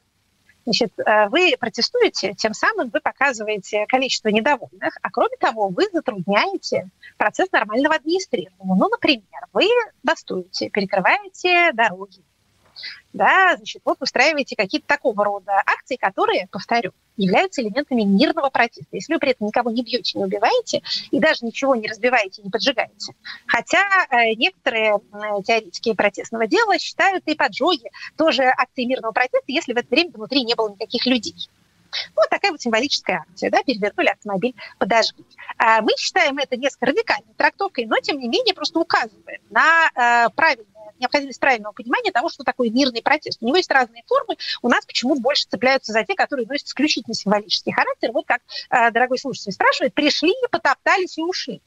Значит, 0.68 0.92
э, 1.00 1.30
вы 1.30 1.56
протестуете, 1.58 2.34
тем 2.34 2.54
самым 2.54 2.90
вы 2.90 3.00
показываете 3.00 3.86
количество 3.88 4.28
недовольных, 4.28 4.98
а 5.02 5.10
кроме 5.10 5.38
того, 5.38 5.70
вы 5.70 5.86
затрудняете 5.94 6.90
процесс 7.16 7.50
нормального 7.54 7.96
администрирования. 7.96 8.76
Ну, 8.76 8.90
например, 8.90 9.24
вы 9.54 9.70
бастуете, 10.04 10.70
перекрываете 10.70 11.72
дороги, 11.72 12.22
да, 13.14 13.56
значит, 13.58 13.82
вот 13.86 13.98
устраиваете 14.02 14.56
какие-то 14.56 14.88
такого 14.88 15.26
рода 15.26 15.52
акции, 15.66 15.96
которые, 15.96 16.48
повторю, 16.52 16.92
являются 17.16 17.62
элементами 17.62 18.04
мирного 18.04 18.50
протеста. 18.50 18.90
Если 18.92 19.14
вы 19.14 19.20
при 19.20 19.32
этом 19.32 19.48
никого 19.48 19.72
не 19.72 19.84
бьете, 19.84 20.18
не 20.18 20.26
убиваете, 20.26 20.84
и 21.12 21.20
даже 21.20 21.46
ничего 21.46 21.76
не 21.76 21.88
разбиваете, 21.88 22.42
не 22.44 22.50
поджигаете. 22.50 23.14
Хотя 23.48 23.84
э, 24.10 24.34
некоторые 24.36 24.98
э, 24.98 25.44
теоретики 25.44 25.94
протестного 25.94 26.48
дела 26.48 26.78
считают 26.78 27.24
и 27.26 27.36
поджоги 27.36 27.90
тоже 28.18 28.44
акции 28.44 28.86
мирного 28.86 29.14
протеста, 29.14 29.46
если 29.48 29.74
в 29.74 29.78
это 29.78 29.88
время 29.90 30.12
внутри 30.12 30.44
не 30.44 30.56
было 30.56 30.70
никаких 30.70 31.06
людей. 31.06 31.50
Вот 32.16 32.30
такая 32.30 32.52
вот 32.52 32.62
символическая 32.62 33.26
акция, 33.28 33.50
да, 33.50 33.64
перевернули 33.64 34.08
автомобиль, 34.08 34.56
подожгли. 34.78 35.26
А 35.58 35.82
мы 35.82 35.92
считаем 35.98 36.38
это 36.38 36.58
несколько 36.58 36.88
радикальной 36.88 37.34
трактовкой, 37.36 37.86
но 37.86 38.00
тем 38.00 38.20
не 38.20 38.28
менее 38.28 38.54
просто 38.54 38.80
указываем 38.80 39.42
на 39.50 39.90
э, 39.96 40.30
правильное 40.36 40.78
необходимость 41.00 41.40
правильного 41.40 41.74
понимания 41.74 42.12
того, 42.12 42.30
что 42.30 42.44
такое 42.44 42.70
мирный 42.70 43.02
протест. 43.02 43.40
У 43.42 43.46
него 43.46 43.58
есть 43.58 43.72
разные 43.72 44.04
формы. 44.08 44.38
У 44.62 44.70
нас 44.70 44.86
почему 44.86 45.16
больше 45.20 45.48
цепляются 45.48 45.92
за 45.92 46.04
те, 46.04 46.16
которые 46.16 46.48
носят 46.48 46.68
исключительно 46.68 47.14
символический 47.14 47.72
характер. 47.72 48.12
Вот 48.12 48.26
как 48.26 48.42
э, 48.70 48.92
дорогой 48.92 49.18
слушатель 49.18 49.52
спрашивает, 49.52 49.94
пришли, 49.94 50.34
потоптались 50.52 51.18
и 51.18 51.22
ушли. 51.22 51.62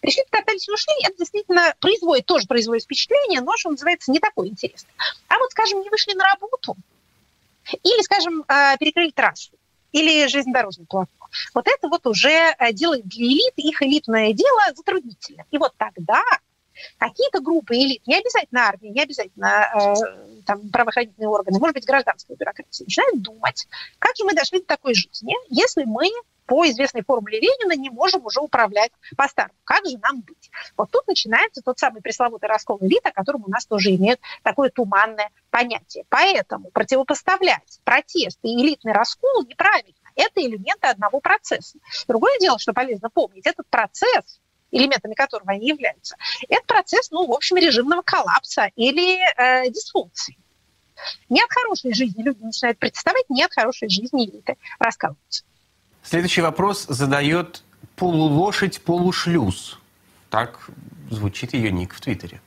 Пришли, 0.00 0.22
потоптались 0.30 0.68
и 0.68 0.72
ушли, 0.72 0.94
это 1.02 1.16
действительно 1.18 1.74
производит, 1.80 2.26
тоже 2.26 2.46
производит 2.46 2.84
впечатление, 2.84 3.40
но, 3.40 3.56
что 3.56 3.70
называется, 3.70 4.10
не 4.12 4.18
такое 4.18 4.48
интересное. 4.48 4.92
А 5.28 5.38
вот, 5.38 5.50
скажем, 5.50 5.80
не 5.82 5.90
вышли 5.90 6.14
на 6.14 6.24
работу, 6.24 6.76
или, 7.72 8.02
скажем, 8.02 8.44
э, 8.48 8.76
перекрыли 8.78 9.10
трассу, 9.10 9.52
или 9.92 10.26
железнодорожный 10.26 10.86
платформу. 10.86 11.30
Вот 11.54 11.66
это 11.66 11.88
вот 11.88 12.06
уже 12.06 12.54
э, 12.58 12.72
делает 12.72 13.06
для 13.06 13.26
элит, 13.26 13.52
их 13.56 13.82
элитное 13.82 14.32
дело 14.32 14.60
затруднительно. 14.74 15.44
И 15.50 15.58
вот 15.58 15.72
тогда 15.76 16.22
Какие-то 16.98 17.40
группы 17.40 17.76
элит, 17.76 18.06
не 18.06 18.16
обязательно 18.18 18.62
армия, 18.62 18.90
не 18.90 19.00
обязательно 19.00 19.70
э, 19.74 20.42
там, 20.44 20.68
правоохранительные 20.70 21.28
органы, 21.28 21.58
может 21.58 21.74
быть, 21.74 21.86
гражданская 21.86 22.36
бюрократия, 22.36 22.84
начинают 22.84 23.22
думать, 23.22 23.68
как 23.98 24.16
же 24.16 24.24
мы 24.24 24.34
дошли 24.34 24.60
до 24.60 24.66
такой 24.66 24.94
жизни, 24.94 25.34
если 25.48 25.84
мы 25.84 26.10
по 26.46 26.66
известной 26.66 27.02
формуле 27.02 27.40
Ленина 27.40 27.76
не 27.76 27.90
можем 27.90 28.24
уже 28.24 28.40
управлять 28.40 28.92
по-старому. 29.16 29.54
Как 29.64 29.86
же 29.86 29.98
нам 29.98 30.20
быть? 30.20 30.50
Вот 30.76 30.90
тут 30.90 31.06
начинается 31.06 31.62
тот 31.62 31.78
самый 31.78 32.02
пресловутый 32.02 32.48
раскол 32.48 32.78
элит, 32.80 33.06
о 33.06 33.12
котором 33.12 33.44
у 33.44 33.48
нас 33.48 33.66
тоже 33.66 33.94
имеют 33.94 34.20
такое 34.42 34.70
туманное 34.70 35.30
понятие. 35.50 36.04
Поэтому 36.08 36.70
противопоставлять 36.70 37.80
протест 37.84 38.38
и 38.42 38.60
элитный 38.62 38.92
раскол 38.92 39.44
неправильно. 39.44 39.94
Это 40.16 40.40
элементы 40.40 40.88
одного 40.88 41.20
процесса. 41.20 41.78
Другое 42.06 42.38
дело, 42.38 42.58
что 42.58 42.72
полезно 42.72 43.10
помнить, 43.10 43.46
этот 43.46 43.66
процесс 43.68 44.40
элементами 44.70 45.14
которого 45.14 45.52
они 45.52 45.68
являются, 45.68 46.16
это 46.48 46.64
процесс, 46.66 47.10
ну, 47.12 47.26
в 47.26 47.32
общем, 47.32 47.56
режимного 47.56 48.02
коллапса 48.02 48.70
или 48.74 49.18
э, 49.36 49.70
дисфункции. 49.70 50.36
Не 51.28 51.42
от 51.42 51.50
хорошей 51.50 51.94
жизни 51.94 52.22
люди 52.22 52.42
начинают 52.42 52.78
представать, 52.78 53.28
не 53.28 53.44
от 53.44 53.52
хорошей 53.52 53.88
жизни 53.88 54.26
элиты 54.26 54.56
раскалываются. 54.78 55.44
Следующий 56.04 56.42
вопрос 56.42 56.84
задает 56.86 57.62
полулошадь, 57.96 58.82
полушлюз. 58.82 59.78
Так 60.28 60.68
звучит 61.10 61.54
ее 61.54 61.72
ник 61.72 61.94
в 61.94 62.00
Твиттере. 62.00 62.42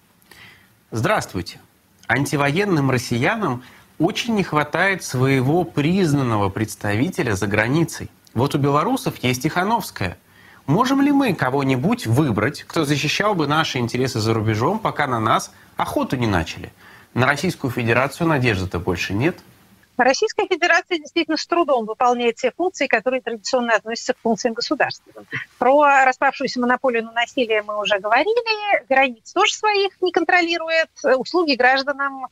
Здравствуйте. 0.92 1.60
Антивоенным 2.08 2.92
россиянам 2.92 3.64
очень 3.98 4.36
не 4.36 4.44
хватает 4.44 5.04
своего 5.04 5.64
признанного 5.64 6.50
представителя 6.50 7.36
за 7.36 7.48
границей. 7.48 8.12
Вот 8.36 8.54
у 8.54 8.60
белорусов 8.60 9.18
есть 9.24 9.42
Тихановская. 9.42 10.20
Можем 10.68 11.02
ли 11.02 11.12
мы 11.12 11.34
кого-нибудь 11.34 12.06
выбрать, 12.06 12.64
кто 12.64 12.86
защищал 12.86 13.34
бы 13.34 13.48
наши 13.48 13.80
интересы 13.80 14.20
за 14.20 14.36
рубежом, 14.36 14.78
пока 14.78 15.08
на 15.08 15.20
нас 15.20 15.52
охоту 15.78 16.16
не 16.16 16.28
начали? 16.28 16.72
На 17.16 17.26
Российскую 17.26 17.72
Федерацию 17.72 18.28
надежды-то 18.28 18.78
больше 18.78 19.16
нет. 19.16 19.40
Российская 19.98 20.48
Федерация 20.48 21.00
действительно 21.00 21.38
с 21.38 21.48
трудом 21.48 21.86
выполняет 21.86 22.36
те 22.36 22.52
функции, 22.52 22.88
которые 22.88 23.22
традиционно 23.22 23.74
относятся 23.74 24.14
к 24.14 24.20
функциям 24.20 24.54
государства. 24.54 25.12
Про 25.58 26.06
распавшуюся 26.06 26.60
монополию 26.60 27.04
на 27.04 27.12
насилие 27.12 27.64
мы 27.64 27.80
уже 27.80 28.00
говорили, 28.00 28.86
границ 28.88 29.34
тоже 29.34 29.54
своих 29.54 30.00
не 30.02 30.12
контролирует, 30.12 30.90
услуги 31.04 31.56
гражданам 31.56 32.28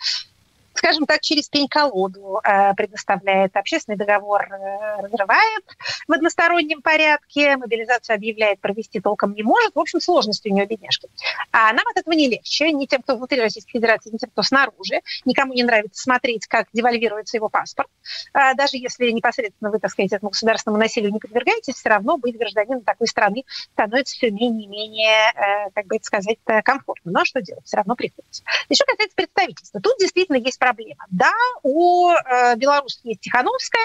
скажем 0.76 1.06
так, 1.06 1.22
через 1.22 1.50
пень-колоду 1.50 2.40
э, 2.44 2.74
предоставляет. 2.76 3.56
Общественный 3.56 3.98
договор 3.98 4.44
э, 4.44 5.02
разрывает 5.02 5.64
в 6.08 6.14
одностороннем 6.14 6.82
порядке, 6.82 7.58
мобилизацию 7.58 8.16
объявляет, 8.16 8.60
провести 8.60 9.00
толком 9.00 9.34
не 9.34 9.44
может. 9.44 9.74
В 9.76 9.80
общем, 9.80 10.00
сложности 10.00 10.50
у 10.50 10.54
нее 10.54 10.66
бедняжки. 10.66 11.08
А 11.52 11.74
нам 11.74 11.86
от 11.88 11.98
этого 11.98 12.14
не 12.14 12.30
легче, 12.30 12.72
ни 12.72 12.86
тем, 12.86 13.02
кто 13.02 13.16
внутри 13.16 13.40
Российской 13.40 13.72
Федерации, 13.72 14.12
ни 14.12 14.18
тем, 14.18 14.30
кто 14.30 14.42
снаружи. 14.42 15.02
Никому 15.26 15.54
не 15.54 15.64
нравится 15.64 16.02
смотреть, 16.02 16.48
как 16.48 16.68
девальвируется 16.74 17.38
его 17.38 17.50
паспорт. 17.50 17.90
А 18.34 18.54
даже 18.54 18.78
если 18.78 19.12
непосредственно 19.12 19.72
вы, 19.72 19.80
так 19.80 19.92
сказать, 19.92 20.12
этому 20.14 20.30
государственному 20.32 20.82
насилию 20.82 21.12
не 21.12 21.20
подвергаетесь, 21.20 21.76
все 21.76 21.90
равно 21.90 22.18
быть 22.18 22.38
гражданином 22.38 22.82
такой 22.82 23.08
страны 23.08 23.44
становится 23.74 24.16
все 24.16 24.32
менее 24.32 24.66
и 24.66 24.70
менее, 24.70 25.32
э, 25.34 25.70
как 25.74 25.88
бы 25.88 25.96
это 25.96 26.06
сказать, 26.06 26.38
комфортно. 26.64 27.12
Но 27.12 27.26
что 27.26 27.42
делать? 27.42 27.66
Все 27.66 27.78
равно 27.78 27.96
приходится. 27.96 28.44
Еще 28.70 28.84
касается 28.86 29.16
представительства. 29.16 29.82
Тут 29.82 29.98
действительно 30.00 30.38
есть 30.38 30.60
проблема. 30.66 31.06
Да, 31.12 31.34
у 31.62 32.12
э, 32.12 32.56
белорусов 32.56 33.00
есть 33.04 33.22
Тихановская, 33.22 33.84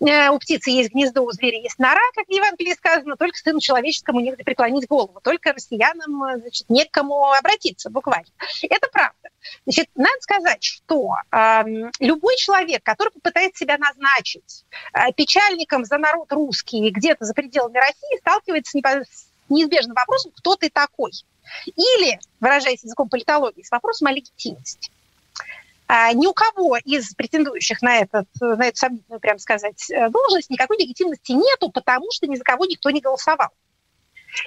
э, 0.00 0.28
у 0.28 0.38
птицы 0.38 0.70
есть 0.70 0.92
гнездо, 0.92 1.24
у 1.24 1.30
зверя 1.32 1.58
есть 1.58 1.78
нора, 1.78 2.02
как 2.14 2.26
в 2.26 2.30
Евангелии 2.30 2.74
сказано, 2.74 3.16
только 3.16 3.38
сыну 3.38 3.60
человеческому 3.60 4.20
негде 4.20 4.44
преклонить 4.44 4.86
голову, 4.86 5.20
только 5.22 5.54
россиянам 5.54 6.22
э, 6.24 6.40
значит, 6.40 6.68
не 6.68 6.84
кому 6.84 7.32
обратиться, 7.32 7.88
буквально. 7.88 8.28
Это 8.62 8.88
правда. 8.92 9.30
Значит, 9.64 9.88
надо 9.94 10.20
сказать, 10.20 10.62
что 10.62 11.14
э, 11.30 11.62
любой 11.98 12.36
человек, 12.36 12.82
который 12.82 13.10
попытается 13.10 13.60
себя 13.60 13.78
назначить 13.78 14.64
э, 14.92 15.12
печальником 15.16 15.86
за 15.86 15.96
народ 15.96 16.30
русский 16.30 16.90
где-то 16.90 17.24
за 17.24 17.32
пределами 17.32 17.78
России, 17.78 18.18
сталкивается 18.18 18.78
с 18.78 19.26
неизбежным 19.48 19.94
вопросом, 19.94 20.32
кто 20.36 20.56
ты 20.56 20.68
такой. 20.68 21.12
Или, 21.66 22.20
выражаясь 22.38 22.84
языком 22.84 23.08
политологии, 23.08 23.62
с 23.62 23.70
вопросом 23.70 24.08
о 24.08 24.12
легитимности. 24.12 24.90
А, 25.94 26.10
ни 26.14 26.26
у 26.26 26.32
кого 26.32 26.78
из 26.78 27.12
претендующих 27.14 27.82
на, 27.82 27.98
этот, 27.98 28.26
на 28.40 28.66
эту 28.66 28.78
прям 29.20 29.38
сказать, 29.38 29.90
э, 29.90 30.08
должность 30.08 30.48
никакой 30.48 30.78
легитимности 30.78 31.32
нету, 31.32 31.70
потому 31.70 32.06
что 32.10 32.26
ни 32.26 32.36
за 32.36 32.44
кого 32.44 32.64
никто 32.64 32.88
не 32.88 33.02
голосовал. 33.02 33.50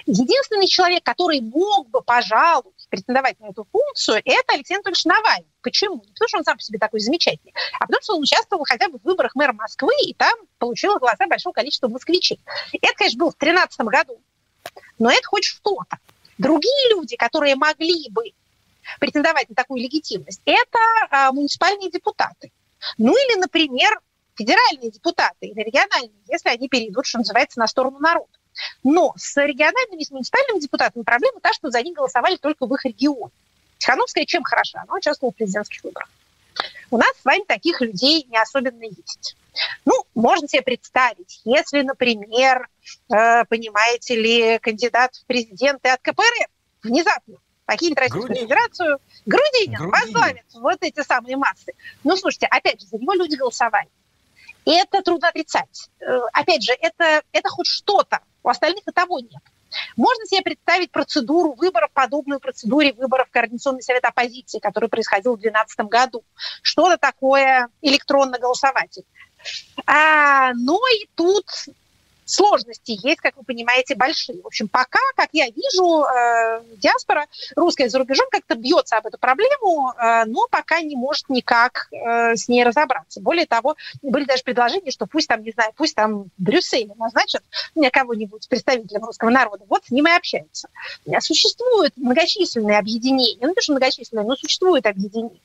Единственный 0.06 0.66
человек, 0.66 1.04
который 1.04 1.40
мог 1.40 1.88
бы, 1.90 2.02
пожалуй, 2.02 2.72
претендовать 2.90 3.38
на 3.38 3.50
эту 3.50 3.64
функцию, 3.70 4.22
это 4.24 4.54
Алексей 4.54 4.74
Анатольевич 4.74 5.04
Навальный. 5.04 5.46
Почему? 5.62 6.02
Не 6.04 6.12
потому 6.14 6.26
что 6.26 6.38
он 6.38 6.44
сам 6.44 6.56
по 6.56 6.62
себе 6.64 6.80
такой 6.80 6.98
замечательный, 6.98 7.54
а 7.78 7.86
потому 7.86 8.02
что 8.02 8.16
он 8.16 8.22
участвовал 8.22 8.64
хотя 8.64 8.88
бы 8.88 8.98
в 8.98 9.04
выборах 9.04 9.36
мэра 9.36 9.52
Москвы 9.52 9.92
и 10.04 10.14
там 10.14 10.34
получил 10.58 10.98
голоса 10.98 11.28
большого 11.28 11.52
количества 11.52 11.86
москвичей. 11.86 12.40
Это, 12.72 12.94
конечно, 12.96 13.20
было 13.20 13.30
в 13.30 13.38
2013 13.38 13.80
году, 13.82 14.20
но 14.98 15.12
это 15.12 15.22
хоть 15.28 15.44
что-то. 15.44 15.98
Другие 16.38 16.90
люди, 16.90 17.14
которые 17.14 17.54
могли 17.54 18.10
бы 18.10 18.32
претендовать 19.00 19.48
на 19.48 19.54
такую 19.54 19.82
легитимность, 19.82 20.40
это 20.44 20.78
а, 21.10 21.32
муниципальные 21.32 21.90
депутаты. 21.90 22.52
Ну 22.98 23.12
или, 23.12 23.38
например, 23.38 24.00
федеральные 24.36 24.90
депутаты 24.90 25.46
или 25.46 25.60
региональные, 25.60 26.12
если 26.28 26.50
они 26.50 26.68
перейдут, 26.68 27.06
что 27.06 27.18
называется, 27.18 27.58
на 27.58 27.66
сторону 27.66 27.98
народа. 27.98 28.30
Но 28.82 29.12
с 29.16 29.36
региональными, 29.36 30.02
с 30.02 30.10
муниципальными 30.10 30.60
депутатами 30.60 31.02
проблема 31.02 31.40
та, 31.40 31.52
что 31.52 31.70
за 31.70 31.82
них 31.82 31.94
голосовали 31.94 32.36
только 32.36 32.66
в 32.66 32.74
их 32.74 32.84
регионе. 32.84 33.30
Тихановская 33.78 34.24
чем 34.24 34.42
хороша? 34.42 34.82
Она 34.82 34.94
участвовала 34.94 35.32
в 35.32 35.36
президентских 35.36 35.84
выборах. 35.84 36.08
У 36.90 36.96
нас 36.96 37.10
с 37.20 37.24
вами 37.24 37.44
таких 37.46 37.80
людей 37.80 38.26
не 38.30 38.40
особенно 38.40 38.84
есть. 38.84 39.36
Ну, 39.84 40.04
можно 40.14 40.48
себе 40.48 40.62
представить, 40.62 41.40
если, 41.44 41.82
например, 41.82 42.68
э, 43.10 43.44
понимаете 43.44 44.16
ли, 44.16 44.58
кандидат 44.58 45.14
в 45.16 45.26
президенты 45.26 45.88
от 45.88 46.00
КПРФ 46.00 46.48
внезапно 46.82 47.36
покинет 47.66 47.98
Российскую 47.98 48.26
Грудинин. 48.26 48.44
Федерацию, 48.46 48.98
Грудинин, 49.26 49.78
Грудинин 49.78 49.90
возглавит 49.90 50.44
вот 50.54 50.78
эти 50.80 51.02
самые 51.02 51.36
массы. 51.36 51.72
Ну, 52.04 52.16
слушайте, 52.16 52.46
опять 52.46 52.80
же, 52.80 52.86
за 52.86 52.96
него 52.98 53.12
люди 53.12 53.34
голосовали. 53.34 53.88
И 54.64 54.72
это 54.72 55.02
трудно 55.02 55.28
отрицать. 55.28 55.90
Э, 56.00 56.20
опять 56.32 56.62
же, 56.62 56.72
это, 56.80 57.22
это 57.32 57.48
хоть 57.48 57.66
что-то. 57.66 58.20
У 58.42 58.48
остальных 58.48 58.86
и 58.86 58.92
того 58.92 59.20
нет. 59.20 59.42
Можно 59.96 60.26
себе 60.26 60.42
представить 60.42 60.90
процедуру 60.90 61.52
выборов, 61.54 61.90
подобную 61.92 62.40
процедуре 62.40 62.92
выборов 62.92 63.28
Координационный 63.30 63.82
совет 63.82 64.04
оппозиции, 64.04 64.58
который 64.58 64.88
происходил 64.88 65.34
в 65.34 65.40
2012 65.40 65.80
году. 65.90 66.24
Что-то 66.62 66.96
такое 66.98 67.68
электронно-голосовательное. 67.82 69.06
А, 69.86 70.52
но 70.54 70.80
и 70.88 71.08
тут 71.14 71.46
сложности 72.26 72.98
есть, 73.02 73.20
как 73.20 73.36
вы 73.36 73.44
понимаете, 73.44 73.94
большие. 73.94 74.42
В 74.42 74.46
общем, 74.46 74.68
пока, 74.68 74.98
как 75.14 75.28
я 75.32 75.46
вижу, 75.46 76.04
э, 76.04 76.62
диаспора 76.76 77.26
русская 77.54 77.88
за 77.88 77.98
рубежом 77.98 78.26
как-то 78.30 78.56
бьется 78.56 78.96
об 78.96 79.06
эту 79.06 79.16
проблему, 79.16 79.92
э, 79.92 80.24
но 80.26 80.46
пока 80.50 80.80
не 80.80 80.96
может 80.96 81.28
никак 81.28 81.88
э, 81.92 82.36
с 82.36 82.48
ней 82.48 82.64
разобраться. 82.64 83.20
Более 83.20 83.46
того, 83.46 83.76
были 84.02 84.24
даже 84.24 84.42
предложения, 84.42 84.90
что 84.90 85.06
пусть 85.06 85.28
там, 85.28 85.42
не 85.42 85.52
знаю, 85.52 85.72
пусть 85.76 85.94
там 85.94 86.24
в 86.24 86.30
Брюсселе 86.36 86.92
назначат 86.96 87.42
мне 87.74 87.90
кого-нибудь 87.90 88.48
представителем 88.48 89.04
русского 89.04 89.30
народа. 89.30 89.64
Вот 89.68 89.84
с 89.86 89.90
ним 89.90 90.06
и 90.08 90.10
общаются. 90.10 90.68
Существуют 91.20 91.96
многочисленные 91.96 92.78
объединения, 92.78 93.46
ну, 93.46 93.54
то, 93.54 93.62
что 93.62 93.72
многочисленные, 93.72 94.26
но 94.26 94.36
существуют 94.36 94.86
объединения 94.86 95.40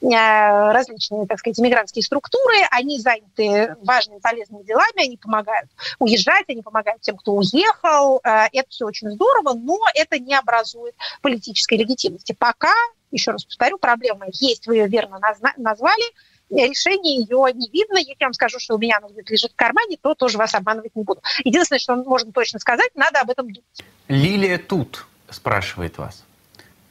различные, 0.00 1.26
так 1.26 1.38
сказать, 1.38 1.58
иммигрантские 1.58 2.02
структуры, 2.02 2.56
они 2.70 2.98
заняты 2.98 3.76
важными, 3.82 4.18
полезными 4.18 4.62
делами, 4.62 5.04
они 5.04 5.16
помогают 5.16 5.70
уезжать, 5.98 6.44
они 6.48 6.62
помогают 6.62 7.00
тем, 7.02 7.16
кто 7.16 7.32
уехал. 7.32 8.20
Э, 8.24 8.46
это 8.52 8.68
все 8.68 8.86
очень 8.86 9.10
здорово, 9.10 9.54
но 9.54 9.78
это 9.94 10.18
не 10.18 10.34
образует 10.34 10.94
политической 11.22 11.78
легитимности. 11.78 12.34
Пока, 12.38 12.72
еще 13.10 13.32
раз 13.32 13.44
повторю, 13.44 13.78
проблема 13.78 14.26
есть, 14.32 14.66
вы 14.66 14.76
ее 14.76 14.88
верно 14.88 15.20
назвали, 15.56 16.04
решение 16.50 17.18
ее 17.18 17.52
не 17.54 17.68
видно. 17.70 17.98
Если 17.98 18.16
я 18.18 18.26
вам 18.26 18.34
скажу, 18.34 18.58
что 18.58 18.74
у 18.74 18.78
меня 18.78 18.98
оно 18.98 19.08
лежит 19.08 19.52
в 19.52 19.56
кармане, 19.56 19.96
то 20.00 20.14
тоже 20.14 20.38
вас 20.38 20.54
обманывать 20.54 20.94
не 20.94 21.02
буду. 21.02 21.22
Единственное, 21.44 21.78
что 21.78 21.96
можно 21.96 22.32
точно 22.32 22.58
сказать, 22.58 22.90
надо 22.94 23.20
об 23.20 23.30
этом 23.30 23.46
думать. 23.46 23.84
Лилия 24.08 24.58
тут 24.58 25.06
спрашивает 25.30 25.98
вас. 25.98 26.24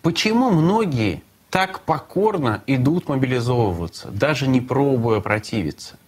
Почему 0.01 0.49
многие 0.49 1.21
так 1.53 1.81
покорно 1.81 2.63
идут 2.65 3.09
мобилизовываться, 3.09 4.07
даже 4.09 4.47
не 4.47 4.59
пробуя 4.59 5.19
противиться? 5.19 5.99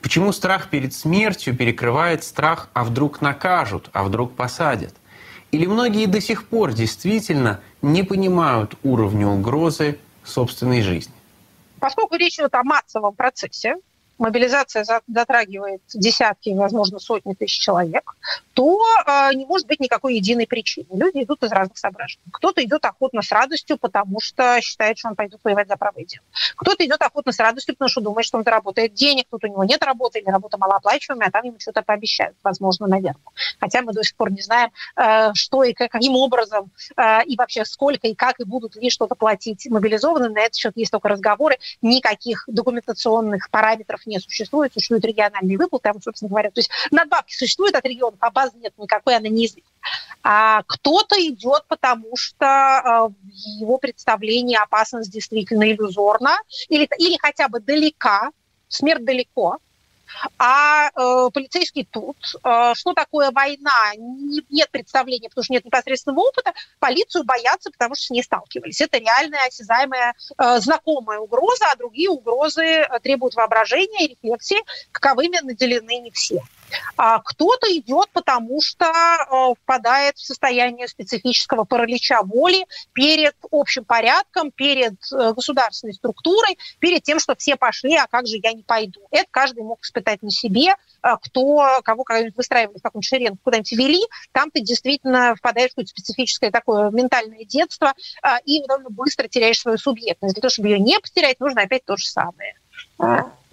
Почему 0.00 0.32
страх 0.32 0.70
перед 0.70 0.94
смертью 0.94 1.54
перекрывает 1.54 2.24
страх, 2.24 2.70
а 2.72 2.84
вдруг 2.84 3.20
накажут, 3.20 3.90
а 3.92 4.02
вдруг 4.02 4.34
посадят? 4.34 4.94
Или 5.50 5.66
многие 5.66 6.06
до 6.06 6.22
сих 6.22 6.48
пор 6.48 6.72
действительно 6.72 7.60
не 7.82 8.02
понимают 8.02 8.76
уровня 8.82 9.26
угрозы 9.26 9.98
собственной 10.24 10.80
жизни? 10.80 11.12
Поскольку 11.80 12.16
речь 12.16 12.38
идет 12.38 12.54
о 12.54 12.64
массовом 12.64 13.14
процессе, 13.14 13.76
мобилизация 14.18 14.84
затрагивает 15.06 15.82
десятки, 15.92 16.50
возможно, 16.50 16.98
сотни 16.98 17.34
тысяч 17.34 17.58
человек, 17.60 18.14
то 18.54 18.80
э, 19.06 19.34
не 19.34 19.46
может 19.46 19.66
быть 19.66 19.80
никакой 19.80 20.16
единой 20.16 20.46
причины. 20.46 20.86
Люди 20.92 21.24
идут 21.24 21.42
из 21.42 21.50
разных 21.50 21.76
соображений. 21.78 22.22
Кто-то 22.32 22.62
идет 22.64 22.84
охотно 22.84 23.22
с 23.22 23.32
радостью, 23.32 23.76
потому 23.78 24.20
что 24.20 24.60
считает, 24.60 24.98
что 24.98 25.08
он 25.08 25.16
пойдет 25.16 25.40
воевать 25.42 25.68
за 25.68 25.76
правое 25.76 26.04
дело. 26.04 26.24
Кто-то 26.56 26.84
идет 26.84 27.02
охотно 27.02 27.32
с 27.32 27.38
радостью, 27.38 27.74
потому 27.74 27.88
что 27.88 28.00
думает, 28.00 28.26
что 28.26 28.38
он 28.38 28.44
заработает 28.44 28.94
денег, 28.94 29.26
тут 29.30 29.44
у 29.44 29.48
него 29.48 29.64
нет 29.64 29.82
работы 29.82 30.20
или 30.20 30.30
работа 30.30 30.58
малооплачиваемая, 30.58 31.28
а 31.28 31.30
там 31.30 31.44
ему 31.44 31.56
что-то 31.58 31.82
пообещают, 31.82 32.36
возможно, 32.42 32.86
наверное. 32.86 33.20
Хотя 33.58 33.82
мы 33.82 33.92
до 33.92 34.02
сих 34.02 34.16
пор 34.16 34.30
не 34.30 34.42
знаем, 34.42 34.70
э, 34.96 35.32
что 35.34 35.64
и 35.64 35.72
каким 35.72 36.14
образом, 36.14 36.70
э, 36.96 37.24
и 37.26 37.36
вообще 37.36 37.64
сколько 37.64 38.06
и 38.06 38.14
как, 38.14 38.40
и 38.40 38.44
будут 38.44 38.76
ли 38.76 38.90
что-то 38.90 39.14
платить 39.14 39.66
мобилизованным. 39.68 40.32
На 40.32 40.40
этот 40.40 40.56
счет 40.56 40.76
есть 40.76 40.92
только 40.92 41.08
разговоры, 41.08 41.58
никаких 41.82 42.44
документационных 42.46 43.50
параметров 43.50 44.03
не 44.06 44.18
существует, 44.20 44.72
существуют 44.72 45.04
региональные 45.04 45.58
выплаты, 45.58 45.84
там, 45.84 46.02
собственно 46.02 46.28
говоря. 46.28 46.50
То 46.50 46.60
есть 46.60 46.70
надбавки 46.90 47.32
существуют 47.32 47.74
от 47.74 47.84
регионов, 47.84 48.18
а 48.20 48.30
базы 48.30 48.58
нет 48.58 48.72
никакой, 48.78 49.16
она 49.16 49.28
неизвестна. 49.28 49.70
А 50.22 50.62
кто-то 50.66 51.16
идет, 51.20 51.64
потому 51.68 52.16
что 52.16 52.46
э, 52.46 53.08
в 53.08 53.60
его 53.60 53.78
представлении 53.78 54.56
опасность 54.56 55.10
действительно 55.10 55.70
иллюзорна 55.70 56.38
или, 56.68 56.88
или 56.98 57.18
хотя 57.20 57.48
бы 57.48 57.60
далека, 57.60 58.30
смерть 58.68 59.04
далеко, 59.04 59.58
а 60.38 60.88
э, 60.88 61.30
полицейский 61.32 61.86
тут. 61.90 62.16
Э, 62.44 62.72
что 62.74 62.92
такое 62.92 63.30
война? 63.30 63.92
Не, 63.96 64.42
нет 64.50 64.70
представления, 64.70 65.28
потому 65.28 65.44
что 65.44 65.52
нет 65.52 65.64
непосредственного 65.64 66.20
опыта. 66.20 66.52
Полицию 66.78 67.24
боятся, 67.24 67.70
потому 67.70 67.94
что 67.94 68.06
с 68.06 68.10
ней 68.10 68.22
сталкивались. 68.22 68.80
Это 68.80 68.98
реальная, 68.98 69.46
осязаемая, 69.46 70.14
э, 70.38 70.60
знакомая 70.60 71.18
угроза, 71.18 71.66
а 71.72 71.76
другие 71.76 72.10
угрозы 72.10 72.64
э, 72.64 73.00
требуют 73.02 73.34
воображения 73.34 74.06
и 74.06 74.08
рефлексии, 74.10 74.58
каковыми 74.92 75.38
наделены 75.42 76.00
не 76.00 76.10
все. 76.10 76.40
А 76.96 77.20
кто-то 77.20 77.66
идет, 77.76 78.08
потому 78.12 78.60
что 78.60 78.86
э, 78.86 79.54
впадает 79.62 80.16
в 80.16 80.24
состояние 80.24 80.88
специфического 80.88 81.64
паралича 81.64 82.22
воли 82.22 82.66
перед 82.92 83.34
общим 83.50 83.84
порядком, 83.84 84.50
перед 84.50 84.94
э, 85.12 85.32
государственной 85.32 85.94
структурой, 85.94 86.58
перед 86.78 87.02
тем, 87.02 87.18
что 87.18 87.34
все 87.36 87.56
пошли, 87.56 87.96
а 87.96 88.06
как 88.06 88.26
же 88.26 88.36
я 88.42 88.52
не 88.52 88.62
пойду. 88.62 89.00
Это 89.10 89.26
каждый 89.30 89.64
мог 89.64 89.82
испытать 89.82 90.22
на 90.22 90.30
себе, 90.30 90.74
э, 91.02 91.08
кто, 91.22 91.80
кого 91.84 92.04
когда-нибудь 92.04 92.36
выстраивали 92.36 92.78
в 92.78 92.82
каком-нибудь 92.82 93.08
шеренг, 93.08 93.40
куда-нибудь 93.42 93.72
вели, 93.72 94.02
там 94.32 94.50
ты 94.50 94.60
действительно 94.60 95.34
впадаешь 95.36 95.70
в 95.70 95.74
какое-то 95.74 95.90
специфическое 95.90 96.50
такое 96.50 96.90
ментальное 96.90 97.44
детство 97.44 97.92
и 98.44 98.62
довольно 98.66 98.90
быстро 98.90 99.28
теряешь 99.28 99.60
свою 99.60 99.78
субъектность. 99.78 100.34
Для 100.34 100.40
того, 100.40 100.50
чтобы 100.50 100.68
ее 100.68 100.78
не 100.78 100.98
потерять, 100.98 101.40
нужно 101.40 101.62
опять 101.62 101.84
то 101.84 101.96
же 101.96 102.06
самое 102.06 102.54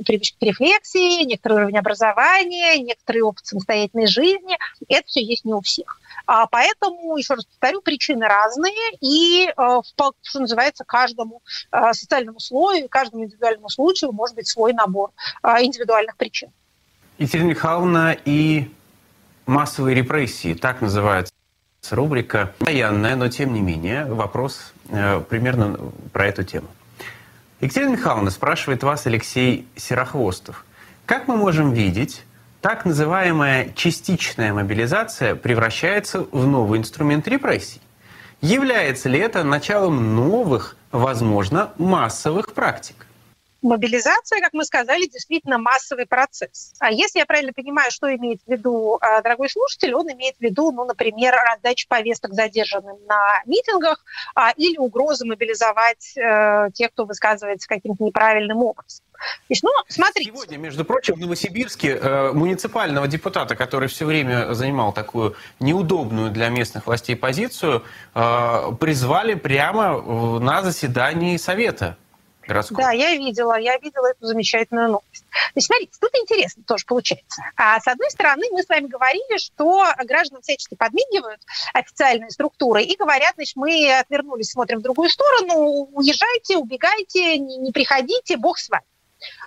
привычки 0.05 0.37
к 0.39 0.43
рефлексии, 0.43 1.23
некоторый 1.23 1.53
уровень 1.53 1.77
образования, 1.77 2.79
некоторый 2.79 3.19
опыт 3.19 3.45
самостоятельной 3.45 4.07
жизни. 4.07 4.57
Это 4.87 5.07
все 5.07 5.23
есть 5.23 5.45
не 5.45 5.53
у 5.53 5.61
всех. 5.61 5.99
А 6.25 6.47
поэтому, 6.47 7.17
еще 7.17 7.33
раз 7.35 7.45
повторю, 7.45 7.81
причины 7.81 8.27
разные, 8.27 8.73
и, 8.99 9.47
э, 9.47 9.79
что 10.21 10.39
называется, 10.39 10.83
каждому 10.85 11.41
э, 11.71 11.93
социальному 11.93 12.39
слою, 12.39 12.87
каждому 12.89 13.25
индивидуальному 13.25 13.69
случаю 13.69 14.11
может 14.11 14.35
быть 14.35 14.47
свой 14.47 14.73
набор 14.73 15.11
э, 15.43 15.63
индивидуальных 15.63 16.17
причин. 16.17 16.49
Екатерина 17.17 17.49
Михайловна, 17.49 18.17
и 18.25 18.69
массовые 19.45 19.95
репрессии, 19.95 20.53
так 20.53 20.81
называется 20.81 21.33
рубрика, 21.91 22.53
военная, 22.59 23.15
но 23.15 23.27
тем 23.27 23.53
не 23.53 23.59
менее, 23.59 24.05
вопрос 24.05 24.73
примерно 25.29 25.77
про 26.13 26.27
эту 26.27 26.43
тему. 26.43 26.67
Екатерина 27.61 27.91
Михайловна 27.91 28.31
спрашивает 28.31 28.81
вас 28.81 29.05
Алексей 29.05 29.67
Серохвостов. 29.75 30.65
Как 31.05 31.27
мы 31.27 31.37
можем 31.37 31.73
видеть, 31.73 32.23
так 32.59 32.85
называемая 32.85 33.71
частичная 33.75 34.51
мобилизация 34.51 35.35
превращается 35.35 36.25
в 36.31 36.47
новый 36.47 36.79
инструмент 36.79 37.27
репрессий? 37.27 37.79
Является 38.41 39.09
ли 39.09 39.19
это 39.19 39.43
началом 39.43 40.15
новых, 40.15 40.75
возможно, 40.91 41.71
массовых 41.77 42.51
практик? 42.53 43.05
Мобилизация, 43.61 44.41
как 44.41 44.53
мы 44.53 44.65
сказали, 44.65 45.05
действительно 45.05 45.59
массовый 45.59 46.07
процесс. 46.07 46.73
А 46.79 46.91
если 46.91 47.19
я 47.19 47.25
правильно 47.25 47.53
понимаю, 47.53 47.91
что 47.91 48.13
имеет 48.15 48.41
в 48.45 48.51
виду 48.51 48.97
а, 48.99 49.21
дорогой 49.21 49.49
слушатель, 49.49 49.93
он 49.93 50.11
имеет 50.11 50.35
в 50.37 50.41
виду, 50.41 50.71
ну, 50.71 50.85
например, 50.85 51.35
раздачу 51.35 51.87
повесток 51.87 52.33
задержанным 52.33 52.97
на 53.05 53.41
митингах 53.45 54.03
а, 54.33 54.51
или 54.57 54.77
угрозы 54.77 55.25
мобилизовать 55.25 56.17
э, 56.17 56.69
тех, 56.73 56.91
кто 56.91 57.05
высказывается 57.05 57.67
каким-то 57.67 58.03
неправильным 58.03 58.63
образом. 58.63 59.05
Есть, 59.49 59.63
ну, 59.63 59.69
смотрите. 59.87 60.31
Сегодня, 60.31 60.57
между 60.57 60.83
прочим, 60.83 61.15
в 61.15 61.19
Новосибирске 61.19 61.97
э, 62.01 62.31
муниципального 62.31 63.07
депутата, 63.07 63.55
который 63.55 63.87
все 63.87 64.05
время 64.05 64.53
занимал 64.53 64.93
такую 64.93 65.35
неудобную 65.59 66.31
для 66.31 66.49
местных 66.49 66.87
властей 66.87 67.15
позицию, 67.15 67.83
э, 68.15 68.71
призвали 68.79 69.35
прямо 69.35 70.01
на 70.39 70.63
заседании 70.63 71.37
Совета 71.37 71.97
городского. 72.51 72.81
Да, 72.81 72.91
я 72.91 73.15
видела, 73.15 73.57
я 73.57 73.77
видела 73.77 74.07
эту 74.07 74.25
замечательную 74.25 74.89
новость. 74.89 75.25
Значит, 75.53 75.67
смотрите, 75.67 75.97
тут 75.99 76.11
интересно 76.15 76.63
тоже 76.63 76.85
получается. 76.85 77.41
А 77.55 77.79
с 77.79 77.87
одной 77.87 78.09
стороны, 78.11 78.45
мы 78.51 78.63
с 78.63 78.69
вами 78.69 78.87
говорили, 78.87 79.37
что 79.37 79.85
гражданам 80.05 80.41
всячески 80.41 80.75
подмигивают 80.75 81.41
официальные 81.73 82.31
структуры 82.31 82.83
и 82.83 82.95
говорят, 82.97 83.33
значит, 83.35 83.55
мы 83.55 83.91
отвернулись, 83.91 84.51
смотрим 84.51 84.79
в 84.79 84.83
другую 84.83 85.09
сторону, 85.09 85.89
уезжайте, 85.93 86.57
убегайте, 86.57 87.37
не, 87.37 87.57
не 87.57 87.71
приходите, 87.71 88.37
бог 88.37 88.57
с 88.57 88.69
вами. 88.69 88.83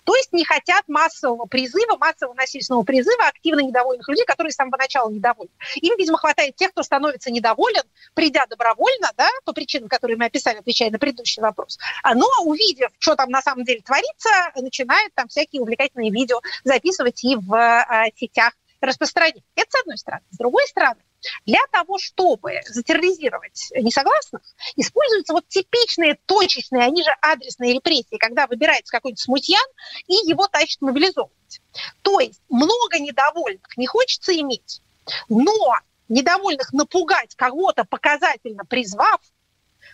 То 0.04 0.14
есть 0.14 0.32
не 0.32 0.44
хотят 0.44 0.84
массового 0.88 1.46
призыва, 1.46 1.96
массового 1.96 2.34
насильственного 2.34 2.82
призыва 2.82 3.26
активно 3.28 3.60
недовольных 3.60 4.08
людей, 4.08 4.24
которые 4.24 4.52
с 4.52 4.56
самого 4.56 4.76
начала 4.76 5.10
недовольны. 5.10 5.52
Им, 5.76 5.96
видимо, 5.96 6.18
хватает 6.18 6.56
тех, 6.56 6.70
кто 6.70 6.82
становится 6.82 7.30
недоволен, 7.30 7.82
придя 8.14 8.46
добровольно, 8.46 9.10
да, 9.16 9.28
по 9.44 9.52
причинам, 9.52 9.88
которые 9.88 10.16
мы 10.16 10.26
описали, 10.26 10.58
отвечая 10.58 10.90
на 10.90 10.98
предыдущий 10.98 11.42
вопрос. 11.42 11.78
А, 12.02 12.14
но 12.14 12.26
увидев, 12.44 12.90
что 12.98 13.16
там 13.16 13.30
на 13.30 13.42
самом 13.42 13.64
деле 13.64 13.80
творится, 13.80 14.30
начинает 14.56 15.14
там 15.14 15.28
всякие 15.28 15.62
увлекательные 15.62 16.10
видео 16.10 16.40
записывать 16.64 17.22
и 17.24 17.36
в 17.36 17.54
а, 17.54 18.06
сетях 18.16 18.52
распространять. 18.86 19.42
Это 19.54 19.70
с 19.70 19.80
одной 19.80 19.98
стороны. 19.98 20.24
С 20.30 20.36
другой 20.36 20.66
стороны, 20.66 21.00
для 21.46 21.60
того, 21.72 21.98
чтобы 21.98 22.60
затерроризировать 22.66 23.70
несогласных, 23.76 24.42
используются 24.76 25.32
вот 25.32 25.48
типичные 25.48 26.18
точечные, 26.26 26.82
они 26.82 27.02
же 27.02 27.10
адресные 27.22 27.74
репрессии, 27.74 28.16
когда 28.18 28.46
выбирается 28.46 28.92
какой-то 28.92 29.20
смутьян 29.20 29.66
и 30.06 30.14
его 30.28 30.46
тащат 30.48 30.80
мобилизовывать. 30.82 31.60
То 32.02 32.20
есть 32.20 32.40
много 32.48 32.98
недовольных 32.98 33.76
не 33.76 33.86
хочется 33.86 34.34
иметь, 34.38 34.82
но 35.28 35.52
недовольных 36.08 36.72
напугать 36.72 37.34
кого-то 37.34 37.84
показательно 37.84 38.64
призвав, 38.64 39.20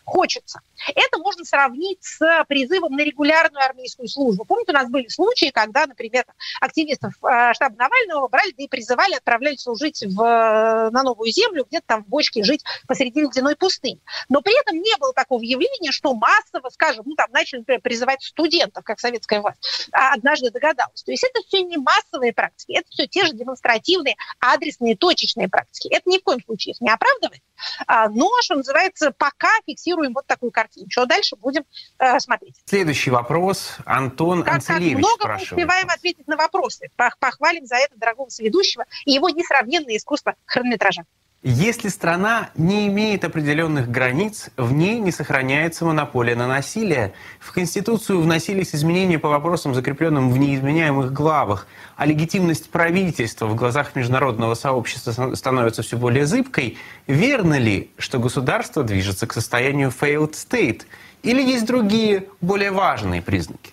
хочется. 0.04 0.60
Это 0.94 1.18
можно 1.18 1.44
сравнить 1.44 2.02
с 2.02 2.44
призывом 2.48 2.92
на 2.92 3.02
регулярную 3.02 3.64
армейскую 3.64 4.08
службу. 4.08 4.44
Помните, 4.44 4.72
у 4.72 4.74
нас 4.74 4.88
были 4.88 5.08
случаи, 5.08 5.50
когда, 5.50 5.86
например, 5.86 6.24
активистов 6.60 7.12
э, 7.22 7.52
штаба 7.54 7.76
Навального 7.76 8.28
брали 8.28 8.52
да 8.56 8.64
и 8.64 8.68
призывали, 8.68 9.14
отправляли 9.14 9.56
служить 9.56 10.02
в, 10.02 10.22
э, 10.22 10.90
на 10.90 11.02
новую 11.02 11.30
землю, 11.30 11.64
где-то 11.68 11.84
там 11.86 12.04
в 12.04 12.08
бочке 12.08 12.42
жить 12.42 12.64
посреди 12.86 13.20
ледяной 13.20 13.56
пустыни. 13.56 14.00
Но 14.28 14.40
при 14.42 14.58
этом 14.58 14.78
не 14.78 14.96
было 14.98 15.12
такого 15.12 15.42
явления, 15.42 15.92
что 15.92 16.14
массово, 16.14 16.70
скажем, 16.70 17.04
ну 17.06 17.14
там 17.14 17.30
начали, 17.30 17.60
например, 17.60 17.80
призывать 17.80 18.22
студентов, 18.22 18.84
как 18.84 19.00
советская 19.00 19.40
власть, 19.40 19.88
а 19.92 20.14
однажды 20.14 20.50
догадалась. 20.50 21.02
То 21.02 21.10
есть 21.10 21.24
это 21.24 21.40
все 21.46 21.62
не 21.62 21.76
массовые 21.76 22.32
практики, 22.32 22.72
это 22.72 22.88
все 22.90 23.06
те 23.06 23.26
же 23.26 23.32
демонстративные, 23.32 24.16
адресные, 24.40 24.96
точечные 24.96 25.48
практики. 25.48 25.88
Это 25.92 26.08
ни 26.08 26.18
в 26.18 26.22
коем 26.22 26.42
случае 26.44 26.72
их 26.72 26.80
не 26.80 26.90
оправдывает, 26.90 27.42
а, 27.86 28.08
но, 28.08 28.30
что 28.42 28.56
называется, 28.56 29.12
пока 29.16 29.50
фиксируем 29.90 30.12
вот 30.14 30.26
такую 30.26 30.50
картину. 30.50 30.86
Что 30.90 31.06
дальше 31.06 31.36
будем 31.36 31.64
э, 31.98 32.18
смотреть. 32.20 32.56
Следующий 32.64 33.10
вопрос. 33.10 33.76
Антон 33.84 34.42
как, 34.42 34.54
Анцелевич 34.54 34.92
как 34.92 34.98
много 34.98 35.22
спрашивает. 35.22 35.50
мы 35.50 35.56
успеваем 35.56 35.88
ответить 35.90 36.28
на 36.28 36.36
вопросы. 36.36 36.90
Похвалим 37.18 37.66
за 37.66 37.76
это 37.76 37.96
дорогого 37.96 38.28
соведущего 38.28 38.84
и 39.04 39.12
его 39.12 39.28
несравненное 39.28 39.96
искусство 39.96 40.34
хронометража. 40.46 41.04
Если 41.42 41.88
страна 41.88 42.50
не 42.54 42.86
имеет 42.88 43.24
определенных 43.24 43.90
границ, 43.90 44.50
в 44.58 44.74
ней 44.74 44.98
не 44.98 45.10
сохраняется 45.10 45.86
монополия 45.86 46.36
на 46.36 46.46
насилие. 46.46 47.14
В 47.38 47.52
Конституцию 47.52 48.20
вносились 48.20 48.74
изменения 48.74 49.18
по 49.18 49.30
вопросам, 49.30 49.74
закрепленным 49.74 50.30
в 50.30 50.36
неизменяемых 50.36 51.14
главах, 51.14 51.66
а 51.96 52.04
легитимность 52.04 52.68
правительства 52.68 53.46
в 53.46 53.54
глазах 53.54 53.94
международного 53.94 54.52
сообщества 54.52 55.34
становится 55.34 55.80
все 55.80 55.96
более 55.96 56.26
зыбкой. 56.26 56.76
Верно 57.06 57.58
ли, 57.58 57.90
что 57.96 58.18
государство 58.18 58.82
движется 58.82 59.26
к 59.26 59.32
состоянию 59.32 59.88
failed 59.98 60.32
state? 60.32 60.82
Или 61.22 61.40
есть 61.40 61.64
другие, 61.64 62.26
более 62.42 62.70
важные 62.70 63.22
признаки? 63.22 63.70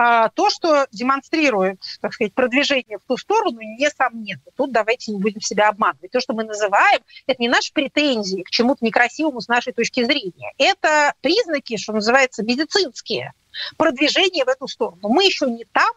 А, 0.00 0.28
то, 0.28 0.48
что 0.48 0.86
демонстрирует, 0.92 1.80
так 2.00 2.14
сказать, 2.14 2.32
продвижение 2.32 2.98
в 2.98 3.02
ту 3.02 3.16
сторону, 3.16 3.58
несомненно. 3.60 4.40
Тут 4.56 4.70
давайте 4.70 5.10
не 5.10 5.18
будем 5.18 5.40
себя 5.40 5.70
обманывать. 5.70 6.12
То, 6.12 6.20
что 6.20 6.34
мы 6.34 6.44
называем, 6.44 7.00
это 7.26 7.42
не 7.42 7.48
наши 7.48 7.72
претензии 7.72 8.42
к 8.42 8.50
чему-то 8.50 8.84
некрасивому 8.84 9.40
с 9.40 9.48
нашей 9.48 9.72
точки 9.72 10.04
зрения. 10.04 10.52
Это 10.56 11.14
признаки, 11.20 11.76
что 11.76 11.94
называется, 11.94 12.44
медицинские, 12.44 13.32
продвижения 13.76 14.44
в 14.44 14.48
эту 14.48 14.68
сторону. 14.68 15.08
Мы 15.08 15.24
еще 15.24 15.46
не 15.46 15.64
там, 15.64 15.92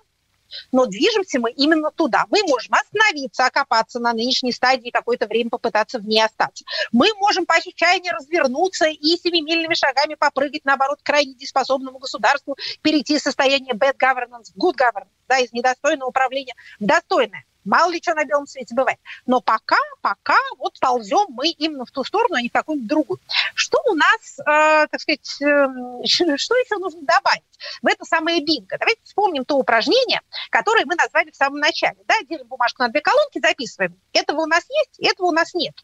но 0.72 0.86
движемся 0.86 1.40
мы 1.40 1.52
именно 1.52 1.92
туда. 1.92 2.26
Мы 2.30 2.42
можем 2.44 2.74
остановиться, 2.74 3.46
окопаться 3.46 4.00
на 4.00 4.14
нынешней 4.14 4.52
стадии, 4.52 4.90
какое-то 4.90 5.28
время 5.28 5.50
попытаться 5.50 6.00
в 6.00 6.06
ней 6.06 6.24
остаться. 6.24 6.66
Мы 6.92 7.08
можем 7.20 7.46
по 7.46 7.56
отчаянию 7.56 8.14
развернуться 8.14 8.88
и 8.88 9.18
семимильными 9.18 9.74
шагами 9.74 10.16
попрыгать, 10.16 10.66
наоборот, 10.66 11.00
к 11.02 11.06
крайне 11.06 11.34
дееспособному 11.34 12.00
государству, 12.00 12.58
перейти 12.82 13.16
из 13.16 13.22
состояния 13.22 13.74
bad 13.74 13.98
governance 13.98 14.52
в 14.54 14.58
good 14.58 14.76
governance, 14.76 15.10
да, 15.28 15.40
из 15.40 15.52
недостойного 15.52 16.10
управления 16.10 16.56
в 16.80 16.86
достойное. 16.86 17.46
Мало 17.64 17.92
ли 17.92 18.02
что 18.02 18.14
на 18.14 18.26
белом 18.26 18.48
свете 18.48 18.74
бывает. 18.74 19.00
Но 19.26 19.42
пока, 19.42 19.78
пока 20.02 20.38
вот 20.58 20.80
ползем 20.80 21.28
мы 21.30 21.50
именно 21.50 21.86
в 21.86 21.92
ту 21.92 22.04
сторону, 22.04 22.36
а 22.36 22.42
не 22.42 22.50
в 22.50 22.52
какую-нибудь 22.52 22.90
другую. 22.90 23.20
Что 23.54 23.80
у 23.86 23.94
нас, 23.94 24.40
э, 24.40 24.88
так 24.88 25.00
сказать, 25.00 25.42
э, 25.42 25.68
что 26.06 26.56
еще 26.56 26.78
нужно 26.78 27.02
добавить 27.02 27.44
в 27.82 27.88
это 27.88 28.06
самое 28.06 28.44
бинго? 28.44 28.78
Давайте 28.78 29.02
вспомним 29.04 29.46
то 29.46 29.58
упражнение, 29.58 30.22
которое 30.50 30.86
мы 30.86 30.96
назвали 30.96 31.30
в 31.30 31.36
самом 31.36 31.60
начале. 31.60 31.98
Да? 32.08 32.16
Делим 32.28 32.48
бумажку 32.48 32.82
на 32.82 32.90
две 32.90 33.02
колонки, 33.02 33.40
записываем. 33.40 33.96
Этого 34.14 34.42
у 34.42 34.48
нас 34.48 34.64
есть, 34.70 35.00
этого 35.00 35.28
у 35.28 35.32
нас 35.32 35.54
нет. 35.54 35.76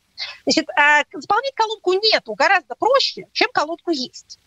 Значит, 0.46 0.68
э, 0.70 1.04
заполнять 1.14 1.54
колонку 1.54 1.94
нету 1.94 2.34
гораздо 2.34 2.76
проще, 2.76 3.28
чем 3.34 3.50
колонку 3.54 3.92
есть. 3.92 4.40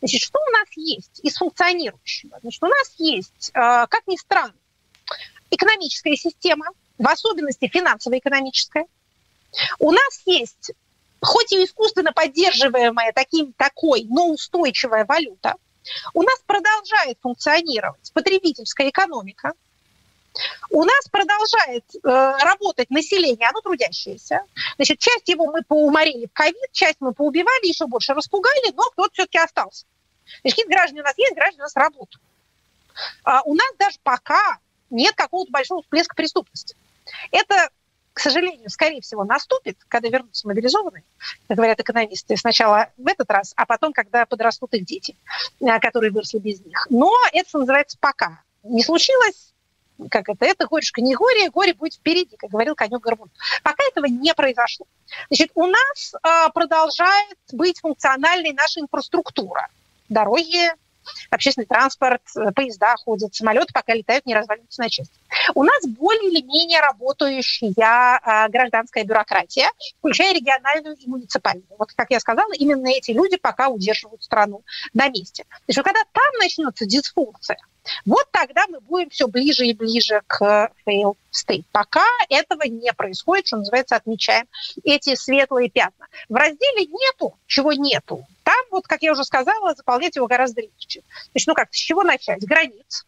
Значит, 0.00 0.22
что 0.22 0.38
у 0.38 0.50
нас 0.52 0.68
есть 0.76 1.20
из 1.22 1.36
функционирующего? 1.36 2.38
Значит, 2.40 2.62
у 2.62 2.68
нас 2.68 2.94
есть, 2.98 3.50
э, 3.50 3.86
как 3.88 4.06
ни 4.06 4.16
странно, 4.16 4.54
экономическая 5.54 6.16
система, 6.16 6.66
в 6.98 7.08
особенности 7.08 7.68
финансово-экономическая. 7.68 8.86
У 9.78 9.92
нас 9.92 10.22
есть, 10.26 10.72
хоть 11.20 11.52
и 11.52 11.64
искусственно 11.64 12.12
поддерживаемая 12.12 13.12
таким, 13.12 13.52
такой, 13.52 14.04
но 14.04 14.28
устойчивая 14.28 15.04
валюта, 15.04 15.54
у 16.14 16.22
нас 16.22 16.40
продолжает 16.46 17.18
функционировать 17.20 18.10
потребительская 18.12 18.88
экономика, 18.88 19.52
у 20.70 20.82
нас 20.82 21.08
продолжает 21.10 21.84
э, 21.94 21.98
работать 22.02 22.90
население, 22.90 23.48
оно 23.48 23.60
трудящееся. 23.60 24.40
Значит, 24.76 24.98
часть 24.98 25.28
его 25.28 25.46
мы 25.46 25.62
поуморили 25.62 26.26
в 26.26 26.32
ковид, 26.32 26.72
часть 26.72 26.96
мы 27.00 27.12
поубивали, 27.12 27.68
еще 27.68 27.86
больше 27.86 28.14
распугали, 28.14 28.72
но 28.74 28.82
кто-то 28.90 29.12
все-таки 29.12 29.38
остался. 29.38 29.86
Значит, 30.42 30.56
какие 30.56 30.66
граждане 30.66 31.02
у 31.02 31.04
нас 31.04 31.16
есть, 31.18 31.34
граждане 31.34 31.60
у 31.60 31.66
нас 31.66 31.76
работают. 31.76 32.22
А 33.22 33.42
у 33.42 33.54
нас 33.54 33.72
даже 33.78 33.98
пока 34.02 34.58
нет 34.90 35.14
какого-то 35.14 35.50
большого 35.50 35.82
всплеска 35.82 36.14
преступности. 36.14 36.76
Это, 37.30 37.70
к 38.12 38.20
сожалению, 38.20 38.70
скорее 38.70 39.00
всего, 39.00 39.24
наступит, 39.24 39.78
когда 39.88 40.08
вернутся 40.08 40.46
мобилизованные, 40.46 41.04
как 41.48 41.56
говорят 41.56 41.80
экономисты, 41.80 42.36
сначала 42.36 42.88
в 42.96 43.06
этот 43.06 43.30
раз, 43.30 43.52
а 43.56 43.66
потом, 43.66 43.92
когда 43.92 44.26
подрастут 44.26 44.74
их 44.74 44.84
дети, 44.84 45.16
э, 45.60 45.80
которые 45.80 46.10
выросли 46.10 46.38
без 46.38 46.64
них. 46.64 46.86
Но 46.90 47.12
это, 47.32 47.58
называется, 47.58 47.98
пока. 48.00 48.40
Не 48.62 48.82
случилось, 48.82 49.54
как 50.10 50.28
это, 50.28 50.44
это 50.44 50.66
горюшка 50.66 51.00
не 51.00 51.14
горе, 51.14 51.50
горе 51.50 51.74
будет 51.74 51.94
впереди, 51.94 52.36
как 52.36 52.50
говорил 52.50 52.74
конек 52.74 53.00
Горбун. 53.00 53.30
Пока 53.62 53.82
этого 53.84 54.06
не 54.06 54.34
произошло. 54.34 54.86
Значит, 55.28 55.50
у 55.54 55.66
нас 55.66 56.14
э, 56.14 56.50
продолжает 56.52 57.38
быть 57.52 57.80
функциональной 57.80 58.52
наша 58.52 58.80
инфраструктура. 58.80 59.68
Дороги, 60.08 60.72
общественный 61.30 61.66
транспорт, 61.66 62.22
э, 62.36 62.52
поезда 62.52 62.94
ходят, 62.96 63.34
самолеты 63.34 63.72
пока 63.72 63.94
летают, 63.94 64.26
не 64.26 64.34
разваливаются 64.34 64.82
на 64.82 64.88
части. 64.88 65.14
У 65.54 65.62
нас 65.62 65.84
более 65.86 66.30
или 66.30 66.42
менее 66.42 66.80
работающая 66.80 67.74
а, 68.22 68.48
гражданская 68.48 69.04
бюрократия, 69.04 69.68
включая 69.98 70.34
региональную 70.34 70.96
и 70.96 71.08
муниципальную. 71.08 71.66
Вот, 71.78 71.92
как 71.94 72.10
я 72.10 72.20
сказала, 72.20 72.52
именно 72.54 72.88
эти 72.88 73.10
люди 73.10 73.36
пока 73.36 73.68
удерживают 73.68 74.22
страну 74.22 74.62
на 74.92 75.08
месте. 75.08 75.44
То 75.44 75.64
есть, 75.68 75.82
когда 75.82 76.00
там 76.12 76.38
начнется 76.40 76.86
дисфункция, 76.86 77.56
вот 78.04 78.26
тогда 78.30 78.66
мы 78.68 78.80
будем 78.80 79.10
все 79.10 79.26
ближе 79.28 79.66
и 79.66 79.74
ближе 79.74 80.22
к 80.26 80.70
fail 80.86 81.16
state. 81.32 81.64
Пока 81.72 82.04
этого 82.28 82.62
не 82.62 82.92
происходит, 82.92 83.46
что 83.46 83.58
называется, 83.58 83.96
отмечаем 83.96 84.46
эти 84.82 85.14
светлые 85.14 85.70
пятна. 85.70 86.06
В 86.28 86.34
разделе 86.34 86.86
нету, 86.86 87.38
чего 87.46 87.72
нету. 87.72 88.24
Там, 88.42 88.62
вот, 88.70 88.86
как 88.86 89.02
я 89.02 89.12
уже 89.12 89.24
сказала, 89.24 89.74
заполнять 89.74 90.16
его 90.16 90.26
гораздо 90.26 90.62
легче. 90.62 91.00
То 91.00 91.30
есть, 91.34 91.46
ну 91.46 91.54
как, 91.54 91.72
с 91.72 91.76
чего 91.76 92.02
начать? 92.02 92.44
Границ. 92.44 93.06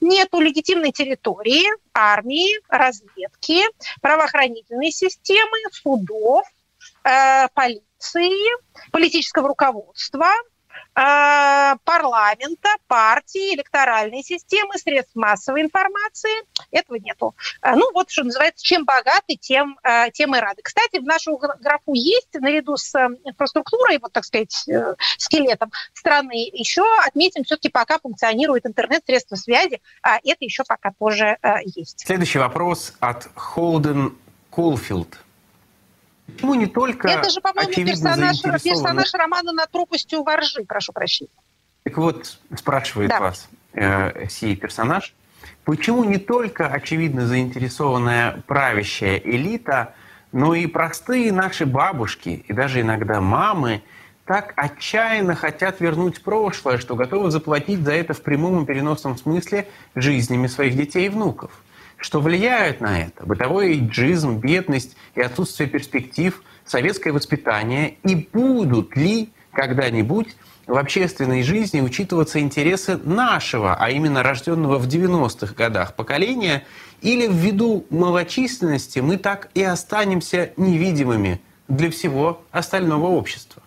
Нету 0.00 0.40
легитимной 0.40 0.92
территории, 0.92 1.66
армии, 1.92 2.60
разведки, 2.68 3.62
правоохранительной 4.00 4.92
системы, 4.92 5.58
судов, 5.72 6.46
э, 7.02 7.48
полиции, 7.54 8.30
политического 8.92 9.48
руководства– 9.48 10.28
парламента, 10.94 12.68
партии, 12.86 13.54
электоральной 13.54 14.22
системы, 14.22 14.74
средств 14.78 15.16
массовой 15.16 15.62
информации. 15.62 16.30
Этого 16.70 16.96
нету. 16.98 17.34
Э, 17.62 17.74
ну, 17.74 17.90
вот, 17.92 18.10
что 18.10 18.24
называется, 18.24 18.64
чем 18.64 18.84
богаты, 18.84 19.36
тем, 19.36 19.78
э, 19.82 20.10
тем 20.12 20.36
и 20.36 20.38
рады. 20.38 20.62
Кстати, 20.62 20.98
в 20.98 21.04
нашу 21.04 21.36
графу 21.36 21.94
есть, 21.94 22.34
наряду 22.34 22.76
с 22.76 22.94
инфраструктурой, 23.24 23.98
вот, 23.98 24.12
так 24.12 24.24
сказать, 24.24 24.68
скелетом 25.18 25.72
страны, 25.92 26.48
еще 26.52 26.84
отметим, 27.04 27.44
все-таки 27.44 27.70
пока 27.70 27.98
функционирует 27.98 28.66
интернет, 28.66 29.02
средства 29.04 29.36
связи, 29.36 29.80
а 30.02 30.18
это 30.18 30.44
еще 30.44 30.64
пока 30.64 30.92
тоже 30.98 31.38
есть. 31.64 32.04
Следующий 32.06 32.38
вопрос 32.38 32.94
от 33.00 33.28
Холден 33.34 34.16
Колфилд. 34.50 35.18
Почему 36.34 36.54
не 36.54 36.66
только 36.66 37.08
Это 37.08 37.30
же, 37.30 37.40
по-моему, 37.40 37.72
персонаж, 37.72 38.42
персонаж 38.42 39.14
романа 39.14 39.52
«Над 39.52 39.70
пропастью 39.70 40.22
воржи», 40.22 40.64
прошу 40.64 40.92
прощения. 40.92 41.30
Так 41.84 41.96
вот, 41.98 42.38
спрашивает 42.56 43.10
да. 43.10 43.20
вас 43.20 43.48
э, 43.74 44.26
сей 44.28 44.56
персонаж, 44.56 45.14
почему 45.64 46.04
не 46.04 46.18
только 46.18 46.66
очевидно 46.66 47.26
заинтересованная 47.26 48.42
правящая 48.46 49.18
элита, 49.18 49.94
но 50.32 50.54
и 50.54 50.66
простые 50.66 51.30
наши 51.32 51.66
бабушки 51.66 52.44
и 52.48 52.52
даже 52.52 52.80
иногда 52.80 53.20
мамы 53.20 53.82
так 54.24 54.54
отчаянно 54.56 55.34
хотят 55.34 55.80
вернуть 55.80 56.22
прошлое, 56.22 56.78
что 56.78 56.96
готовы 56.96 57.30
заплатить 57.30 57.80
за 57.80 57.92
это 57.92 58.14
в 58.14 58.22
прямом 58.22 58.62
и 58.62 58.66
переносном 58.66 59.18
смысле 59.18 59.68
жизнями 59.94 60.46
своих 60.46 60.76
детей 60.76 61.06
и 61.06 61.08
внуков– 61.10 61.52
что 61.98 62.20
влияют 62.20 62.80
на 62.80 63.00
это. 63.02 63.24
Бытовой 63.24 63.72
эйджизм, 63.72 64.38
бедность 64.38 64.96
и 65.14 65.20
отсутствие 65.20 65.68
перспектив, 65.68 66.42
советское 66.64 67.12
воспитание. 67.12 67.96
И 68.04 68.28
будут 68.32 68.96
ли 68.96 69.32
когда-нибудь 69.52 70.36
в 70.66 70.76
общественной 70.76 71.42
жизни 71.42 71.80
учитываться 71.80 72.40
интересы 72.40 72.96
нашего, 72.96 73.74
а 73.74 73.90
именно 73.90 74.22
рожденного 74.22 74.78
в 74.78 74.86
90-х 74.86 75.54
годах 75.54 75.94
поколения, 75.94 76.64
или 77.02 77.26
ввиду 77.26 77.84
малочисленности 77.90 79.00
мы 79.00 79.18
так 79.18 79.50
и 79.54 79.62
останемся 79.62 80.52
невидимыми 80.56 81.40
для 81.68 81.90
всего 81.90 82.42
остального 82.50 83.08
общества? 83.08 83.63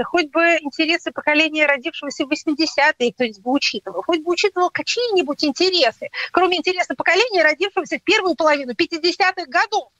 Да 0.00 0.04
хоть 0.04 0.30
бы 0.30 0.40
интересы 0.62 1.10
поколения, 1.10 1.66
родившегося 1.66 2.24
в 2.24 2.32
80-е, 2.32 3.12
кто-нибудь 3.12 3.42
бы 3.42 3.52
учитывал. 3.52 4.02
Хоть 4.02 4.20
бы 4.20 4.32
учитывал 4.32 4.70
какие-нибудь 4.70 5.44
интересы, 5.44 6.08
кроме 6.32 6.56
интереса 6.56 6.94
поколения, 6.94 7.42
родившегося 7.42 7.98
в 7.98 8.02
первую 8.02 8.34
половину 8.34 8.72
50-х 8.72 9.44
годов. 9.48 9.90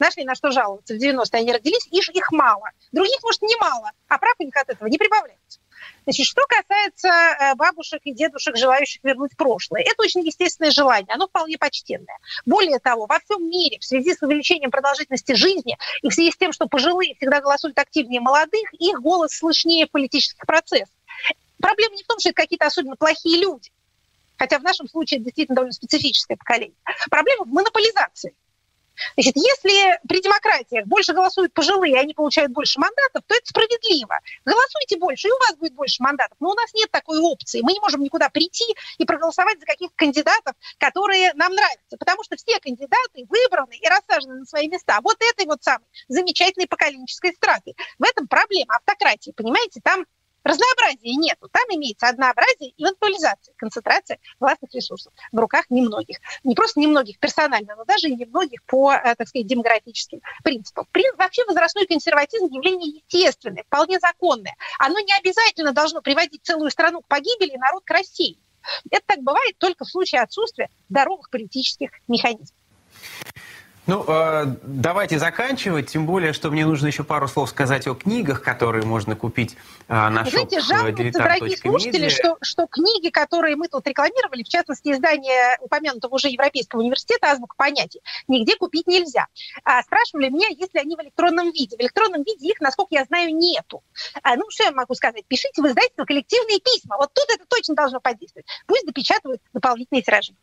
Нашли 0.00 0.24
на 0.24 0.34
что 0.34 0.50
жаловаться 0.50 0.94
в 0.94 0.96
90-е, 0.96 1.38
они 1.38 1.52
родились, 1.52 1.86
их, 1.92 2.08
их 2.08 2.32
мало. 2.32 2.68
Других, 2.90 3.22
может, 3.22 3.42
немало, 3.42 3.92
а 4.08 4.18
прав 4.18 4.34
у 4.40 4.42
них 4.42 4.56
от 4.56 4.68
этого 4.70 4.88
не 4.88 4.98
прибавляется. 4.98 5.60
Значит, 6.04 6.26
что 6.26 6.42
касается 6.48 7.08
э, 7.08 7.54
бабушек 7.54 8.00
и 8.04 8.12
дедушек, 8.12 8.56
желающих 8.56 9.02
вернуть 9.04 9.36
прошлое, 9.36 9.82
это 9.82 10.02
очень 10.02 10.26
естественное 10.26 10.70
желание, 10.70 11.14
оно 11.14 11.28
вполне 11.28 11.58
почтенное. 11.58 12.18
Более 12.44 12.78
того, 12.78 13.06
во 13.06 13.20
всем 13.20 13.48
мире 13.48 13.78
в 13.78 13.84
связи 13.84 14.14
с 14.14 14.22
увеличением 14.22 14.70
продолжительности 14.70 15.32
жизни 15.32 15.76
и 16.02 16.08
в 16.08 16.14
связи 16.14 16.32
с 16.32 16.36
тем, 16.36 16.52
что 16.52 16.66
пожилые 16.66 17.14
всегда 17.14 17.40
голосуют 17.40 17.78
активнее 17.78 18.20
молодых, 18.20 18.72
их 18.74 19.00
голос 19.00 19.32
слышнее 19.32 19.86
политических 19.86 20.44
процессах. 20.44 20.94
Проблема 21.60 21.94
не 21.94 22.02
в 22.02 22.06
том, 22.06 22.18
что 22.18 22.30
это 22.30 22.42
какие-то 22.42 22.66
особенно 22.66 22.96
плохие 22.96 23.40
люди, 23.40 23.70
хотя 24.36 24.58
в 24.58 24.62
нашем 24.62 24.88
случае 24.88 25.18
это 25.18 25.26
действительно 25.26 25.56
довольно 25.56 25.72
специфическое 25.72 26.36
поколение. 26.36 26.76
Проблема 27.10 27.44
в 27.44 27.48
монополизации. 27.48 28.34
Значит, 29.14 29.36
если 29.36 30.00
при 30.08 30.20
демократиях 30.20 30.86
больше 30.86 31.12
голосуют 31.12 31.52
пожилые, 31.52 31.94
и 31.94 31.98
они 31.98 32.14
получают 32.14 32.52
больше 32.52 32.78
мандатов, 32.78 33.22
то 33.26 33.34
это 33.34 33.46
справедливо. 33.46 34.18
Голосуйте 34.44 34.96
больше, 34.96 35.28
и 35.28 35.30
у 35.30 35.38
вас 35.38 35.56
будет 35.56 35.74
больше 35.74 36.02
мандатов. 36.02 36.36
Но 36.40 36.50
у 36.50 36.54
нас 36.54 36.72
нет 36.74 36.90
такой 36.90 37.18
опции. 37.20 37.60
Мы 37.62 37.72
не 37.72 37.80
можем 37.80 38.02
никуда 38.02 38.28
прийти 38.28 38.64
и 38.98 39.04
проголосовать 39.04 39.60
за 39.60 39.66
каких-то 39.66 39.94
кандидатов, 39.96 40.54
которые 40.78 41.32
нам 41.34 41.52
нравятся. 41.52 41.96
Потому 41.98 42.22
что 42.24 42.36
все 42.36 42.58
кандидаты 42.60 43.26
выбраны 43.28 43.76
и 43.76 43.88
рассажены 43.88 44.40
на 44.40 44.44
свои 44.44 44.68
места 44.68 45.00
вот 45.02 45.16
этой 45.20 45.46
вот 45.46 45.62
самой 45.62 45.86
замечательной 46.08 46.66
поколенческой 46.66 47.34
стратой. 47.34 47.74
В 47.98 48.04
этом 48.04 48.28
проблема 48.28 48.76
автократии, 48.76 49.32
понимаете? 49.32 49.80
Там 49.82 50.06
Разнообразия 50.44 51.14
нету. 51.14 51.48
Там 51.50 51.62
имеется 51.70 52.08
однообразие 52.08 52.70
и 52.70 52.82
виртуализация, 52.82 53.54
концентрация 53.56 54.18
властных 54.40 54.74
ресурсов 54.74 55.12
в 55.30 55.38
руках 55.38 55.66
немногих. 55.70 56.18
Не 56.42 56.54
просто 56.54 56.80
немногих 56.80 57.18
персонально, 57.18 57.76
но 57.76 57.84
даже 57.84 58.08
и 58.08 58.16
немногих 58.16 58.62
по, 58.64 58.92
э, 58.92 59.14
так 59.14 59.28
сказать, 59.28 59.46
демографическим 59.46 60.20
принципам. 60.42 60.86
Вообще 61.16 61.44
возрастной 61.46 61.86
консерватизм 61.86 62.46
явление 62.46 63.02
естественное, 63.08 63.64
вполне 63.64 63.98
законное. 64.00 64.54
Оно 64.78 64.98
не 65.00 65.12
обязательно 65.12 65.72
должно 65.72 66.00
приводить 66.02 66.42
целую 66.42 66.70
страну 66.70 67.02
к 67.02 67.06
погибели 67.06 67.54
и 67.54 67.58
народ 67.58 67.84
к 67.84 67.90
России. 67.90 68.38
Это 68.90 69.02
так 69.06 69.22
бывает 69.22 69.56
только 69.58 69.84
в 69.84 69.90
случае 69.90 70.22
отсутствия 70.22 70.70
здоровых 70.88 71.30
политических 71.30 71.90
механизмов. 72.08 72.56
Ну, 73.86 74.04
э, 74.06 74.44
давайте 74.62 75.18
заканчивать, 75.18 75.90
тем 75.90 76.06
более, 76.06 76.32
что 76.32 76.52
мне 76.52 76.64
нужно 76.64 76.86
еще 76.86 77.02
пару 77.02 77.26
слов 77.26 77.50
сказать 77.50 77.88
о 77.88 77.94
книгах, 77.94 78.40
которые 78.40 78.84
можно 78.84 79.16
купить 79.16 79.56
э, 79.88 80.08
на 80.08 80.24
шоп 80.24 80.34
Знаете, 80.34 80.60
жалуются, 80.60 81.18
дорогие 81.18 81.56
слушатели, 81.56 82.08
что, 82.08 82.36
что 82.42 82.68
книги, 82.68 83.08
которые 83.08 83.56
мы 83.56 83.66
тут 83.66 83.84
рекламировали, 83.88 84.44
в 84.44 84.48
частности, 84.48 84.92
издание 84.92 85.58
упомянутого 85.60 86.14
уже 86.14 86.28
Европейского 86.28 86.80
университета 86.80 87.32
«Азбука 87.32 87.56
понятий», 87.56 88.00
нигде 88.28 88.56
купить 88.56 88.86
нельзя. 88.86 89.26
А 89.64 89.82
спрашивали 89.82 90.28
меня, 90.28 90.46
есть 90.50 90.74
ли 90.74 90.80
они 90.80 90.94
в 90.94 91.00
электронном 91.00 91.50
виде. 91.50 91.76
В 91.76 91.80
электронном 91.80 92.22
виде 92.22 92.50
их, 92.50 92.60
насколько 92.60 92.94
я 92.94 93.04
знаю, 93.04 93.34
нету. 93.34 93.82
А, 94.22 94.36
ну, 94.36 94.44
что 94.50 94.62
я 94.62 94.70
могу 94.70 94.94
сказать? 94.94 95.24
Пишите 95.26 95.60
в 95.60 95.66
издательство 95.66 96.04
коллективные 96.04 96.60
письма. 96.60 96.98
Вот 96.98 97.12
тут 97.12 97.26
это 97.34 97.44
точно 97.48 97.74
должно 97.74 98.00
подействовать. 98.00 98.46
Пусть 98.66 98.86
допечатывают 98.86 99.42
дополнительные 99.52 100.02
тиражи. 100.02 100.34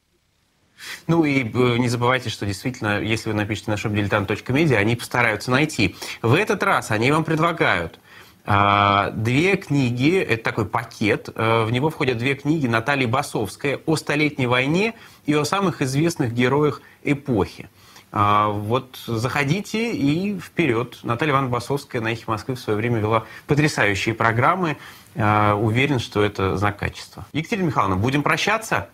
Ну 1.07 1.25
и 1.25 1.43
э, 1.43 1.77
не 1.77 1.89
забывайте, 1.89 2.29
что 2.29 2.45
действительно, 2.45 2.99
если 2.99 3.29
вы 3.29 3.35
напишите 3.35 3.71
на 3.71 3.75
shopdiletant.media, 3.75 4.75
они 4.75 4.95
постараются 4.95 5.51
найти. 5.51 5.95
В 6.21 6.33
этот 6.33 6.63
раз 6.63 6.91
они 6.91 7.11
вам 7.11 7.23
предлагают 7.23 7.99
а, 8.45 9.11
Две 9.11 9.57
книги, 9.57 10.17
это 10.17 10.43
такой 10.43 10.65
пакет, 10.65 11.29
э, 11.35 11.63
в 11.65 11.71
него 11.71 11.89
входят 11.89 12.17
две 12.17 12.35
книги 12.35 12.67
Натальи 12.67 13.05
Басовской 13.05 13.81
о 13.85 13.95
Столетней 13.95 14.47
войне 14.47 14.95
и 15.25 15.33
о 15.35 15.45
самых 15.45 15.81
известных 15.81 16.33
героях 16.33 16.81
эпохи. 17.03 17.69
А, 18.11 18.49
вот 18.49 18.97
заходите 19.05 19.91
и 19.91 20.39
вперед. 20.39 20.97
Наталья 21.03 21.33
Ивановна 21.33 21.53
Басовская 21.53 22.01
на 22.01 22.11
«Эхе 22.11 22.23
Москвы» 22.27 22.55
в 22.55 22.59
свое 22.59 22.77
время 22.77 22.99
вела 22.99 23.25
потрясающие 23.45 24.15
программы. 24.15 24.77
А, 25.15 25.53
уверен, 25.53 25.99
что 25.99 26.23
это 26.23 26.57
знак 26.57 26.77
качества. 26.77 27.25
Екатерина 27.33 27.67
Михайловна, 27.67 27.97
будем 27.97 28.23
прощаться? 28.23 28.89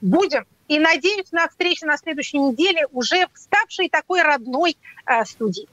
Будем. 0.00 0.44
И 0.68 0.78
надеюсь 0.78 1.30
на 1.32 1.48
встречу 1.48 1.86
на 1.86 1.96
следующей 1.96 2.38
неделе 2.38 2.86
уже 2.92 3.26
в 3.32 3.38
ставшей 3.38 3.88
такой 3.88 4.22
родной 4.22 4.76
э, 5.06 5.24
студии. 5.24 5.68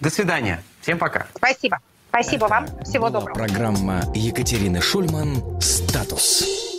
До 0.00 0.10
свидания. 0.10 0.62
Всем 0.82 0.98
пока. 0.98 1.26
Спасибо. 1.34 1.80
Спасибо 2.10 2.46
Это 2.46 2.54
вам. 2.54 2.84
Всего 2.84 3.10
доброго. 3.10 3.34
Программа 3.34 4.02
Екатерины 4.14 4.80
Шульман 4.80 5.60
«Статус». 5.60 6.73